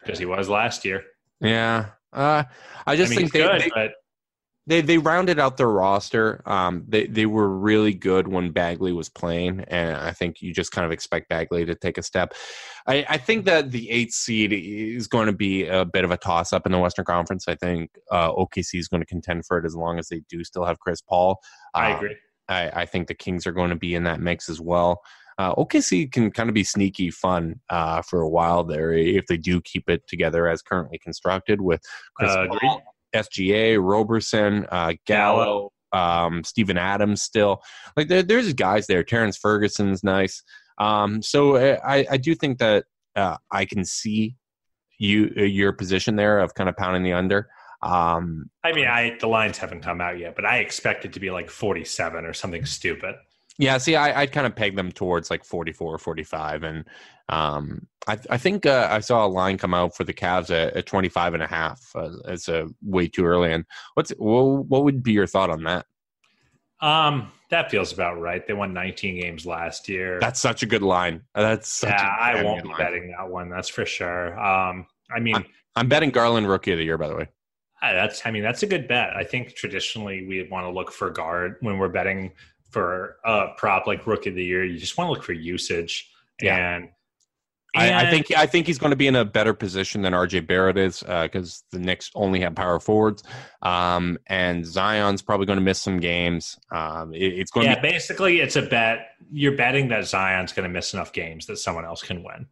because 0.00 0.18
he 0.18 0.26
was 0.26 0.48
last 0.48 0.84
year. 0.84 1.04
Yeah, 1.40 1.86
uh, 2.12 2.44
I 2.86 2.96
just 2.96 3.12
I 3.12 3.16
mean, 3.16 3.28
think 3.28 3.32
they, 3.32 3.38
good, 3.40 3.60
they, 3.60 3.70
but... 3.74 3.92
they, 4.66 4.80
they 4.80 4.98
rounded 4.98 5.38
out 5.38 5.56
their 5.56 5.68
roster. 5.68 6.42
Um, 6.46 6.84
they 6.88 7.06
they 7.06 7.26
were 7.26 7.48
really 7.48 7.94
good 7.94 8.28
when 8.28 8.50
Bagley 8.50 8.92
was 8.92 9.08
playing, 9.08 9.60
and 9.68 9.96
I 9.96 10.12
think 10.12 10.40
you 10.40 10.52
just 10.52 10.72
kind 10.72 10.84
of 10.84 10.92
expect 10.92 11.28
Bagley 11.28 11.64
to 11.64 11.74
take 11.74 11.98
a 11.98 12.02
step. 12.02 12.34
I, 12.86 13.04
I 13.08 13.16
think 13.18 13.44
that 13.46 13.70
the 13.70 13.90
eighth 13.90 14.12
seed 14.12 14.52
is 14.52 15.06
going 15.08 15.26
to 15.26 15.32
be 15.32 15.66
a 15.66 15.84
bit 15.84 16.04
of 16.04 16.10
a 16.10 16.16
toss 16.16 16.52
up 16.52 16.66
in 16.66 16.72
the 16.72 16.78
Western 16.78 17.04
Conference. 17.04 17.46
I 17.48 17.54
think 17.54 17.90
uh, 18.10 18.32
OKC 18.32 18.78
is 18.78 18.88
going 18.88 19.02
to 19.02 19.06
contend 19.06 19.46
for 19.46 19.58
it 19.58 19.64
as 19.64 19.74
long 19.74 19.98
as 19.98 20.08
they 20.08 20.22
do 20.28 20.44
still 20.44 20.64
have 20.64 20.80
Chris 20.80 21.00
Paul. 21.00 21.38
I 21.74 21.92
um, 21.92 21.96
agree. 21.96 22.16
I, 22.48 22.82
I, 22.82 22.86
think 22.86 23.06
the 23.06 23.14
Kings 23.14 23.46
are 23.46 23.52
going 23.52 23.70
to 23.70 23.76
be 23.76 23.94
in 23.94 24.02
that 24.02 24.20
mix 24.20 24.48
as 24.48 24.60
well 24.60 25.00
uh, 25.38 25.54
OKC 25.54 26.10
can 26.10 26.30
kind 26.30 26.48
of 26.48 26.54
be 26.54 26.64
sneaky 26.64 27.10
fun 27.10 27.60
uh, 27.70 28.02
for 28.02 28.20
a 28.20 28.28
while 28.28 28.64
there 28.64 28.92
if 28.92 29.26
they 29.26 29.36
do 29.36 29.60
keep 29.62 29.88
it 29.88 30.02
together 30.06 30.48
as 30.48 30.62
currently 30.62 30.98
constructed 30.98 31.60
with 31.60 31.80
Chris 32.16 32.30
uh, 32.30 32.46
Paul, 32.60 32.82
SGA, 33.14 33.78
Roberson, 33.82 34.66
uh, 34.70 34.94
Gallo, 35.06 35.70
um, 35.92 36.44
Steven 36.44 36.78
Adams. 36.78 37.22
Still, 37.22 37.62
like 37.96 38.08
there, 38.08 38.22
there's 38.22 38.52
guys 38.52 38.86
there. 38.86 39.04
Terrence 39.04 39.36
Ferguson's 39.36 40.02
nice. 40.02 40.42
Um, 40.78 41.22
so 41.22 41.56
uh, 41.56 41.78
I, 41.84 42.06
I 42.10 42.16
do 42.16 42.34
think 42.34 42.58
that 42.58 42.84
uh, 43.16 43.36
I 43.50 43.64
can 43.64 43.84
see 43.84 44.36
you 44.98 45.28
your 45.36 45.72
position 45.72 46.16
there 46.16 46.38
of 46.38 46.54
kind 46.54 46.68
of 46.68 46.76
pounding 46.76 47.02
the 47.02 47.12
under. 47.12 47.48
Um, 47.82 48.48
I 48.62 48.72
mean, 48.72 48.86
I 48.86 49.16
the 49.20 49.26
lines 49.26 49.58
haven't 49.58 49.82
come 49.82 50.00
out 50.00 50.18
yet, 50.18 50.36
but 50.36 50.44
I 50.44 50.58
expect 50.58 51.04
it 51.04 51.12
to 51.14 51.20
be 51.20 51.30
like 51.30 51.50
47 51.50 52.24
or 52.24 52.32
something 52.32 52.64
stupid. 52.64 53.16
Yeah, 53.58 53.78
see, 53.78 53.96
I, 53.96 54.22
I'd 54.22 54.32
kind 54.32 54.46
of 54.46 54.56
peg 54.56 54.76
them 54.76 54.90
towards 54.90 55.30
like 55.30 55.44
44 55.44 55.94
or 55.94 55.98
45. 55.98 56.62
And 56.62 56.84
um, 57.28 57.86
I, 58.08 58.18
I 58.30 58.38
think 58.38 58.66
uh, 58.66 58.88
I 58.90 59.00
saw 59.00 59.26
a 59.26 59.28
line 59.28 59.58
come 59.58 59.74
out 59.74 59.94
for 59.94 60.04
the 60.04 60.14
Cavs 60.14 60.50
at, 60.50 60.74
at 60.74 60.86
25 60.86 61.34
and 61.34 61.42
a 61.42 61.46
half. 61.46 61.80
Uh, 61.94 62.10
it's 62.26 62.48
a 62.48 62.68
way 62.82 63.08
too 63.08 63.24
early. 63.24 63.52
And 63.52 63.64
what's 63.94 64.10
what, 64.12 64.66
what 64.66 64.84
would 64.84 65.02
be 65.02 65.12
your 65.12 65.26
thought 65.26 65.50
on 65.50 65.64
that? 65.64 65.86
Um, 66.80 67.30
that 67.50 67.70
feels 67.70 67.92
about 67.92 68.20
right. 68.20 68.44
They 68.44 68.54
won 68.54 68.72
19 68.72 69.20
games 69.20 69.46
last 69.46 69.88
year. 69.88 70.18
That's 70.20 70.40
such 70.40 70.62
a 70.62 70.66
good 70.66 70.82
line. 70.82 71.22
That's 71.34 71.82
yeah. 71.84 72.16
I 72.18 72.42
won't 72.42 72.64
be 72.64 72.68
line. 72.70 72.78
betting 72.78 73.14
that 73.16 73.28
one. 73.28 73.48
That's 73.48 73.68
for 73.68 73.86
sure. 73.86 74.38
Um, 74.40 74.86
I 75.14 75.20
mean, 75.20 75.36
I'm, 75.36 75.44
I'm, 75.76 75.88
betting 75.88 76.10
Garland 76.10 76.48
rookie 76.48 76.72
of 76.72 76.78
the 76.78 76.84
year. 76.84 76.98
By 76.98 77.08
the 77.08 77.14
way, 77.14 77.28
that's. 77.80 78.26
I 78.26 78.32
mean, 78.32 78.42
that's 78.42 78.64
a 78.64 78.66
good 78.66 78.88
bet. 78.88 79.10
I 79.14 79.22
think 79.22 79.54
traditionally 79.54 80.26
we 80.26 80.48
want 80.50 80.66
to 80.66 80.70
look 80.70 80.90
for 80.90 81.10
guard 81.10 81.56
when 81.60 81.78
we're 81.78 81.88
betting 81.88 82.32
for 82.72 83.18
a 83.24 83.48
prop 83.56 83.86
like 83.86 84.06
rookie 84.06 84.30
of 84.30 84.36
the 84.36 84.44
year, 84.44 84.64
you 84.64 84.78
just 84.78 84.98
want 84.98 85.08
to 85.08 85.12
look 85.12 85.22
for 85.22 85.32
usage. 85.32 86.10
Yeah. 86.40 86.76
And, 86.76 86.88
and 87.74 87.94
I, 87.94 88.06
I, 88.06 88.10
think 88.10 88.26
I 88.36 88.46
think 88.46 88.66
he's 88.66 88.78
going 88.78 88.90
to 88.90 88.96
be 88.96 89.06
in 89.06 89.16
a 89.16 89.24
better 89.24 89.54
position 89.54 90.02
than 90.02 90.12
RJ 90.12 90.46
Barrett 90.46 90.76
is 90.76 91.00
because 91.00 91.64
uh, 91.72 91.76
the 91.76 91.82
Knicks 91.82 92.10
only 92.14 92.40
have 92.40 92.54
power 92.54 92.78
forwards, 92.78 93.22
um, 93.62 94.18
and 94.26 94.66
Zion's 94.66 95.22
probably 95.22 95.46
going 95.46 95.58
to 95.58 95.64
miss 95.64 95.80
some 95.80 95.98
games. 95.98 96.58
Um, 96.70 97.14
it, 97.14 97.32
it's 97.32 97.50
going 97.50 97.66
yeah, 97.66 97.76
to 97.76 97.80
be- 97.80 97.88
basically 97.88 98.40
it's 98.40 98.56
a 98.56 98.62
bet. 98.62 99.12
You're 99.30 99.56
betting 99.56 99.88
that 99.88 100.06
Zion's 100.06 100.52
going 100.52 100.68
to 100.68 100.72
miss 100.72 100.92
enough 100.92 101.14
games 101.14 101.46
that 101.46 101.56
someone 101.56 101.86
else 101.86 102.02
can 102.02 102.22
win 102.22 102.46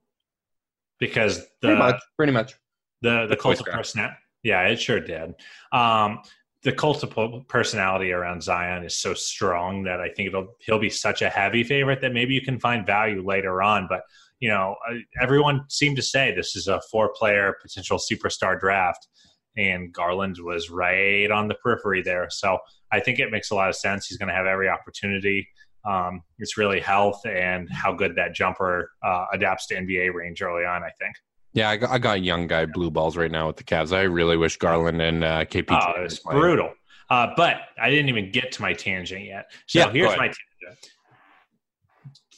because 0.98 1.38
the 1.60 1.68
pretty 1.68 1.78
much, 1.78 2.02
pretty 2.16 2.32
much. 2.32 2.54
the 3.02 3.22
the, 3.22 3.26
the 3.28 3.36
cult 3.36 3.60
of 3.60 3.66
personality. 3.66 4.16
Yeah, 4.42 4.62
it 4.68 4.80
sure 4.80 5.00
did. 5.00 5.34
Um, 5.70 6.22
the 6.62 6.72
cult 6.72 7.02
of 7.02 7.48
personality 7.48 8.12
around 8.12 8.42
Zion 8.42 8.84
is 8.84 8.96
so 8.96 9.14
strong 9.14 9.82
that 9.84 10.00
I 10.00 10.10
think 10.10 10.28
it'll 10.28 10.56
he'll 10.60 10.78
be 10.78 10.90
such 10.90 11.22
a 11.22 11.30
heavy 11.30 11.64
favorite 11.64 12.02
that 12.02 12.12
maybe 12.12 12.34
you 12.34 12.42
can 12.42 12.60
find 12.60 12.84
value 12.84 13.26
later 13.26 13.62
on. 13.62 13.86
But 13.88 14.02
you 14.40 14.48
know, 14.48 14.76
everyone 15.20 15.64
seemed 15.68 15.96
to 15.96 16.02
say 16.02 16.34
this 16.34 16.56
is 16.56 16.66
a 16.68 16.80
four-player 16.90 17.56
potential 17.62 17.98
superstar 17.98 18.58
draft, 18.60 19.08
and 19.56 19.92
Garland 19.92 20.36
was 20.42 20.70
right 20.70 21.30
on 21.30 21.48
the 21.48 21.54
periphery 21.54 22.02
there. 22.02 22.28
So 22.30 22.58
I 22.92 23.00
think 23.00 23.18
it 23.18 23.30
makes 23.30 23.50
a 23.50 23.54
lot 23.54 23.70
of 23.70 23.76
sense. 23.76 24.06
He's 24.06 24.18
going 24.18 24.28
to 24.28 24.34
have 24.34 24.46
every 24.46 24.68
opportunity. 24.68 25.48
Um, 25.88 26.22
it's 26.38 26.58
really 26.58 26.80
health 26.80 27.22
and 27.24 27.70
how 27.70 27.94
good 27.94 28.16
that 28.16 28.34
jumper 28.34 28.90
uh, 29.02 29.26
adapts 29.32 29.66
to 29.68 29.76
NBA 29.76 30.12
range 30.12 30.42
early 30.42 30.66
on. 30.66 30.82
I 30.82 30.90
think. 31.00 31.14
Yeah, 31.52 31.68
I 31.70 31.76
got, 31.76 31.90
I 31.90 31.98
got 31.98 32.22
young 32.22 32.46
guy 32.46 32.66
blue 32.66 32.90
balls 32.90 33.16
right 33.16 33.30
now 33.30 33.48
with 33.48 33.56
the 33.56 33.64
Cavs. 33.64 33.92
I 33.92 34.02
really 34.02 34.36
wish 34.36 34.56
Garland 34.56 35.02
and 35.02 35.24
uh, 35.24 35.44
KP. 35.44 35.66
Oh, 35.70 36.02
it's 36.02 36.20
brutal. 36.20 36.72
Uh, 37.08 37.28
but 37.36 37.56
I 37.80 37.90
didn't 37.90 38.08
even 38.08 38.30
get 38.30 38.52
to 38.52 38.62
my 38.62 38.72
tangent 38.72 39.24
yet. 39.24 39.50
So 39.66 39.80
yeah, 39.80 39.90
here's 39.90 40.16
my 40.16 40.26
tangent. 40.28 40.90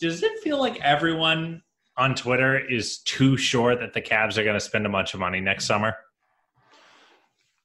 Does 0.01 0.23
it 0.23 0.41
feel 0.43 0.59
like 0.59 0.81
everyone 0.81 1.63
on 1.97 2.15
Twitter 2.15 2.59
is 2.59 3.01
too 3.01 3.37
sure 3.37 3.77
that 3.77 3.93
the 3.93 4.01
Cavs 4.01 4.39
are 4.39 4.45
going 4.45 4.57
to 4.57 4.61
spend 4.61 4.87
a 4.87 4.89
bunch 4.89 5.13
of 5.15 5.21
money 5.21 5.41
next 5.41 5.67
summer? 5.67 5.95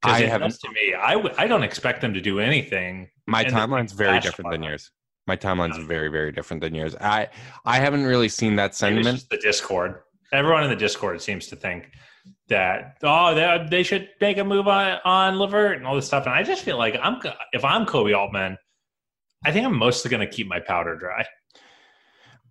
I 0.03 0.21
haven't. 0.21 0.59
To 0.59 0.69
me, 0.69 0.93
I 0.93 1.13
w- 1.13 1.33
I 1.37 1.47
don't 1.47 1.63
expect 1.63 2.01
them 2.01 2.13
to 2.13 2.21
do 2.21 2.39
anything. 2.39 3.09
My 3.25 3.43
timeline's 3.43 3.93
very 3.93 4.19
different 4.19 4.51
than 4.51 4.63
yours. 4.63 4.91
My 5.25 5.35
timeline's 5.35 5.77
very 5.85 6.09
very 6.09 6.31
different 6.31 6.61
than 6.61 6.75
yours. 6.75 6.95
I 6.95 7.29
I 7.65 7.79
haven't 7.79 8.05
really 8.05 8.29
seen 8.29 8.55
that 8.57 8.75
sentiment. 8.75 9.25
the 9.29 9.37
Discord 9.37 10.01
everyone 10.31 10.63
in 10.63 10.69
the 10.69 10.75
Discord 10.75 11.21
seems 11.21 11.47
to 11.47 11.55
think 11.55 11.91
that 12.49 12.97
oh 13.03 13.33
they, 13.33 13.67
they 13.69 13.83
should 13.83 14.09
make 14.19 14.37
a 14.37 14.43
move 14.43 14.67
on 14.67 14.99
on 15.05 15.37
LeVert 15.37 15.77
and 15.77 15.87
all 15.87 15.95
this 15.95 16.07
stuff. 16.07 16.25
And 16.25 16.33
I 16.33 16.43
just 16.43 16.63
feel 16.63 16.77
like 16.77 16.97
I'm 17.01 17.19
if 17.53 17.63
I'm 17.63 17.85
Koby 17.85 18.17
Altman, 18.17 18.57
I 19.45 19.51
think 19.51 19.65
I'm 19.65 19.77
mostly 19.77 20.09
going 20.09 20.27
to 20.27 20.33
keep 20.33 20.47
my 20.47 20.59
powder 20.59 20.95
dry. 20.95 21.25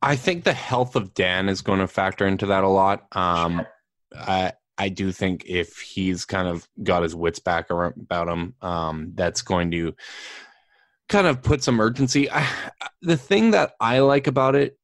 I 0.02 0.16
think 0.16 0.44
the 0.44 0.52
health 0.52 0.96
of 0.96 1.14
Dan 1.14 1.48
is 1.48 1.62
going 1.62 1.80
to 1.80 1.88
factor 1.88 2.26
into 2.26 2.46
that 2.46 2.64
a 2.64 2.68
lot. 2.68 3.06
Um, 3.12 3.56
sure. 3.56 3.68
I 4.14 4.52
I 4.78 4.88
do 4.90 5.10
think 5.10 5.44
if 5.46 5.78
he's 5.78 6.24
kind 6.24 6.48
of 6.48 6.68
got 6.82 7.02
his 7.02 7.14
wits 7.14 7.38
back 7.38 7.70
about 7.70 8.28
him, 8.28 8.54
um, 8.60 9.12
that's 9.14 9.42
going 9.42 9.70
to 9.70 9.94
kind 11.08 11.26
of 11.26 11.42
put 11.42 11.62
some 11.62 11.80
urgency. 11.80 12.30
I, 12.30 12.46
the 13.00 13.16
thing 13.16 13.52
that 13.52 13.72
I 13.80 14.00
like 14.00 14.26
about 14.26 14.54
it 14.54 14.78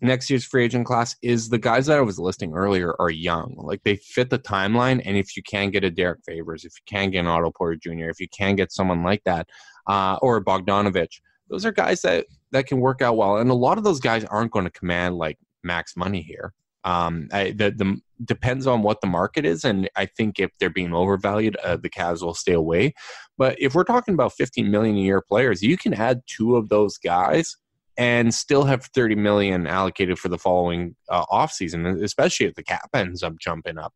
next 0.00 0.28
year's 0.28 0.44
free 0.44 0.64
agent 0.64 0.86
class 0.86 1.16
is 1.22 1.48
the 1.48 1.58
guys 1.58 1.86
that 1.86 1.98
I 1.98 2.02
was 2.02 2.18
listing 2.18 2.52
earlier 2.52 2.94
are 3.00 3.10
young. 3.10 3.54
Like 3.56 3.82
they 3.84 3.96
fit 3.96 4.30
the 4.30 4.38
timeline. 4.38 5.00
And 5.04 5.16
if 5.16 5.36
you 5.36 5.42
can 5.42 5.70
get 5.70 5.84
a 5.84 5.90
Derrick 5.90 6.20
Favors, 6.26 6.64
if 6.64 6.72
you 6.76 6.82
can 6.86 7.10
get 7.10 7.20
an 7.20 7.26
Otto 7.26 7.50
Porter 7.50 7.76
Jr., 7.76 8.10
if 8.10 8.20
you 8.20 8.28
can 8.28 8.56
get 8.56 8.72
someone 8.72 9.02
like 9.02 9.22
that, 9.24 9.48
uh, 9.86 10.18
or 10.22 10.44
Bogdanovich, 10.44 11.20
those 11.48 11.64
are 11.64 11.72
guys 11.72 12.02
that 12.02 12.26
that 12.52 12.66
can 12.66 12.80
work 12.80 13.02
out 13.02 13.16
well. 13.16 13.36
And 13.36 13.50
a 13.50 13.54
lot 13.54 13.78
of 13.78 13.84
those 13.84 14.00
guys 14.00 14.24
aren't 14.24 14.52
going 14.52 14.64
to 14.64 14.70
command 14.70 15.16
like 15.16 15.38
max 15.62 15.96
money 15.96 16.22
here. 16.22 16.52
Um, 16.84 17.28
I, 17.32 17.50
the, 17.50 17.70
the 17.70 17.98
depends 18.24 18.66
on 18.66 18.82
what 18.82 19.00
the 19.00 19.06
market 19.06 19.46
is, 19.46 19.64
and 19.64 19.88
I 19.96 20.06
think 20.06 20.38
if 20.38 20.50
they're 20.58 20.70
being 20.70 20.92
overvalued, 20.92 21.56
uh, 21.56 21.76
the 21.76 21.88
Cavs 21.88 22.22
will 22.22 22.34
stay 22.34 22.52
away. 22.52 22.94
But 23.38 23.56
if 23.58 23.74
we're 23.74 23.84
talking 23.84 24.14
about 24.14 24.34
15 24.34 24.70
million 24.70 24.96
a 24.96 25.00
year 25.00 25.22
players, 25.22 25.62
you 25.62 25.78
can 25.78 25.94
add 25.94 26.20
two 26.26 26.56
of 26.56 26.68
those 26.68 26.98
guys 26.98 27.56
and 27.96 28.34
still 28.34 28.64
have 28.64 28.84
30 28.86 29.14
million 29.14 29.66
allocated 29.66 30.18
for 30.18 30.28
the 30.28 30.38
following 30.38 30.96
uh, 31.08 31.24
offseason, 31.26 32.02
especially 32.02 32.46
if 32.46 32.54
the 32.54 32.62
cap 32.62 32.88
ends 32.94 33.22
up 33.22 33.34
jumping 33.38 33.78
up. 33.78 33.94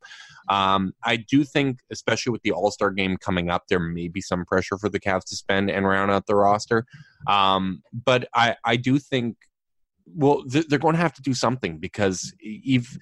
Um, 0.49 0.93
I 1.05 1.17
do 1.17 1.45
think, 1.45 1.81
especially 1.91 2.33
with 2.33 2.43
the 2.43 2.53
All 2.53 2.71
Star 2.71 2.91
game 2.91 3.17
coming 3.17 3.51
up, 3.51 3.65
there 3.69 3.81
may 3.81 4.09
be 4.09 4.21
some 4.21 4.45
pressure 4.45 4.79
for 4.79 4.89
the 4.89 5.01
Cavs 5.01 5.25
to 5.27 5.37
spend 5.37 5.71
and 5.71 5.87
round 5.87 6.11
out 6.11 6.27
the 6.27 6.37
roster. 6.37 6.87
Um, 7.27 7.83
but 7.93 8.29
I, 8.35 8.57
I 8.65 8.77
do 8.77 8.99
think, 8.99 9.37
well, 10.07 10.45
th- 10.45 10.69
they're 10.69 10.79
going 10.79 10.95
to 10.95 11.03
have 11.03 11.15
to 11.15 11.23
do 11.23 11.35
something 11.35 11.79
because 11.79 12.33
if 12.41 12.97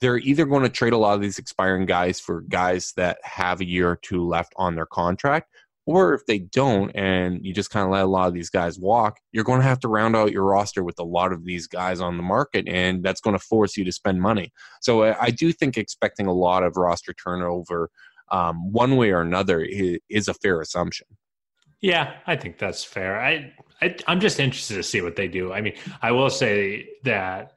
they're 0.00 0.18
either 0.18 0.44
going 0.44 0.62
to 0.62 0.68
trade 0.68 0.92
a 0.92 0.98
lot 0.98 1.14
of 1.14 1.20
these 1.20 1.38
expiring 1.38 1.86
guys 1.86 2.20
for 2.20 2.42
guys 2.42 2.92
that 2.96 3.18
have 3.22 3.60
a 3.60 3.64
year 3.64 3.88
or 3.90 3.96
two 3.96 4.26
left 4.26 4.52
on 4.56 4.74
their 4.74 4.86
contract, 4.86 5.50
or 5.86 6.14
if 6.14 6.24
they 6.26 6.38
don't, 6.38 6.90
and 6.94 7.44
you 7.44 7.52
just 7.52 7.70
kind 7.70 7.84
of 7.84 7.92
let 7.92 8.04
a 8.04 8.06
lot 8.06 8.28
of 8.28 8.34
these 8.34 8.50
guys 8.50 8.78
walk, 8.78 9.18
you're 9.32 9.44
going 9.44 9.60
to 9.60 9.66
have 9.66 9.80
to 9.80 9.88
round 9.88 10.16
out 10.16 10.32
your 10.32 10.44
roster 10.44 10.82
with 10.82 10.98
a 10.98 11.04
lot 11.04 11.32
of 11.32 11.44
these 11.44 11.66
guys 11.66 12.00
on 12.00 12.16
the 12.16 12.22
market, 12.22 12.66
and 12.66 13.02
that's 13.02 13.20
going 13.20 13.36
to 13.36 13.44
force 13.44 13.76
you 13.76 13.84
to 13.84 13.92
spend 13.92 14.20
money. 14.20 14.50
So 14.80 15.02
I, 15.02 15.30
do 15.30 15.52
think 15.52 15.76
expecting 15.76 16.26
a 16.26 16.32
lot 16.32 16.62
of 16.62 16.76
roster 16.76 17.12
turnover, 17.12 17.90
um, 18.30 18.72
one 18.72 18.96
way 18.96 19.10
or 19.10 19.20
another, 19.20 19.60
is, 19.60 20.28
a 20.28 20.34
fair 20.34 20.60
assumption. 20.62 21.06
Yeah, 21.82 22.14
I 22.26 22.36
think 22.36 22.56
that's 22.56 22.82
fair. 22.82 23.20
I, 23.20 23.52
I 23.82 23.94
I'm 24.06 24.20
just 24.20 24.40
interested 24.40 24.76
to 24.76 24.82
see 24.82 25.02
what 25.02 25.16
they 25.16 25.28
do. 25.28 25.52
I 25.52 25.60
mean, 25.60 25.74
I 26.00 26.12
will 26.12 26.30
say 26.30 26.88
that 27.02 27.52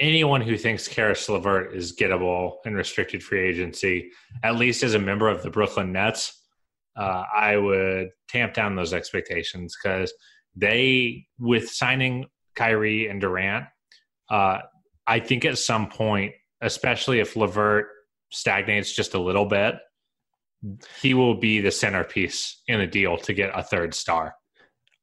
anyone 0.00 0.40
who 0.40 0.56
thinks 0.56 0.88
Caris 0.88 1.28
LeVert 1.28 1.76
is 1.76 1.94
gettable 1.94 2.56
in 2.64 2.74
restricted 2.74 3.22
free 3.22 3.48
agency, 3.48 4.10
at 4.42 4.56
least 4.56 4.82
as 4.82 4.94
a 4.94 4.98
member 4.98 5.28
of 5.28 5.44
the 5.44 5.50
Brooklyn 5.50 5.92
Nets 5.92 6.37
uh, 6.98 7.24
I 7.34 7.56
would 7.56 8.08
tamp 8.28 8.54
down 8.54 8.74
those 8.74 8.92
expectations 8.92 9.76
because 9.80 10.12
they, 10.56 11.26
with 11.38 11.70
signing 11.70 12.26
Kyrie 12.56 13.08
and 13.08 13.20
Durant, 13.20 13.66
uh, 14.30 14.58
I 15.06 15.20
think 15.20 15.44
at 15.44 15.58
some 15.58 15.88
point, 15.88 16.32
especially 16.60 17.20
if 17.20 17.36
LeVert 17.36 17.86
stagnates 18.30 18.94
just 18.94 19.14
a 19.14 19.20
little 19.20 19.46
bit, 19.46 19.76
he 21.00 21.14
will 21.14 21.36
be 21.36 21.60
the 21.60 21.70
centerpiece 21.70 22.62
in 22.66 22.80
a 22.80 22.86
deal 22.86 23.16
to 23.18 23.32
get 23.32 23.52
a 23.54 23.62
third 23.62 23.94
star. 23.94 24.34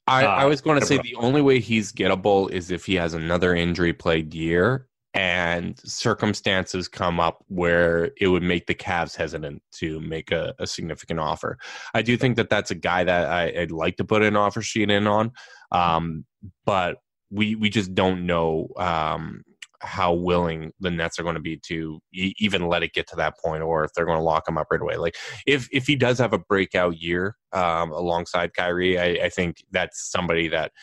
I, 0.07 0.25
uh, 0.25 0.29
I 0.29 0.45
was 0.45 0.61
going 0.61 0.79
to 0.79 0.85
say 0.85 0.97
the 0.97 1.15
only 1.15 1.41
way 1.41 1.59
he's 1.59 1.91
gettable 1.91 2.51
is 2.51 2.69
if 2.69 2.85
he 2.85 2.95
has 2.95 3.13
another 3.13 3.55
injury 3.55 3.93
plagued 3.93 4.35
year 4.35 4.87
and 5.15 5.79
circumstances 5.79 6.89
come 6.89 7.21
up 7.21 7.43
where 7.47 8.11
it 8.19 8.27
would 8.27 8.43
make 8.43 8.67
the 8.67 8.75
Cavs 8.75 9.15
hesitant 9.15 9.63
to 9.71 10.01
make 10.01 10.29
a, 10.29 10.53
a 10.59 10.67
significant 10.67 11.21
offer. 11.21 11.57
I 11.93 12.01
do 12.01 12.17
think 12.17 12.35
that 12.35 12.49
that's 12.49 12.69
a 12.69 12.75
guy 12.75 13.05
that 13.05 13.29
I, 13.29 13.59
would 13.59 13.71
like 13.71 13.95
to 13.95 14.03
put 14.03 14.23
an 14.23 14.35
offer 14.35 14.61
sheet 14.61 14.91
in 14.91 15.07
on, 15.07 15.31
um, 15.71 16.25
but 16.65 16.97
we 17.31 17.55
we 17.55 17.69
just 17.69 17.95
don't 17.95 18.25
know 18.25 18.67
um, 18.77 19.43
how 19.79 20.13
willing 20.13 20.71
the 20.81 20.91
Nets 20.91 21.17
are 21.17 21.23
going 21.23 21.35
to 21.35 21.41
be 21.41 21.57
to 21.67 22.01
e- 22.13 22.33
even 22.39 22.67
let 22.67 22.83
it 22.83 22.93
get 22.93 23.07
to 23.07 23.15
that 23.15 23.35
point, 23.43 23.63
or 23.63 23.85
if 23.85 23.93
they're 23.93 24.05
going 24.05 24.19
to 24.19 24.23
lock 24.23 24.47
him 24.47 24.57
up 24.57 24.67
right 24.69 24.81
away. 24.81 24.97
Like 24.97 25.15
if 25.47 25.69
if 25.71 25.87
he 25.87 25.95
does 25.95 26.19
have 26.19 26.33
a 26.33 26.39
breakout 26.39 26.97
year 26.97 27.37
um, 27.53 27.91
alongside 27.91 28.53
Kyrie, 28.53 28.99
I, 28.99 29.25
I 29.25 29.29
think 29.29 29.63
that's 29.71 30.11
somebody 30.11 30.49
that 30.49 30.73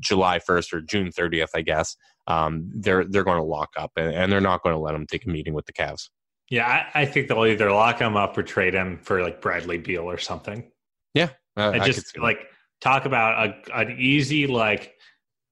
July 0.00 0.38
1st 0.38 0.72
or 0.72 0.80
June 0.80 1.08
30th, 1.08 1.50
I 1.54 1.62
guess, 1.62 1.96
um, 2.26 2.70
they're 2.74 3.04
they're 3.04 3.24
going 3.24 3.38
to 3.38 3.44
lock 3.44 3.70
up 3.76 3.92
and, 3.96 4.14
and, 4.14 4.30
they're 4.30 4.40
not 4.40 4.62
going 4.62 4.74
to 4.74 4.80
let 4.80 4.94
him 4.94 5.06
take 5.06 5.26
a 5.26 5.28
meeting 5.28 5.54
with 5.54 5.66
the 5.66 5.72
Cavs. 5.72 6.08
Yeah, 6.50 6.66
I, 6.94 7.02
I, 7.02 7.04
think 7.04 7.26
they'll 7.28 7.46
either 7.46 7.72
lock 7.72 7.98
him 7.98 8.16
up 8.16 8.38
or 8.38 8.44
trade 8.44 8.74
him 8.74 8.98
for 9.02 9.22
like 9.22 9.40
Bradley 9.40 9.78
Beal 9.78 10.08
or 10.08 10.18
something. 10.18 10.70
Yeah, 11.14 11.30
uh, 11.56 11.70
I 11.70 11.80
just 11.80 12.16
like 12.18 12.46
talk 12.80 13.06
about 13.06 13.48
a, 13.48 13.80
an 13.80 13.96
easy 13.98 14.46
like 14.46 14.94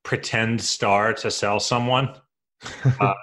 pretend 0.05 0.61
star 0.61 1.13
to 1.15 1.31
sell 1.31 1.59
someone. 1.59 2.15
uh, 3.01 3.15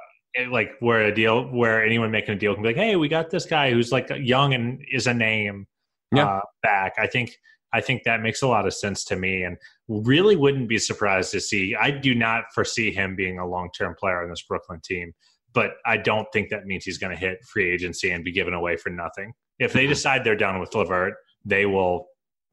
like 0.49 0.71
where 0.79 1.03
a 1.03 1.13
deal 1.13 1.45
where 1.45 1.83
anyone 1.83 2.11
making 2.11 2.35
a 2.35 2.37
deal 2.37 2.53
can 2.53 2.63
be 2.63 2.69
like, 2.69 2.75
hey, 2.75 2.95
we 2.95 3.07
got 3.07 3.29
this 3.29 3.45
guy 3.45 3.71
who's 3.71 3.91
like 3.91 4.09
young 4.19 4.53
and 4.53 4.83
is 4.91 5.07
a 5.07 5.13
name 5.13 5.67
yeah. 6.13 6.27
uh, 6.27 6.41
back. 6.63 6.93
I 6.97 7.07
think 7.07 7.37
I 7.73 7.81
think 7.81 8.03
that 8.03 8.21
makes 8.21 8.41
a 8.41 8.47
lot 8.47 8.65
of 8.65 8.73
sense 8.73 9.03
to 9.05 9.15
me, 9.15 9.43
and 9.43 9.57
really 9.87 10.35
wouldn't 10.35 10.69
be 10.69 10.77
surprised 10.77 11.31
to 11.31 11.41
see. 11.41 11.75
I 11.75 11.91
do 11.91 12.15
not 12.15 12.45
foresee 12.53 12.91
him 12.91 13.15
being 13.15 13.39
a 13.39 13.47
long 13.47 13.69
term 13.77 13.95
player 13.99 14.23
on 14.23 14.29
this 14.29 14.43
Brooklyn 14.47 14.81
team, 14.83 15.13
but 15.53 15.71
I 15.85 15.97
don't 15.97 16.27
think 16.31 16.49
that 16.49 16.65
means 16.65 16.85
he's 16.85 16.97
going 16.97 17.13
to 17.13 17.19
hit 17.19 17.39
free 17.45 17.69
agency 17.71 18.11
and 18.11 18.23
be 18.23 18.31
given 18.31 18.53
away 18.53 18.77
for 18.77 18.89
nothing. 18.89 19.33
If 19.59 19.73
they 19.73 19.81
mm-hmm. 19.81 19.89
decide 19.89 20.23
they're 20.23 20.35
done 20.35 20.59
with 20.59 20.73
LeVert, 20.73 21.13
they 21.45 21.65
will. 21.65 22.07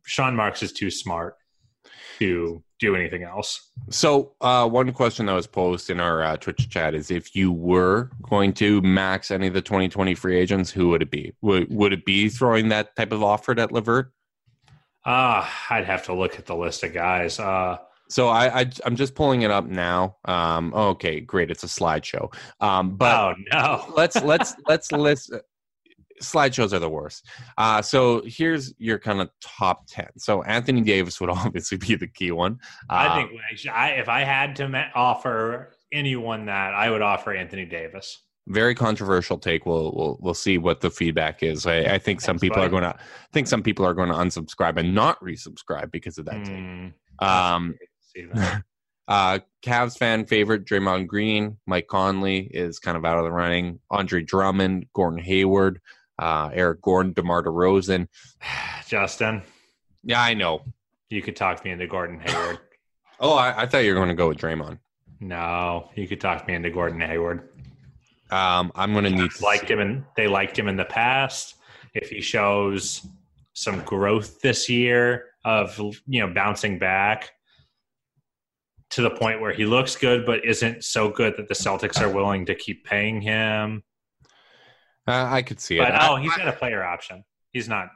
Sean 0.07 0.37
Marks 0.37 0.63
is 0.63 0.73
too 0.73 0.91
smart 0.91 1.37
to 2.19 2.63
do 2.79 2.95
anything 2.95 3.23
else. 3.23 3.71
So, 3.91 4.35
uh, 4.41 4.69
one 4.69 4.93
question 4.93 5.27
that 5.27 5.33
was 5.33 5.47
posed 5.47 5.91
in 5.91 6.01
our 6.01 6.23
uh, 6.23 6.37
Twitch 6.37 6.69
chat 6.69 6.95
is: 6.95 7.11
if 7.11 7.35
you 7.35 7.53
were 7.53 8.11
going 8.23 8.53
to 8.55 8.81
max 8.83 9.31
any 9.31 9.47
of 9.47 9.55
the 9.55 9.63
2020 9.63 10.15
free 10.15 10.39
agents, 10.39 10.71
who 10.71 10.89
would 10.91 11.03
it 11.03 11.11
be? 11.11 11.33
Would 11.43 11.75
would 11.75 11.93
it 11.93 12.05
be 12.05 12.29
throwing 12.29 12.69
that 12.69 12.95
type 12.97 13.13
of 13.13 13.23
offer 13.23 13.59
at 13.59 13.73
LeVert? 13.73 14.13
Uh, 15.05 15.47
I'd 15.71 15.85
have 15.85 16.05
to 16.05 16.15
look 16.15 16.39
at 16.39 16.47
the 16.47 16.57
list 16.57 16.83
of 16.83 16.95
guys. 16.95 17.39
Uh, 17.39 17.79
so 18.09 18.29
I, 18.29 18.61
I 18.61 18.71
am 18.85 18.97
just 18.97 19.15
pulling 19.15 19.43
it 19.43 19.51
up 19.51 19.67
now. 19.67 20.17
Um, 20.25 20.73
okay, 20.75 21.21
great. 21.21 21.51
It's 21.51 21.65
a 21.65 21.67
slideshow. 21.67 22.33
Um, 22.61 22.97
but 22.97 23.15
oh 23.15 23.35
no, 23.53 23.93
let's 23.97 24.17
let's 24.23 24.55
let's 24.69 24.93
list. 24.93 25.33
Slideshows 26.23 26.73
are 26.73 26.79
the 26.79 26.89
worst. 26.89 27.27
Uh, 27.59 27.83
so 27.83 28.23
here's 28.25 28.73
your 28.79 28.99
kind 28.99 29.21
of 29.21 29.31
top 29.41 29.87
ten. 29.89 30.09
So 30.17 30.43
Anthony 30.43 30.81
Davis 30.81 31.21
would 31.21 31.31
obviously 31.31 31.77
be 31.77 31.97
the 31.97 32.07
key 32.07 32.31
one. 32.31 32.61
Uh, 32.89 33.09
I 33.11 33.15
think 33.17 33.41
I, 33.73 33.91
if 33.93 34.09
I 34.09 34.21
had 34.21 34.57
to 34.57 34.91
offer 34.95 35.75
anyone 35.93 36.47
that, 36.47 36.75
I 36.75 36.91
would 36.91 37.03
offer 37.03 37.35
Anthony 37.35 37.65
Davis 37.65 38.23
very 38.47 38.75
controversial 38.75 39.39
take. 39.39 39.67
We'll 39.67 39.93
we'll 39.95 40.19
we'll 40.21 40.35
see 40.35 40.59
what 40.59 40.81
the 40.81 40.91
feedback 40.91 41.43
is. 41.43 41.67
I, 41.67 41.81
I 41.81 41.99
think 41.99 42.21
some 42.21 42.37
That's 42.37 42.43
people 42.43 42.63
are 42.63 42.69
going 42.69 42.83
to 42.83 42.97
think 43.33 43.47
some 43.47 43.63
people 43.63 43.87
are 43.87 43.95
going 43.95 44.09
to 44.09 44.15
unsubscribe 44.15 44.77
and 44.77 44.95
not 44.95 45.21
resubscribe 45.21 45.91
because 45.91 46.19
of 46.19 46.27
that 46.27 46.37
mm, 46.37 46.45
take. 46.45 46.93
Hmm. 47.21 47.27
Um, 47.27 47.75
uh, 49.09 49.39
Cavs 49.63 49.97
fan 49.97 50.27
favorite 50.27 50.65
Draymond 50.65 51.07
Green, 51.07 51.57
Mike 51.67 51.89
Conley 51.89 52.39
is 52.53 52.79
kind 52.79 52.97
of 52.97 53.05
out 53.05 53.19
of 53.19 53.25
the 53.25 53.33
running. 53.33 53.81
Andre 53.91 54.23
Drummond, 54.23 54.87
Gordon 54.93 55.21
Hayward, 55.21 55.81
uh, 56.19 56.51
Eric 56.53 56.83
Gordon, 56.83 57.13
DeMar 57.13 57.45
DeRozan. 57.45 58.09
Justin. 58.87 59.43
Yeah, 60.03 60.23
I 60.23 60.35
know. 60.35 60.65
You 61.09 61.23
could 61.23 61.37
talk 61.37 61.65
me 61.65 61.71
into 61.71 61.87
Gordon 61.87 62.21
Hayward. 62.21 62.59
oh, 63.21 63.35
I, 63.35 63.63
I 63.63 63.67
thought 63.67 63.79
you 63.79 63.91
were 63.91 63.97
going 63.97 64.09
to 64.09 64.15
go 64.15 64.29
with 64.29 64.39
Draymond. 64.39 64.79
No, 65.21 65.91
you 65.95 66.07
could 66.07 66.21
talk 66.21 66.47
me 66.47 66.55
into 66.55 66.71
Gordon 66.71 67.01
Hayward. 67.01 67.49
Um, 68.31 68.73
I'm 68.75 68.93
going 68.93 69.05
to 69.05 69.11
need 69.11 69.31
liked 69.41 69.71
him 69.71 69.81
and 69.81 70.05
they 70.17 70.27
liked 70.27 70.59
him 70.59 70.69
in 70.69 70.77
the 70.77 70.85
past. 70.85 71.57
If 71.95 72.11
he 72.11 72.21
shows 72.21 73.07
some 73.53 73.81
growth 73.81 74.41
this 74.41 74.69
year 74.69 75.27
of 75.45 75.79
you 76.07 76.21
know 76.21 76.33
bouncing 76.33 76.79
back 76.79 77.31
to 78.91 79.03
the 79.03 79.11
point 79.11 79.41
where 79.41 79.53
he 79.53 79.67
looks 79.67 79.97
good 79.97 80.25
but 80.27 80.45
isn't 80.45 80.85
so 80.85 81.11
good 81.11 81.37
that 81.37 81.49
the 81.49 81.55
Celtics 81.55 82.01
are 82.01 82.09
willing 82.09 82.47
to 82.47 82.55
keep 82.55 82.85
paying 82.85 83.21
him. 83.21 83.83
Uh, 85.07 85.29
I 85.31 85.43
could 85.43 85.61
see 85.61 85.79
but, 85.79 85.89
it. 85.89 86.01
Oh, 86.01 86.17
he's 86.17 86.35
got 86.35 86.49
a 86.49 86.53
player 86.53 86.83
option. 86.83 87.25
He's 87.53 87.69
not. 87.69 87.89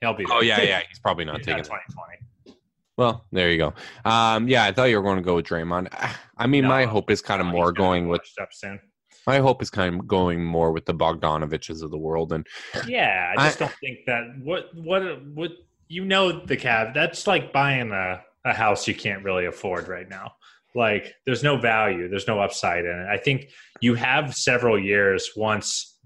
He'll 0.00 0.14
be. 0.14 0.24
Oh, 0.26 0.28
there. 0.28 0.38
Oh 0.38 0.42
yeah, 0.42 0.62
yeah. 0.62 0.82
He's 0.88 0.98
probably 1.00 1.24
not 1.24 1.38
he's 1.38 1.46
taking 1.46 1.64
twenty 1.64 1.82
twenty. 1.92 2.58
Well, 2.96 3.24
there 3.32 3.50
you 3.50 3.58
go. 3.58 3.74
Um, 4.08 4.46
yeah, 4.46 4.64
I 4.64 4.72
thought 4.72 4.84
you 4.84 4.96
were 4.96 5.02
going 5.02 5.16
to 5.16 5.22
go 5.22 5.34
with 5.34 5.46
Draymond. 5.46 5.88
I 6.36 6.46
mean, 6.46 6.62
no, 6.62 6.68
my 6.68 6.84
hope 6.84 7.10
is 7.10 7.20
kind 7.20 7.40
of 7.40 7.46
more 7.48 7.72
going 7.72 8.08
with. 8.08 8.22
Soon. 8.52 8.80
My 9.26 9.38
hope 9.38 9.62
is 9.62 9.70
kind 9.70 9.94
of 9.94 10.06
going 10.06 10.44
more 10.44 10.72
with 10.72 10.84
the 10.84 10.94
Bogdanoviches 10.94 11.82
of 11.82 11.90
the 11.90 11.98
world, 11.98 12.32
and 12.32 12.46
yeah, 12.86 13.32
I 13.36 13.46
just 13.46 13.60
I, 13.60 13.66
don't 13.66 13.76
think 13.80 13.98
that 14.06 14.24
what 14.42 14.74
what 14.74 15.24
what 15.26 15.52
you 15.88 16.04
know 16.04 16.44
the 16.44 16.56
Cav 16.56 16.94
that's 16.94 17.26
like 17.26 17.52
buying 17.52 17.92
a, 17.92 18.22
a 18.44 18.52
house 18.52 18.86
you 18.86 18.94
can't 18.94 19.24
really 19.24 19.46
afford 19.46 19.88
right 19.88 20.08
now. 20.08 20.32
Like 20.74 21.14
there's 21.24 21.42
no 21.42 21.56
value, 21.56 22.08
there's 22.08 22.26
no 22.26 22.40
upside 22.40 22.84
in 22.84 22.90
it. 22.90 23.06
I 23.08 23.16
think 23.16 23.50
you 23.80 23.94
have 23.94 24.34
several 24.34 24.78
years 24.78 25.30
once 25.36 25.98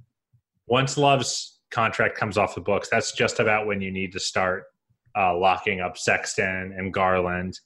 once 0.67 0.99
Love's 0.99 1.61
contract 1.71 2.17
comes 2.17 2.39
off 2.39 2.55
the 2.55 2.61
books, 2.61 2.89
that's 2.91 3.13
just 3.13 3.41
about 3.41 3.67
when 3.67 3.81
you 3.81 3.91
need 3.91 4.13
to 4.13 4.21
start 4.21 4.65
uh, 5.19 5.37
locking 5.37 5.81
up 5.81 5.97
Sexton 5.97 6.75
and 6.77 6.93
Garland. 6.93 7.59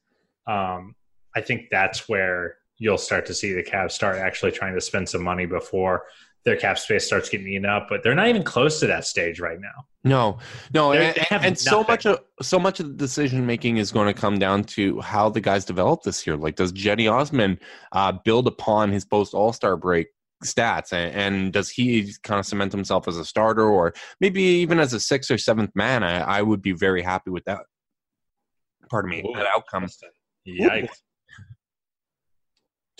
Um, 0.46 0.94
I 1.34 1.40
think 1.40 1.68
that's 1.70 2.08
where 2.08 2.56
you'll 2.82 2.98
start 2.98 3.26
to 3.26 3.34
see 3.34 3.52
the 3.52 3.62
Cavs 3.62 3.92
start 3.92 4.16
actually 4.16 4.50
trying 4.50 4.74
to 4.74 4.80
spend 4.80 5.08
some 5.08 5.22
money 5.22 5.46
before 5.46 6.04
their 6.44 6.56
cap 6.56 6.76
space 6.76 7.06
starts 7.06 7.28
getting 7.28 7.46
eaten 7.46 7.64
up. 7.64 7.86
But 7.88 8.02
they're 8.02 8.16
not 8.16 8.26
even 8.26 8.42
close 8.42 8.80
to 8.80 8.88
that 8.88 9.04
stage 9.06 9.38
right 9.38 9.60
now. 9.60 9.86
No, 10.02 10.38
no, 10.74 10.92
They're- 10.92 11.14
and, 11.30 11.44
and 11.44 11.58
so 11.58 11.84
much 11.84 12.06
of 12.06 12.18
so 12.42 12.58
much 12.58 12.80
of 12.80 12.86
the 12.88 12.94
decision 12.94 13.46
making 13.46 13.76
is 13.76 13.92
going 13.92 14.12
to 14.12 14.20
come 14.20 14.40
down 14.40 14.64
to 14.76 15.00
how 15.00 15.28
the 15.28 15.40
guys 15.40 15.64
develop 15.64 16.02
this 16.02 16.26
year. 16.26 16.36
Like, 16.36 16.56
does 16.56 16.72
Cedi 16.72 17.10
Osman 17.10 17.60
uh, 17.92 18.10
build 18.24 18.48
upon 18.48 18.90
his 18.90 19.04
post 19.04 19.32
All 19.32 19.52
Star 19.52 19.76
break 19.76 20.08
stats, 20.44 20.92
and, 20.92 21.14
and 21.14 21.52
does 21.52 21.70
he 21.70 22.12
kind 22.24 22.40
of 22.40 22.46
cement 22.46 22.72
himself 22.72 23.06
as 23.06 23.16
a 23.16 23.24
starter, 23.24 23.68
or 23.68 23.94
maybe 24.20 24.42
even 24.42 24.80
as 24.80 24.92
a 24.92 24.98
sixth 24.98 25.30
or 25.30 25.38
seventh 25.38 25.70
man? 25.76 26.02
I, 26.02 26.38
I 26.38 26.42
would 26.42 26.62
be 26.62 26.72
very 26.72 27.02
happy 27.02 27.30
with 27.30 27.44
that. 27.44 27.60
Pardon 28.90 29.10
me, 29.10 29.20
Ooh. 29.24 29.36
that 29.36 29.46
outcome. 29.46 29.86
Yikes. 30.48 30.88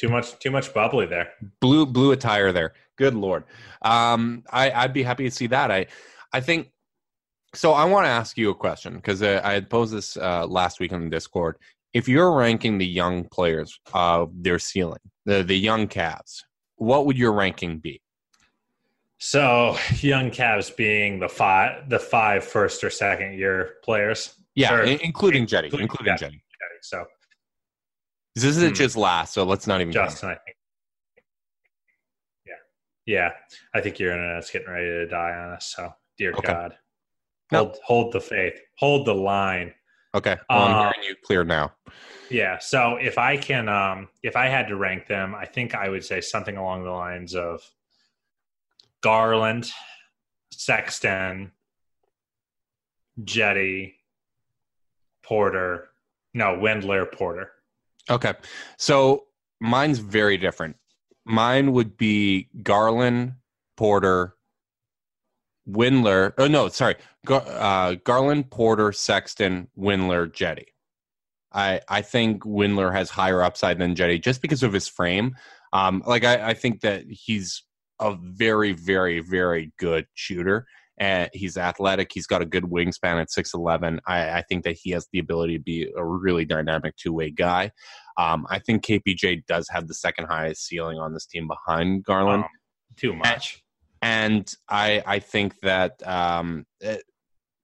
Too 0.03 0.09
much, 0.09 0.37
too 0.41 0.51
much 0.51 0.75
bubbly 0.75 1.07
there. 1.07 1.29
blue 1.61 1.87
blue 1.87 2.11
attire 2.11 2.51
there. 2.51 2.73
Good 2.99 3.15
lord. 3.15 3.45
Um, 3.83 4.43
I, 4.51 4.73
I'd 4.73 4.93
be 4.93 5.05
happy 5.05 5.23
to 5.23 5.31
see 5.31 5.47
that. 5.47 5.71
I 5.71 5.87
I 6.33 6.41
think 6.41 6.73
so. 7.55 7.73
I 7.73 7.85
want 7.85 8.07
to 8.07 8.11
ask 8.11 8.37
you 8.37 8.51
a 8.51 8.55
question 8.55 8.97
because 8.97 9.23
I, 9.23 9.39
I 9.49 9.53
had 9.53 9.71
posed 9.71 9.95
this 9.95 10.17
uh, 10.17 10.45
last 10.49 10.81
week 10.81 10.93
on 10.93 11.05
the 11.05 11.09
Discord. 11.09 11.57
If 11.95 12.09
you're 12.09 12.35
ranking 12.35 12.79
the 12.79 12.87
young 12.87 13.29
players 13.29 13.79
of 13.95 14.33
their 14.35 14.59
ceiling, 14.59 14.99
the 15.25 15.45
the 15.45 15.57
young 15.57 15.87
Cavs, 15.87 16.43
what 16.75 17.07
would 17.07 17.17
your 17.17 17.33
ranking 17.33 17.79
be? 17.79 18.03
So 19.19 19.77
young 20.01 20.33
Cavs 20.33 20.77
being 20.77 21.21
the 21.21 21.29
five, 21.29 21.89
the 21.89 22.01
five 22.01 22.43
first 22.43 22.83
or 22.83 22.91
second 22.91 23.39
year 23.39 23.75
players. 23.85 24.35
Yeah, 24.57 24.83
including 24.83 25.47
Cedi, 25.47 25.67
Including 25.67 25.83
including 25.83 26.15
Cedi. 26.15 26.33
Cedi. 26.33 26.81
So 26.83 27.05
This 28.35 28.45
isn't 28.45 28.70
Hmm. 28.70 28.74
just 28.74 28.97
last, 28.97 29.35
so 29.35 29.45
let's 29.45 29.66
not 29.66 29.80
even. 29.80 29.93
count. 29.93 30.11
Justin, 30.11 30.30
I 30.30 30.35
think. 30.37 30.57
Yeah, 32.47 32.55
yeah. 33.07 33.30
I 33.74 33.80
think 33.80 33.99
your 33.99 34.12
internet's 34.12 34.51
getting 34.51 34.70
ready 34.70 34.87
to 34.87 35.07
die 35.07 35.35
on 35.35 35.51
us. 35.53 35.66
So 35.76 35.95
dear 36.16 36.33
Okay. 36.33 36.47
God, 36.53 36.78
No. 37.51 37.59
hold 37.64 37.78
hold 37.85 38.12
the 38.12 38.20
faith, 38.20 38.59
hold 38.78 39.07
the 39.07 39.14
line. 39.14 39.74
Okay, 40.14 40.37
well, 40.51 40.62
I'm 40.62 40.74
Uh, 40.74 40.93
hearing 40.93 41.09
you 41.09 41.16
clear 41.24 41.45
now. 41.45 41.74
Yeah. 42.30 42.59
So 42.59 42.97
if 42.97 43.16
I 43.18 43.37
can, 43.37 43.68
um, 43.68 44.09
if 44.22 44.37
I 44.37 44.47
had 44.49 44.68
to 44.68 44.76
rank 44.76 45.07
them, 45.07 45.35
I 45.35 45.45
think 45.47 45.74
I 45.74 45.89
would 45.89 46.05
say 46.05 46.20
something 46.20 46.57
along 46.57 46.85
the 46.85 46.91
lines 46.91 47.35
of 47.35 47.62
Garland, 49.03 49.70
Sexton, 50.51 51.53
Cedi, 53.20 53.97
Porter. 55.22 55.91
No, 56.35 56.57
Windler, 56.57 57.11
Porter. 57.11 57.53
Okay. 58.11 58.35
So 58.79 59.25
mine's 59.61 59.99
very 59.99 60.37
different. 60.37 60.77
Mine 61.25 61.73
would 61.73 61.97
be 61.97 62.49
Garland, 62.63 63.35
Porter, 63.77 64.35
Windler. 65.69 66.33
Oh, 66.39 66.49
no, 66.49 66.69
sorry. 66.69 66.97
Gar, 67.25 67.45
uh, 67.47 67.95
Garland, 68.05 68.51
Porter, 68.51 68.93
Sexton, 68.93 69.69
Windler, 69.79 70.33
Cedi. 70.33 70.65
I, 71.53 71.81
I 71.89 72.03
think 72.03 72.43
Windler 72.45 72.93
has 72.93 73.11
higher 73.11 73.43
upside 73.43 73.79
than 73.79 73.95
Cedi 73.95 74.21
just 74.21 74.43
because 74.43 74.63
of 74.63 74.73
his 74.73 74.89
frame. 74.89 75.37
Um, 75.73 76.03
like, 76.07 76.25
I, 76.25 76.51
I 76.51 76.55
think 76.55 76.81
that 76.81 77.05
he's 77.09 77.63
a 78.01 78.17
very, 78.21 78.73
very, 78.73 79.21
very 79.21 79.73
good 79.79 80.07
shooter. 80.15 80.67
And 80.99 81.30
he's 81.32 81.57
athletic. 81.57 82.11
He's 82.12 82.26
got 82.26 82.43
a 82.43 82.47
good 82.47 82.64
wingspan 82.64 83.20
at 83.20 83.28
6'11. 83.28 83.99
I, 84.07 84.30
I 84.30 84.43
think 84.43 84.64
that 84.64 84.76
he 84.80 84.90
has 84.90 85.09
the 85.12 85.18
ability 85.18 85.57
to 85.57 85.62
be 85.62 85.90
a 85.97 86.05
really 86.05 86.45
dynamic 86.45 86.97
two 86.97 87.12
way 87.12 87.30
guy. 87.30 87.72
Um, 88.18 88.47
I 88.51 88.59
think 88.59 88.84
KPJ 88.84 89.47
does 89.47 89.68
have 89.70 89.88
the 89.88 89.95
second 89.95 90.26
highest 90.26 90.66
ceiling 90.66 90.99
on 90.99 91.14
this 91.14 91.26
team 91.26 91.49
behind 91.49 92.05
Garland. 92.05 92.45
Um, 92.45 92.51
too 92.97 93.14
much. 93.14 93.62
And 94.03 94.53
I, 94.68 95.03
I 95.07 95.18
think 95.20 95.59
that 95.61 96.07
um, 96.07 96.66
eh, 96.82 96.99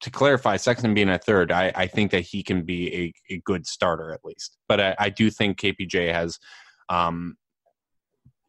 to 0.01 0.11
clarify, 0.11 0.57
Sexton 0.57 0.95
being 0.95 1.09
a 1.09 1.19
third, 1.19 1.51
I, 1.51 1.73
I 1.75 1.87
think 1.87 2.13
that 2.13 2.21
he 2.21 2.43
can 2.43 2.63
be 2.63 3.13
a, 3.31 3.35
a 3.35 3.43
good 3.45 3.67
starter 3.67 4.13
at 4.13 4.25
least. 4.25 4.57
But 4.69 4.81
I, 4.81 4.97
I 4.99 5.09
do 5.11 5.31
think 5.31 5.59
KPJ 5.59 6.13
has, 6.13 6.39
um, 6.89 7.37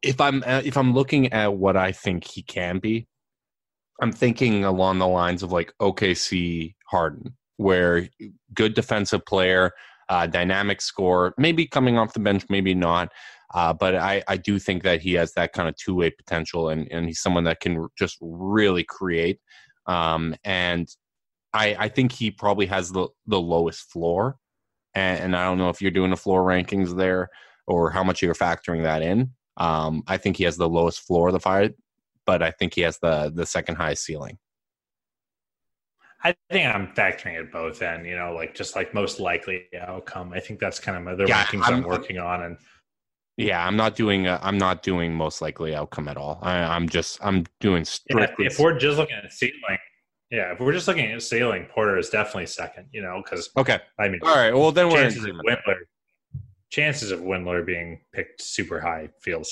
if 0.02 0.22
I'm 0.22 0.44
uh, 0.46 0.62
if 0.64 0.78
I'm 0.78 0.94
looking 0.94 1.34
at 1.34 1.54
what 1.54 1.76
I 1.76 1.92
think 1.92 2.26
he 2.26 2.42
can 2.42 2.80
be, 2.80 3.08
I'm 4.02 4.12
thinking 4.12 4.64
along 4.64 5.00
the 5.00 5.08
lines 5.08 5.44
of 5.44 5.52
like 5.52 5.74
OKC 5.82 6.76
Harden, 6.90 7.36
where 7.58 8.10
good 8.54 8.74
defensive 8.74 9.26
player, 9.26 9.72
uh, 10.10 10.28
dynamic 10.28 10.82
score, 10.82 11.34
maybe 11.38 11.68
coming 11.68 11.98
off 11.98 12.14
the 12.14 12.20
bench, 12.20 12.46
maybe 12.50 12.74
not. 12.74 13.12
Uh, 13.54 13.74
but 13.74 13.96
I, 13.96 14.24
I 14.28 14.38
do 14.38 14.60
think 14.60 14.84
that 14.84 15.02
he 15.02 15.14
has 15.14 15.34
that 15.34 15.54
kind 15.54 15.68
of 15.68 15.76
two 15.76 15.96
way 15.96 16.12
potential, 16.12 16.70
and, 16.70 16.88
and 16.92 17.08
he's 17.08 17.20
someone 17.20 17.44
that 17.46 17.60
can 17.60 17.88
just 17.98 18.18
really 18.22 18.84
create. 18.84 19.40
Um, 19.88 20.36
and 20.44 20.88
I, 21.54 21.76
I 21.80 21.88
think 21.90 22.12
he 22.12 22.30
probably 22.30 22.68
has 22.68 22.92
the, 22.92 23.08
the 23.26 23.40
lowest 23.40 23.92
floor. 23.92 24.38
And, 24.94 25.20
and 25.20 25.36
I 25.36 25.46
don't 25.46 25.58
know 25.58 25.70
if 25.70 25.82
you're 25.82 25.92
doing 25.92 26.12
the 26.12 26.18
floor 26.18 26.44
rankings 26.44 26.96
there 26.96 27.30
or 27.68 27.90
how 27.90 28.04
much 28.04 28.22
you're 28.22 28.36
factoring 28.36 28.84
that 28.84 29.02
in. 29.02 29.32
Um, 29.58 30.04
I 30.08 30.18
think 30.18 30.38
he 30.38 30.44
has 30.44 30.58
the 30.58 30.70
lowest 30.70 31.02
floor 31.02 31.30
of 31.30 31.34
the 31.34 31.40
five, 31.40 31.74
but 32.30 32.44
I 32.44 32.52
think 32.52 32.76
he 32.76 32.82
has 32.82 33.00
the 33.00 33.32
the 33.34 33.48
second 33.48 33.78
highest 33.78 34.04
ceiling. 34.04 34.38
I 36.24 36.36
think 36.52 36.68
I'm 36.76 36.86
factoring 36.94 37.40
it 37.40 37.52
both 37.52 37.82
in, 37.82 38.06
you 38.06 38.16
know, 38.16 38.34
like 38.36 38.54
just 38.54 38.76
like 38.76 38.94
most 38.94 39.20
likely 39.20 39.64
outcome. 39.76 40.32
I 40.32 40.40
think 40.40 40.60
that's 40.60 40.80
kind 40.80 40.96
of 40.96 41.02
my, 41.02 41.16
the 41.16 41.26
Yeah, 41.26 41.44
rankings 41.44 41.64
I'm, 41.66 41.74
I'm- 41.76 41.84
working 41.84 42.20
on. 42.20 42.44
And 42.44 42.58
Yeah, 43.38 43.66
I'm 43.66 43.76
not 43.76 43.96
doing. 43.96 44.28
i 44.28 44.38
I'm 44.48 44.60
not 44.60 44.84
doing 44.84 45.12
most 45.12 45.42
likely 45.42 45.74
outcome 45.74 46.08
at 46.08 46.18
all. 46.18 46.38
I, 46.44 46.58
I'm 46.76 46.88
just. 46.88 47.18
I'm 47.26 47.46
doing 47.62 47.84
strictly. 47.84 48.46
if 48.46 48.60
we're 48.60 48.78
just 48.78 48.98
looking 49.00 49.16
at 49.16 49.32
ceiling, 49.34 49.80
yeah, 50.30 50.54
if 50.54 50.60
we're 50.60 50.74
just 50.74 50.88
looking 50.88 51.12
at 51.12 51.24
ceiling, 51.24 51.66
Porter 51.74 51.98
is 51.98 52.10
definitely 52.12 52.46
second, 52.46 52.90
you 52.92 53.02
know, 53.02 53.24
because 53.24 53.50
okay. 53.58 53.80
I 53.98 54.08
mean, 54.08 54.20
All 54.22 54.36
right. 54.36 54.54
Well, 54.54 54.72
then 54.72 54.90
we're 54.90 54.98
in 55.04 55.10
chances 55.10 55.26
of. 55.26 55.36
Windler, 55.38 55.78
chances 56.70 57.10
of 57.10 57.22
Windler 57.22 57.66
being 57.66 58.02
picked 58.14 58.40
super 58.44 58.80
high 58.80 59.10
feels, 59.20 59.50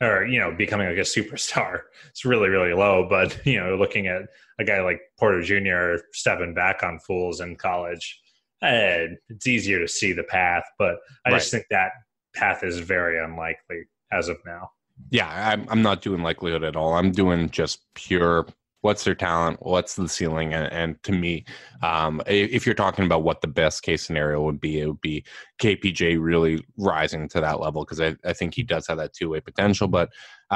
or 0.00 0.26
you 0.26 0.38
know, 0.38 0.52
becoming 0.52 0.88
like 0.88 0.96
a 0.96 1.00
superstar, 1.00 1.80
it's 2.08 2.24
really 2.24 2.48
really 2.48 2.74
low. 2.74 3.06
But 3.08 3.40
you 3.46 3.60
know, 3.60 3.76
looking 3.76 4.06
at 4.06 4.22
a 4.58 4.64
guy 4.64 4.80
like 4.80 5.00
Porter 5.18 5.42
Jr. 5.42 6.02
stepping 6.12 6.54
back 6.54 6.82
on 6.82 6.98
fools 6.98 7.40
in 7.40 7.56
college, 7.56 8.20
eh, 8.62 9.08
it's 9.28 9.46
easier 9.46 9.80
to 9.80 9.88
see 9.88 10.12
the 10.12 10.24
path. 10.24 10.64
But 10.78 10.96
I 11.24 11.30
just 11.30 11.50
think 11.50 11.66
that 11.70 11.92
path 12.34 12.64
is 12.64 12.78
very 12.78 13.22
unlikely 13.22 13.82
as 14.12 14.28
of 14.28 14.38
now. 14.44 14.70
Yeah, 15.10 15.52
I'm. 15.52 15.66
I'm 15.68 15.82
not 15.82 16.02
doing 16.02 16.22
likelihood 16.22 16.64
at 16.64 16.76
all. 16.76 16.94
I'm 16.94 17.12
doing 17.12 17.50
just 17.50 17.82
pure. 17.94 18.46
What's 18.80 19.02
their 19.02 19.14
talent? 19.14 19.58
What's 19.60 19.96
the 19.96 20.08
ceiling? 20.08 20.54
And, 20.54 20.72
and 20.72 21.02
to 21.02 21.12
me, 21.12 21.44
um, 21.82 22.22
if 22.26 22.64
you're 22.64 22.76
talking 22.76 23.04
about 23.04 23.24
what 23.24 23.40
the 23.40 23.48
best 23.48 23.82
case 23.82 24.02
scenario 24.02 24.40
would 24.42 24.60
be, 24.60 24.80
it 24.80 24.86
would 24.86 25.00
be 25.00 25.24
KPJ 25.60 26.18
really 26.20 26.64
rising 26.76 27.28
to 27.30 27.40
that 27.40 27.60
level 27.60 27.84
because 27.84 28.00
I, 28.00 28.14
I 28.24 28.32
think 28.32 28.54
he 28.54 28.62
does 28.62 28.86
have 28.86 28.98
that 28.98 29.14
two 29.14 29.30
way 29.30 29.40
potential. 29.40 29.88
But 29.88 30.10
uh, 30.50 30.54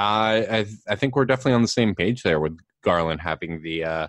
I 0.48 0.66
I 0.88 0.94
think 0.94 1.16
we're 1.16 1.24
definitely 1.24 1.54
on 1.54 1.62
the 1.62 1.68
same 1.68 1.94
page 1.94 2.22
there 2.22 2.38
with 2.38 2.56
Garland 2.82 3.20
having 3.20 3.60
the 3.60 3.84
uh, 3.84 4.08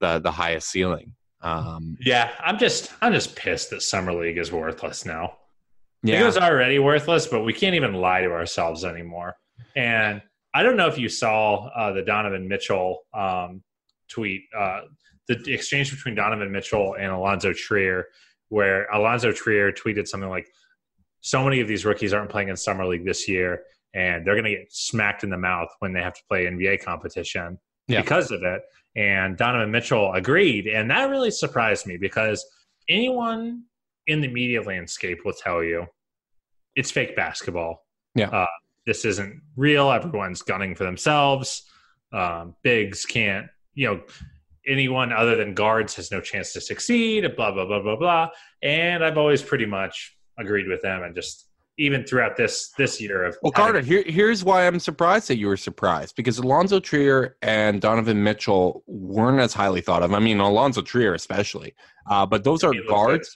the 0.00 0.18
the 0.18 0.30
highest 0.30 0.70
ceiling. 0.70 1.14
Um, 1.40 1.96
Yeah, 2.00 2.32
I'm 2.40 2.58
just 2.58 2.92
I'm 3.00 3.12
just 3.12 3.36
pissed 3.36 3.70
that 3.70 3.82
summer 3.82 4.12
league 4.12 4.38
is 4.38 4.52
worthless 4.52 5.06
now. 5.06 5.38
yeah, 6.02 6.22
It 6.22 6.26
was 6.26 6.36
already 6.36 6.78
worthless, 6.78 7.26
but 7.26 7.44
we 7.44 7.52
can't 7.52 7.74
even 7.74 7.94
lie 7.94 8.22
to 8.22 8.30
ourselves 8.30 8.84
anymore. 8.84 9.36
And 9.76 10.22
I 10.54 10.62
don't 10.62 10.76
know 10.76 10.88
if 10.88 10.98
you 10.98 11.08
saw 11.08 11.66
uh, 11.68 11.92
the 11.92 12.02
Donovan 12.02 12.48
Mitchell 12.48 13.00
um, 13.14 13.62
tweet, 14.10 14.42
uh, 14.56 14.82
the 15.28 15.52
exchange 15.52 15.90
between 15.90 16.14
Donovan 16.14 16.50
Mitchell 16.50 16.94
and 16.98 17.12
Alonzo 17.12 17.52
Trier, 17.52 18.06
where 18.48 18.86
Alonzo 18.90 19.30
Trier 19.32 19.72
tweeted 19.72 20.08
something 20.08 20.30
like, 20.30 20.48
"So 21.20 21.44
many 21.44 21.60
of 21.60 21.68
these 21.68 21.84
rookies 21.84 22.12
aren't 22.14 22.30
playing 22.30 22.48
in 22.48 22.56
summer 22.56 22.86
league 22.86 23.04
this 23.04 23.28
year, 23.28 23.62
and 23.94 24.26
they're 24.26 24.34
going 24.34 24.44
to 24.44 24.50
get 24.56 24.72
smacked 24.72 25.22
in 25.24 25.30
the 25.30 25.36
mouth 25.36 25.68
when 25.80 25.92
they 25.92 26.00
have 26.00 26.14
to 26.14 26.22
play 26.28 26.46
NBA 26.46 26.78
competition 26.82 27.58
Yeah. 27.88 28.00
because 28.00 28.30
of 28.30 28.42
it." 28.42 28.62
And 28.96 29.36
Donovan 29.36 29.70
Mitchell 29.70 30.12
agreed, 30.14 30.66
and 30.66 30.90
that 30.90 31.10
really 31.10 31.30
surprised 31.30 31.86
me 31.86 31.98
because 31.98 32.44
anyone 32.88 33.64
in 34.06 34.22
the 34.22 34.28
media 34.28 34.62
landscape 34.62 35.18
will 35.26 35.34
tell 35.34 35.62
you 35.62 35.86
it's 36.74 36.90
fake 36.90 37.14
basketball. 37.14 37.84
Yeah. 38.14 38.30
Uh, 38.30 38.46
this 38.88 39.04
isn't 39.04 39.42
real. 39.54 39.90
Everyone's 39.90 40.40
gunning 40.40 40.74
for 40.74 40.84
themselves. 40.84 41.64
Um, 42.10 42.54
bigs 42.62 43.04
can't, 43.04 43.46
you 43.74 43.86
know, 43.86 44.00
anyone 44.66 45.12
other 45.12 45.36
than 45.36 45.52
guards 45.52 45.94
has 45.96 46.10
no 46.10 46.22
chance 46.22 46.54
to 46.54 46.60
succeed, 46.62 47.36
blah, 47.36 47.52
blah, 47.52 47.66
blah, 47.66 47.82
blah, 47.82 47.96
blah. 47.96 48.30
And 48.62 49.04
I've 49.04 49.18
always 49.18 49.42
pretty 49.42 49.66
much 49.66 50.16
agreed 50.38 50.68
with 50.68 50.80
them 50.80 51.02
and 51.02 51.14
just 51.14 51.50
even 51.76 52.02
throughout 52.02 52.36
this 52.36 52.72
this 52.78 52.98
year 52.98 53.24
of 53.24 53.36
Well, 53.42 53.52
Carter, 53.52 53.82
here, 53.82 54.02
here's 54.06 54.42
why 54.42 54.66
I'm 54.66 54.80
surprised 54.80 55.28
that 55.28 55.36
you 55.36 55.48
were 55.48 55.58
surprised 55.58 56.16
because 56.16 56.38
Alonzo 56.38 56.80
Trier 56.80 57.36
and 57.42 57.82
Donovan 57.82 58.24
Mitchell 58.24 58.82
weren't 58.86 59.38
as 59.38 59.52
highly 59.52 59.82
thought 59.82 60.02
of. 60.02 60.14
I 60.14 60.18
mean, 60.18 60.40
Alonzo 60.40 60.80
Trier 60.80 61.12
especially, 61.12 61.74
uh, 62.10 62.24
but 62.24 62.42
those 62.42 62.64
are 62.64 62.72
guards 62.88 63.34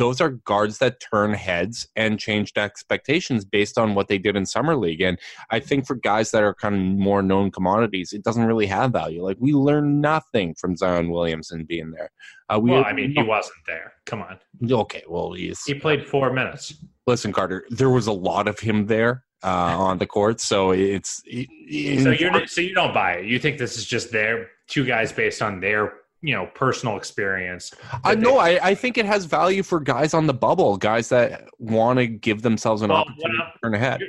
those 0.00 0.18
are 0.18 0.30
guards 0.30 0.78
that 0.78 0.98
turn 0.98 1.34
heads 1.34 1.86
and 1.94 2.18
changed 2.18 2.56
expectations 2.56 3.44
based 3.44 3.76
on 3.76 3.94
what 3.94 4.08
they 4.08 4.16
did 4.16 4.34
in 4.34 4.46
summer 4.46 4.74
league. 4.74 5.02
And 5.02 5.18
I 5.50 5.60
think 5.60 5.86
for 5.86 5.94
guys 5.94 6.30
that 6.30 6.42
are 6.42 6.54
kind 6.54 6.74
of 6.74 6.80
more 6.80 7.20
known 7.20 7.50
commodities, 7.50 8.14
it 8.14 8.24
doesn't 8.24 8.46
really 8.46 8.64
have 8.64 8.92
value. 8.92 9.22
Like 9.22 9.36
we 9.38 9.52
learned 9.52 10.00
nothing 10.00 10.54
from 10.54 10.74
Zion 10.74 11.10
Williamson 11.10 11.64
being 11.64 11.90
there. 11.90 12.10
Uh, 12.48 12.58
we 12.58 12.70
well, 12.70 12.82
I 12.82 12.94
mean, 12.94 13.12
he 13.14 13.22
wasn't 13.22 13.58
there. 13.66 13.92
Come 14.06 14.22
on. 14.22 14.38
Okay, 14.70 15.02
well, 15.06 15.34
he's 15.34 15.62
he 15.64 15.74
played 15.74 16.06
four 16.06 16.32
minutes. 16.32 16.74
Listen, 17.06 17.30
Carter, 17.30 17.66
there 17.68 17.90
was 17.90 18.06
a 18.06 18.12
lot 18.12 18.48
of 18.48 18.58
him 18.58 18.86
there 18.86 19.24
uh, 19.44 19.76
on 19.78 19.98
the 19.98 20.06
court, 20.06 20.40
so 20.40 20.70
it's. 20.70 21.20
It, 21.26 22.02
so 22.02 22.10
you're 22.10 22.46
so 22.46 22.62
you 22.62 22.74
don't 22.74 22.94
buy 22.94 23.16
it. 23.16 23.26
You 23.26 23.38
think 23.38 23.58
this 23.58 23.76
is 23.76 23.84
just 23.84 24.10
their 24.12 24.48
two 24.66 24.86
guys 24.86 25.12
based 25.12 25.42
on 25.42 25.60
their 25.60 25.92
you 26.22 26.34
know 26.34 26.46
personal 26.54 26.96
experience. 26.96 27.72
I 28.04 28.14
know. 28.14 28.38
I, 28.38 28.68
I 28.68 28.74
think 28.74 28.98
it 28.98 29.06
has 29.06 29.24
value 29.24 29.62
for 29.62 29.80
guys 29.80 30.14
on 30.14 30.26
the 30.26 30.34
bubble, 30.34 30.76
guys 30.76 31.08
that 31.08 31.48
want 31.58 31.98
to 31.98 32.06
give 32.06 32.42
themselves 32.42 32.82
an 32.82 32.90
well, 32.90 32.98
opportunity 32.98 33.38
to 33.38 33.58
turn 33.62 33.74
ahead. 33.74 34.00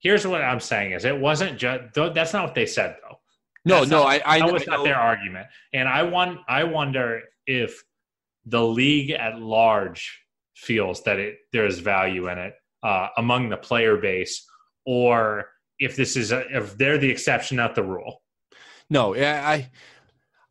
Here's 0.00 0.26
what 0.26 0.42
I'm 0.42 0.60
saying: 0.60 0.92
is 0.92 1.04
it 1.04 1.18
wasn't 1.18 1.58
just 1.58 1.94
that's 1.94 2.32
not 2.32 2.44
what 2.44 2.54
they 2.54 2.66
said 2.66 2.96
though. 3.02 3.16
No, 3.64 3.76
that's 3.80 3.90
no, 3.90 4.04
not, 4.04 4.08
I, 4.08 4.22
I 4.24 4.38
that 4.38 4.52
was 4.52 4.68
I 4.68 4.76
not 4.76 4.84
their 4.84 4.96
argument, 4.96 5.46
and 5.72 5.88
I 5.88 6.02
want 6.02 6.40
I 6.48 6.64
wonder 6.64 7.22
if 7.46 7.82
the 8.46 8.64
league 8.64 9.10
at 9.10 9.40
large 9.40 10.22
feels 10.56 11.02
that 11.04 11.18
it 11.18 11.38
there 11.52 11.66
is 11.66 11.78
value 11.78 12.28
in 12.28 12.38
it 12.38 12.54
uh, 12.82 13.08
among 13.18 13.50
the 13.50 13.56
player 13.56 13.96
base, 13.96 14.46
or 14.86 15.46
if 15.78 15.96
this 15.96 16.16
is 16.16 16.32
a, 16.32 16.44
if 16.56 16.76
they're 16.78 16.98
the 16.98 17.10
exception, 17.10 17.58
not 17.58 17.74
the 17.74 17.82
rule. 17.82 18.22
No, 18.88 19.14
yeah, 19.14 19.42
I 19.46 19.70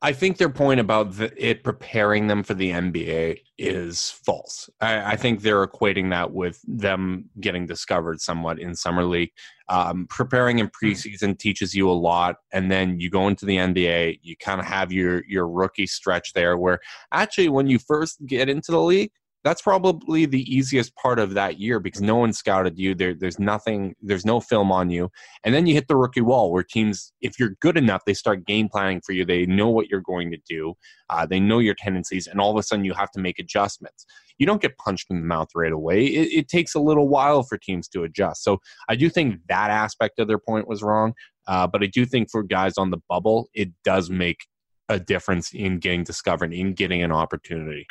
I 0.01 0.13
think 0.13 0.37
their 0.37 0.49
point 0.49 0.79
about 0.79 1.17
the, 1.17 1.31
it 1.35 1.61
preparing 1.61 2.27
them 2.27 2.41
for 2.43 2.53
the 2.53 2.71
NBA 2.71 3.41
is 3.57 4.11
false. 4.25 4.69
I, 4.79 5.11
I, 5.11 5.15
think 5.17 5.41
they're 5.41 5.67
equating 5.67 6.09
that 6.11 6.31
with 6.31 6.61
them 6.65 7.25
getting 7.41 7.65
discovered 7.65 8.21
somewhat 8.21 8.59
in 8.59 8.75
summer 8.75 9.03
league. 9.03 9.31
Um, 9.67 10.07
preparing 10.09 10.59
in 10.59 10.67
hmm. 10.67 10.85
preseason 10.85 11.37
teaches 11.37 11.75
you 11.75 11.89
a 11.89 11.91
lot, 11.91 12.37
and 12.53 12.71
then 12.71 12.99
you 13.01 13.09
go 13.09 13.27
into 13.27 13.45
the 13.45 13.57
NBA. 13.57 14.19
You 14.23 14.37
kind 14.37 14.61
of 14.61 14.65
have 14.67 14.91
your 14.93 15.23
your 15.27 15.49
rookie 15.49 15.87
stretch 15.87 16.31
there, 16.31 16.57
where 16.57 16.79
actually 17.11 17.49
when 17.49 17.67
you 17.67 17.77
first 17.77 18.25
get 18.25 18.47
into 18.47 18.71
the 18.71 18.81
league, 18.81 19.11
that's 19.43 19.61
probably 19.61 20.25
the 20.25 20.41
easiest 20.53 20.93
part 20.95 21.17
of 21.17 21.33
that 21.33 21.59
year 21.59 21.79
because 21.79 22.01
no 22.01 22.17
one 22.17 22.33
scouted 22.33 22.77
you. 22.77 22.93
There, 22.93 23.13
there's 23.13 23.39
nothing, 23.39 23.95
there's 24.01 24.25
no 24.25 24.41
film 24.41 24.71
on 24.71 24.89
you. 24.89 25.09
And 25.43 25.55
then 25.55 25.65
you 25.65 25.73
hit 25.73 25.87
the 25.87 25.95
rookie 25.95 26.21
wall 26.21 26.51
where 26.51 26.63
teams, 26.63 27.13
if 27.21 27.39
you're 27.39 27.55
good 27.61 27.77
enough, 27.77 28.03
they 28.05 28.13
start 28.13 28.45
game 28.45 28.67
planning 28.69 29.01
for 29.05 29.13
you. 29.13 29.23
They 29.23 29.45
know 29.45 29.69
what 29.69 29.87
you're 29.87 30.01
going 30.01 30.31
to 30.31 30.37
do, 30.47 30.73
uh, 31.09 31.25
they 31.25 31.39
know 31.39 31.59
your 31.59 31.75
tendencies, 31.75 32.27
and 32.27 32.41
all 32.41 32.51
of 32.51 32.57
a 32.57 32.63
sudden 32.63 32.85
you 32.85 32.93
have 32.93 33.11
to 33.11 33.19
make 33.19 33.39
adjustments. 33.39 34.05
You 34.37 34.45
don't 34.45 34.61
get 34.61 34.77
punched 34.77 35.07
in 35.09 35.19
the 35.19 35.25
mouth 35.25 35.49
right 35.55 35.71
away. 35.71 36.05
It, 36.05 36.31
it 36.31 36.47
takes 36.49 36.75
a 36.75 36.79
little 36.79 37.07
while 37.07 37.43
for 37.43 37.57
teams 37.57 37.87
to 37.89 38.03
adjust. 38.03 38.43
So 38.43 38.59
I 38.87 38.95
do 38.95 39.09
think 39.09 39.39
that 39.47 39.69
aspect 39.69 40.19
of 40.19 40.27
their 40.27 40.39
point 40.39 40.67
was 40.67 40.81
wrong. 40.81 41.13
Uh, 41.47 41.65
but 41.65 41.81
I 41.81 41.87
do 41.87 42.05
think 42.05 42.29
for 42.29 42.43
guys 42.43 42.77
on 42.77 42.91
the 42.91 42.99
bubble, 43.09 43.49
it 43.53 43.69
does 43.83 44.09
make 44.09 44.45
a 44.87 44.99
difference 44.99 45.53
in 45.53 45.79
getting 45.79 46.03
discovered, 46.03 46.53
in 46.53 46.73
getting 46.73 47.01
an 47.03 47.11
opportunity. 47.11 47.85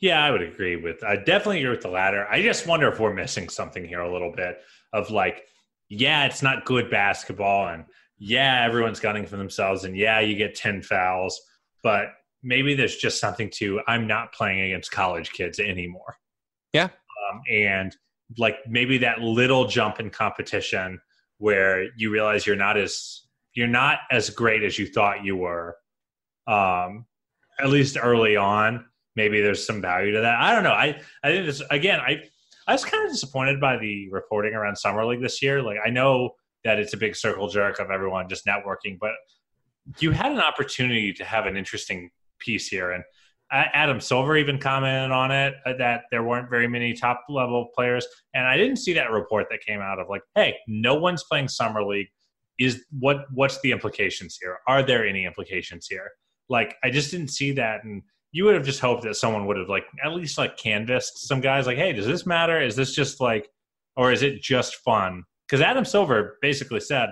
Yeah, 0.00 0.22
I 0.24 0.30
would 0.30 0.42
agree 0.42 0.76
with. 0.76 1.02
I 1.02 1.16
definitely 1.16 1.60
agree 1.60 1.70
with 1.70 1.82
the 1.82 1.88
latter. 1.88 2.26
I 2.28 2.42
just 2.42 2.66
wonder 2.66 2.88
if 2.88 3.00
we're 3.00 3.14
missing 3.14 3.48
something 3.48 3.84
here 3.84 4.00
a 4.00 4.12
little 4.12 4.32
bit 4.32 4.58
of 4.92 5.10
like, 5.10 5.44
yeah, 5.88 6.26
it's 6.26 6.42
not 6.42 6.64
good 6.64 6.90
basketball, 6.90 7.68
and 7.68 7.84
yeah, 8.18 8.64
everyone's 8.64 9.00
gunning 9.00 9.26
for 9.26 9.36
themselves, 9.36 9.84
and 9.84 9.96
yeah, 9.96 10.20
you 10.20 10.36
get 10.36 10.54
ten 10.54 10.82
fouls, 10.82 11.40
but 11.82 12.08
maybe 12.42 12.74
there's 12.74 12.96
just 12.96 13.20
something 13.20 13.50
to 13.50 13.80
I'm 13.86 14.06
not 14.06 14.32
playing 14.32 14.60
against 14.60 14.90
college 14.90 15.32
kids 15.32 15.58
anymore. 15.58 16.16
Yeah, 16.72 16.84
um, 16.84 17.42
and 17.50 17.96
like 18.38 18.58
maybe 18.66 18.98
that 18.98 19.20
little 19.20 19.66
jump 19.66 20.00
in 20.00 20.10
competition 20.10 21.00
where 21.38 21.88
you 21.96 22.10
realize 22.10 22.46
you're 22.46 22.56
not 22.56 22.76
as 22.76 23.22
you're 23.54 23.66
not 23.66 23.98
as 24.10 24.30
great 24.30 24.62
as 24.62 24.78
you 24.78 24.86
thought 24.86 25.24
you 25.24 25.36
were 25.36 25.76
um 26.46 27.06
at 27.60 27.68
least 27.68 27.96
early 28.00 28.36
on 28.36 28.84
maybe 29.16 29.40
there's 29.40 29.66
some 29.66 29.80
value 29.80 30.12
to 30.12 30.20
that. 30.20 30.40
I 30.40 30.54
don't 30.54 30.64
know. 30.64 30.72
I 30.72 31.00
I 31.22 31.30
think 31.30 31.46
this 31.46 31.62
again. 31.70 32.00
I 32.00 32.22
I 32.66 32.72
was 32.72 32.84
kind 32.84 33.04
of 33.04 33.12
disappointed 33.12 33.60
by 33.60 33.76
the 33.76 34.08
reporting 34.10 34.54
around 34.54 34.76
summer 34.76 35.04
league 35.04 35.22
this 35.22 35.42
year. 35.42 35.62
Like 35.62 35.78
I 35.84 35.90
know 35.90 36.30
that 36.64 36.78
it's 36.78 36.94
a 36.94 36.96
big 36.96 37.14
circle 37.14 37.48
jerk 37.48 37.78
of 37.78 37.90
everyone 37.90 38.28
just 38.28 38.46
networking, 38.46 38.98
but 38.98 39.12
you 39.98 40.12
had 40.12 40.32
an 40.32 40.40
opportunity 40.40 41.12
to 41.12 41.24
have 41.24 41.46
an 41.46 41.56
interesting 41.56 42.10
piece 42.38 42.68
here 42.68 42.92
and. 42.92 43.04
Adam 43.52 44.00
Silver 44.00 44.36
even 44.36 44.58
commented 44.58 45.12
on 45.12 45.30
it 45.30 45.54
uh, 45.64 45.74
that 45.74 46.04
there 46.10 46.24
weren't 46.24 46.50
very 46.50 46.66
many 46.66 46.92
top 46.92 47.20
level 47.28 47.68
players, 47.72 48.04
and 48.34 48.48
I 48.48 48.56
didn't 48.56 48.78
see 48.78 48.94
that 48.94 49.12
report 49.12 49.46
that 49.50 49.60
came 49.60 49.80
out 49.80 50.00
of 50.00 50.08
like, 50.08 50.22
hey, 50.34 50.56
no 50.66 50.96
one's 50.96 51.22
playing 51.22 51.46
summer 51.46 51.84
league. 51.84 52.08
Is 52.58 52.84
what 52.98 53.26
what's 53.32 53.60
the 53.60 53.70
implications 53.70 54.38
here? 54.40 54.58
Are 54.66 54.82
there 54.82 55.06
any 55.06 55.24
implications 55.24 55.86
here? 55.88 56.10
Like, 56.48 56.74
I 56.82 56.90
just 56.90 57.12
didn't 57.12 57.28
see 57.28 57.52
that, 57.52 57.84
and 57.84 58.02
you 58.34 58.44
would 58.44 58.54
have 58.54 58.66
just 58.66 58.80
hoped 58.80 59.04
that 59.04 59.14
someone 59.14 59.46
would 59.46 59.56
have 59.56 59.68
like 59.68 59.84
at 60.04 60.12
least 60.12 60.38
like 60.38 60.56
canvassed 60.56 61.28
some 61.28 61.40
guys 61.40 61.66
like 61.66 61.78
hey 61.78 61.92
does 61.92 62.06
this 62.06 62.26
matter? 62.26 62.60
Is 62.60 62.74
this 62.74 62.92
just 62.92 63.20
like 63.20 63.48
or 63.96 64.10
is 64.10 64.22
it 64.22 64.42
just 64.42 64.74
fun? 64.76 65.22
Because 65.46 65.62
adam 65.62 65.84
silver 65.84 66.36
basically 66.42 66.80
said 66.80 67.10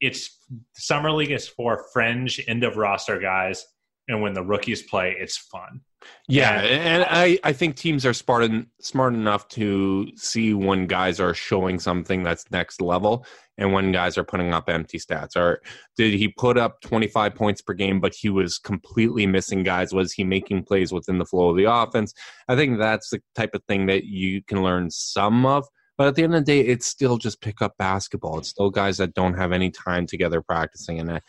it's 0.00 0.38
summer 0.74 1.10
league 1.10 1.30
is 1.30 1.48
for 1.48 1.86
fringe 1.94 2.38
end 2.46 2.62
of 2.62 2.76
roster 2.76 3.18
guys 3.18 3.64
and 4.08 4.20
when 4.20 4.34
the 4.34 4.42
rookies 4.42 4.82
play 4.82 5.16
it's 5.18 5.36
fun 5.36 5.80
yeah 6.28 6.60
and, 6.60 7.02
and 7.02 7.06
i 7.08 7.38
i 7.44 7.52
think 7.52 7.76
teams 7.76 8.04
are 8.04 8.12
smart, 8.12 8.50
smart 8.80 9.14
enough 9.14 9.48
to 9.48 10.06
see 10.16 10.52
when 10.52 10.86
guys 10.86 11.20
are 11.20 11.34
showing 11.34 11.78
something 11.78 12.22
that's 12.22 12.50
next 12.50 12.80
level 12.80 13.24
and 13.58 13.72
when 13.72 13.92
guys 13.92 14.18
are 14.18 14.24
putting 14.24 14.52
up 14.52 14.68
empty 14.68 14.98
stats? 14.98 15.36
Or 15.36 15.60
did 15.96 16.14
he 16.14 16.28
put 16.28 16.58
up 16.58 16.80
25 16.80 17.34
points 17.34 17.62
per 17.62 17.72
game, 17.72 18.00
but 18.00 18.14
he 18.14 18.28
was 18.28 18.58
completely 18.58 19.26
missing 19.26 19.62
guys? 19.62 19.92
Was 19.92 20.12
he 20.12 20.24
making 20.24 20.64
plays 20.64 20.92
within 20.92 21.18
the 21.18 21.24
flow 21.24 21.50
of 21.50 21.56
the 21.56 21.70
offense? 21.70 22.12
I 22.48 22.56
think 22.56 22.78
that's 22.78 23.10
the 23.10 23.22
type 23.34 23.54
of 23.54 23.62
thing 23.64 23.86
that 23.86 24.04
you 24.04 24.42
can 24.42 24.62
learn 24.62 24.90
some 24.90 25.46
of. 25.46 25.66
But 25.96 26.08
at 26.08 26.16
the 26.16 26.24
end 26.24 26.34
of 26.34 26.44
the 26.44 26.52
day, 26.52 26.60
it's 26.60 26.86
still 26.86 27.18
just 27.18 27.40
pick 27.40 27.62
up 27.62 27.74
basketball. 27.78 28.38
It's 28.38 28.48
still 28.48 28.70
guys 28.70 28.98
that 28.98 29.14
don't 29.14 29.34
have 29.34 29.52
any 29.52 29.70
time 29.70 30.06
together 30.06 30.42
practicing. 30.42 30.98
And 30.98 31.12
I, 31.12 31.20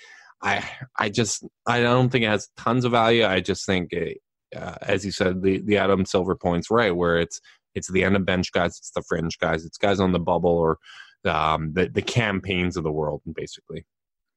I, 0.46 0.64
I 0.98 1.10
just, 1.10 1.44
I 1.68 1.82
don't 1.82 2.10
think 2.10 2.24
it 2.24 2.30
has 2.30 2.48
tons 2.56 2.86
of 2.86 2.92
value. 2.92 3.26
I 3.26 3.42
just 3.42 3.66
think, 3.66 3.92
it, 3.92 4.20
uh, 4.56 4.76
as 4.82 5.04
you 5.04 5.12
said, 5.12 5.42
the, 5.42 5.60
the 5.60 5.78
Adam 5.78 6.06
Silver 6.06 6.36
points 6.36 6.72
right, 6.72 6.96
where 6.96 7.18
it's, 7.18 7.42
it's 7.74 7.92
the 7.92 8.04
end 8.04 8.16
of 8.16 8.26
bench 8.26 8.54
guys, 8.54 8.78
it's 8.78 8.92
the 8.92 9.02
fringe 9.02 9.38
guys, 9.38 9.66
it's 9.66 9.78
guys 9.78 10.00
on 10.00 10.14
the 10.14 10.20
bubble 10.20 10.52
or 10.52 10.78
um, 11.26 11.74
the 11.74 11.90
the 11.90 12.02
Cam 12.02 12.42
Paynes 12.42 12.78
of 12.78 12.84
the 12.84 12.92
world, 12.92 13.22
basically. 13.34 13.86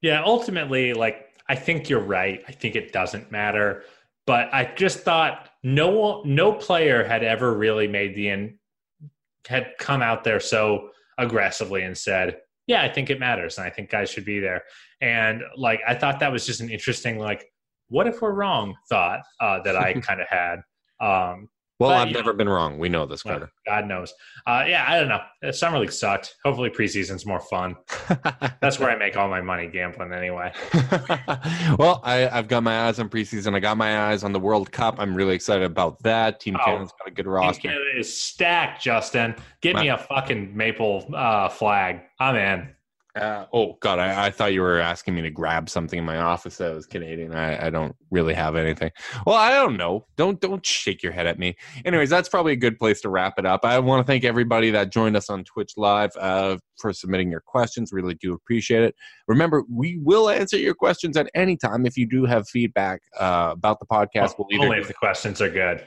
Yeah, 0.01 0.21
ultimately, 0.23 0.93
like 0.93 1.27
I 1.47 1.55
think 1.55 1.89
you're 1.89 1.99
right. 1.99 2.43
I 2.47 2.51
think 2.51 2.75
it 2.75 2.91
doesn't 2.91 3.31
matter, 3.31 3.83
but 4.25 4.53
I 4.53 4.73
just 4.75 4.99
thought 4.99 5.49
no 5.63 6.21
no 6.25 6.53
player 6.53 7.03
had 7.03 7.23
ever 7.23 7.53
really 7.53 7.87
made 7.87 8.15
the 8.15 8.29
in 8.29 8.59
had 9.47 9.73
come 9.79 10.01
out 10.01 10.23
there 10.23 10.39
so 10.39 10.89
aggressively 11.17 11.83
and 11.83 11.97
said, 11.97 12.37
"Yeah, 12.69 12.83
I 12.83 12.87
think 12.87 13.09
it 13.09 13.19
matters, 13.19 13.57
and 13.57 13.65
I 13.65 13.71
think 13.71 13.89
guys 13.89 14.11
should 14.11 14.25
be 14.25 14.39
there." 14.39 14.61
And 15.01 15.41
like 15.57 15.81
I 15.87 15.95
thought 15.95 16.19
that 16.19 16.31
was 16.31 16.45
just 16.45 16.61
an 16.61 16.69
interesting 16.69 17.17
like, 17.17 17.43
what 17.87 18.05
if 18.05 18.21
we're 18.21 18.33
wrong? 18.33 18.75
Thought 18.89 19.21
uh, 19.41 19.59
that 19.63 19.75
I 19.75 19.93
kind 20.07 20.21
of 20.21 20.27
had. 20.29 20.59
Um, 21.01 21.49
well, 21.79 21.91
but, 21.91 22.07
I've 22.07 22.13
never 22.13 22.31
know, 22.33 22.37
been 22.37 22.49
wrong. 22.49 22.77
We 22.77 22.89
know 22.89 23.05
this, 23.05 23.23
Carter. 23.23 23.51
God 23.65 23.87
knows. 23.87 24.13
Uh, 24.45 24.65
yeah, 24.67 24.85
I 24.87 24.99
don't 24.99 25.07
know. 25.07 25.21
Uh, 25.41 25.51
summer 25.51 25.79
league 25.79 25.93
sucked. 25.93 26.35
Hopefully, 26.43 26.69
preseason's 26.69 27.25
more 27.25 27.39
fun. 27.39 27.77
That's 28.61 28.79
where 28.79 28.89
I 28.89 28.97
make 28.97 29.15
all 29.15 29.29
my 29.29 29.39
money 29.39 29.67
gambling, 29.67 30.11
anyway. 30.11 30.51
well, 31.79 32.01
I, 32.03 32.29
have 32.31 32.49
got 32.49 32.63
my 32.63 32.87
eyes 32.87 32.99
on 32.99 33.07
preseason. 33.07 33.55
I 33.55 33.59
got 33.59 33.77
my 33.77 34.09
eyes 34.09 34.25
on 34.25 34.33
the 34.33 34.39
World 34.39 34.71
Cup. 34.71 34.95
I'm 34.99 35.15
really 35.15 35.35
excited 35.35 35.63
about 35.63 36.03
that. 36.03 36.41
Team 36.41 36.57
oh, 36.59 36.65
Canada's 36.65 36.91
got 36.99 37.07
a 37.07 37.11
good 37.11 37.27
roster. 37.27 37.61
Team 37.61 37.71
Canada 37.71 37.97
is 37.97 38.21
stacked. 38.21 38.83
Justin, 38.83 39.35
get 39.61 39.77
me 39.77 39.87
a 39.87 39.97
fucking 39.97 40.55
maple 40.55 41.09
uh, 41.15 41.47
flag. 41.47 42.01
I'm 42.19 42.35
in. 42.35 42.69
Uh, 43.15 43.45
oh 43.53 43.75
God, 43.79 43.97
I, 43.97 44.27
I, 44.27 44.29
thought 44.29 44.53
you 44.53 44.61
were 44.61 44.79
asking 44.79 45.15
me 45.15 45.23
to 45.23 45.31
grab 45.31 45.67
something 45.67 45.97
in 45.97 46.05
my 46.05 46.17
office 46.17 46.57
that 46.57 46.75
was 46.75 46.85
Canadian. 46.85 47.33
I, 47.33 47.65
I, 47.65 47.69
don't 47.71 47.95
really 48.11 48.35
have 48.35 48.55
anything. 48.55 48.91
Well, 49.25 49.35
I 49.35 49.49
don't 49.49 49.77
know. 49.77 50.05
Don't 50.15 50.39
don't 50.39 50.63
shake 50.63 51.01
your 51.01 51.11
head 51.11 51.25
at 51.25 51.39
me. 51.39 51.55
Anyways, 51.85 52.11
that's 52.11 52.29
probably 52.29 52.53
a 52.53 52.57
good 52.57 52.77
place 52.77 53.01
to 53.01 53.09
wrap 53.09 53.33
it 53.39 53.47
up. 53.47 53.65
I 53.65 53.79
want 53.79 54.05
to 54.05 54.09
thank 54.09 54.25
everybody 54.25 54.69
that 54.71 54.91
joined 54.91 55.17
us 55.17 55.27
on 55.31 55.43
Twitch 55.43 55.73
Live 55.75 56.11
uh, 56.19 56.57
for 56.79 56.93
submitting 56.93 57.31
your 57.31 57.41
questions. 57.41 57.91
Really 57.91 58.13
do 58.13 58.33
appreciate 58.33 58.83
it. 58.83 58.95
Remember, 59.27 59.63
we 59.73 59.97
will 60.03 60.29
answer 60.29 60.57
your 60.57 60.75
questions 60.75 61.17
at 61.17 61.31
any 61.33 61.57
time. 61.57 61.87
If 61.87 61.97
you 61.97 62.05
do 62.05 62.25
have 62.25 62.47
feedback 62.47 63.01
uh, 63.19 63.49
about 63.53 63.79
the 63.79 63.87
podcast, 63.87 64.35
we'll 64.37 64.47
either 64.51 64.65
only 64.65 64.77
if 64.77 64.87
the 64.87 64.93
questions 64.93 65.41
are 65.41 65.49
good. 65.49 65.83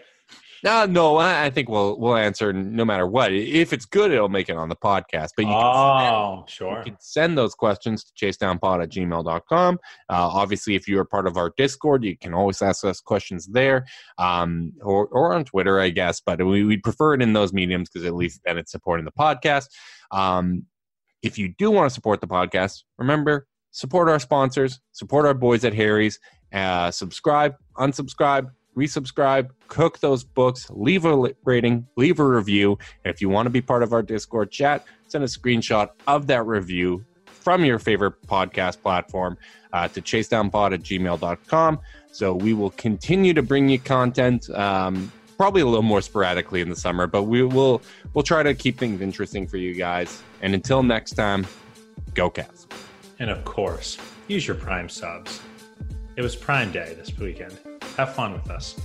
No, 0.64 0.86
no, 0.86 1.16
I 1.16 1.46
I 1.46 1.50
think 1.50 1.68
we'll 1.68 1.98
we'll 1.98 2.16
answer 2.16 2.52
no 2.52 2.84
matter 2.84 3.06
what. 3.06 3.32
If 3.32 3.72
it's 3.72 3.84
good, 3.84 4.12
it'll 4.12 4.28
make 4.28 4.48
it 4.48 4.56
on 4.56 4.68
the 4.68 4.76
podcast. 4.76 5.30
But 5.36 5.46
you 5.46 5.52
can 5.52 5.62
oh, 5.62 6.44
You 6.46 6.52
sure. 6.52 6.82
can 6.84 6.96
send 7.00 7.36
those 7.36 7.54
questions 7.54 8.04
to 8.04 8.12
chasedownpod 8.12 8.82
at 8.82 8.90
gmail.com. 8.90 9.74
Uh, 9.74 9.78
obviously, 10.08 10.74
if 10.76 10.86
you 10.86 10.98
are 11.00 11.04
part 11.04 11.26
of 11.26 11.36
our 11.36 11.52
Discord, 11.56 12.04
you 12.04 12.16
can 12.16 12.32
always 12.32 12.62
ask 12.62 12.84
us 12.84 13.00
questions 13.00 13.46
there 13.46 13.86
um, 14.18 14.72
or, 14.82 15.06
or 15.08 15.34
on 15.34 15.44
Twitter, 15.44 15.80
I 15.80 15.90
guess. 15.90 16.20
But 16.24 16.44
we, 16.44 16.62
we'd 16.62 16.84
prefer 16.84 17.14
it 17.14 17.22
in 17.22 17.32
those 17.32 17.52
mediums 17.52 17.90
because 17.90 18.06
at 18.06 18.14
least 18.14 18.40
then 18.44 18.58
it's 18.58 18.70
supporting 18.70 19.04
the 19.04 19.12
podcast. 19.12 19.66
Um, 20.12 20.66
if 21.22 21.38
you 21.38 21.54
do 21.58 21.70
want 21.70 21.88
to 21.88 21.94
support 21.94 22.20
the 22.20 22.26
podcast, 22.28 22.82
remember, 22.98 23.46
support 23.72 24.08
our 24.08 24.20
sponsors, 24.20 24.80
support 24.92 25.26
our 25.26 25.34
boys 25.34 25.64
at 25.64 25.74
Harry's, 25.74 26.20
uh, 26.52 26.90
subscribe, 26.90 27.54
unsubscribe, 27.78 28.50
resubscribe, 28.76 29.50
cook 29.68 29.98
those 30.00 30.24
books, 30.24 30.68
leave 30.70 31.04
a 31.04 31.34
rating, 31.44 31.86
leave 31.96 32.18
a 32.20 32.26
review. 32.26 32.78
And 33.04 33.14
if 33.14 33.20
you 33.20 33.28
want 33.28 33.46
to 33.46 33.50
be 33.50 33.60
part 33.60 33.82
of 33.82 33.92
our 33.92 34.02
Discord 34.02 34.50
chat, 34.50 34.84
send 35.08 35.24
a 35.24 35.26
screenshot 35.26 35.90
of 36.06 36.26
that 36.28 36.46
review 36.46 37.04
from 37.26 37.64
your 37.64 37.78
favorite 37.78 38.14
podcast 38.26 38.80
platform 38.80 39.36
uh, 39.72 39.88
to 39.88 40.00
chasedownpod 40.00 40.74
at 40.74 40.82
gmail.com. 40.82 41.80
So 42.12 42.34
we 42.34 42.54
will 42.54 42.70
continue 42.70 43.34
to 43.34 43.42
bring 43.42 43.68
you 43.68 43.78
content, 43.78 44.48
um, 44.50 45.10
probably 45.36 45.62
a 45.62 45.66
little 45.66 45.82
more 45.82 46.02
sporadically 46.02 46.60
in 46.60 46.68
the 46.68 46.76
summer, 46.76 47.06
but 47.06 47.24
we 47.24 47.42
will 47.42 47.82
we'll 48.14 48.22
try 48.22 48.42
to 48.42 48.54
keep 48.54 48.78
things 48.78 49.00
interesting 49.00 49.46
for 49.46 49.56
you 49.56 49.74
guys. 49.74 50.22
And 50.42 50.54
until 50.54 50.82
next 50.82 51.12
time, 51.12 51.46
go 52.14 52.30
Cats. 52.30 52.66
And 53.18 53.30
of 53.30 53.44
course, 53.44 53.98
use 54.28 54.46
your 54.46 54.56
Prime 54.56 54.88
subs. 54.88 55.40
It 56.16 56.22
was 56.22 56.36
Prime 56.36 56.70
Day 56.70 56.94
this 56.94 57.16
weekend. 57.18 57.58
Have 57.96 58.14
fun 58.14 58.32
with 58.32 58.50
us. 58.50 58.76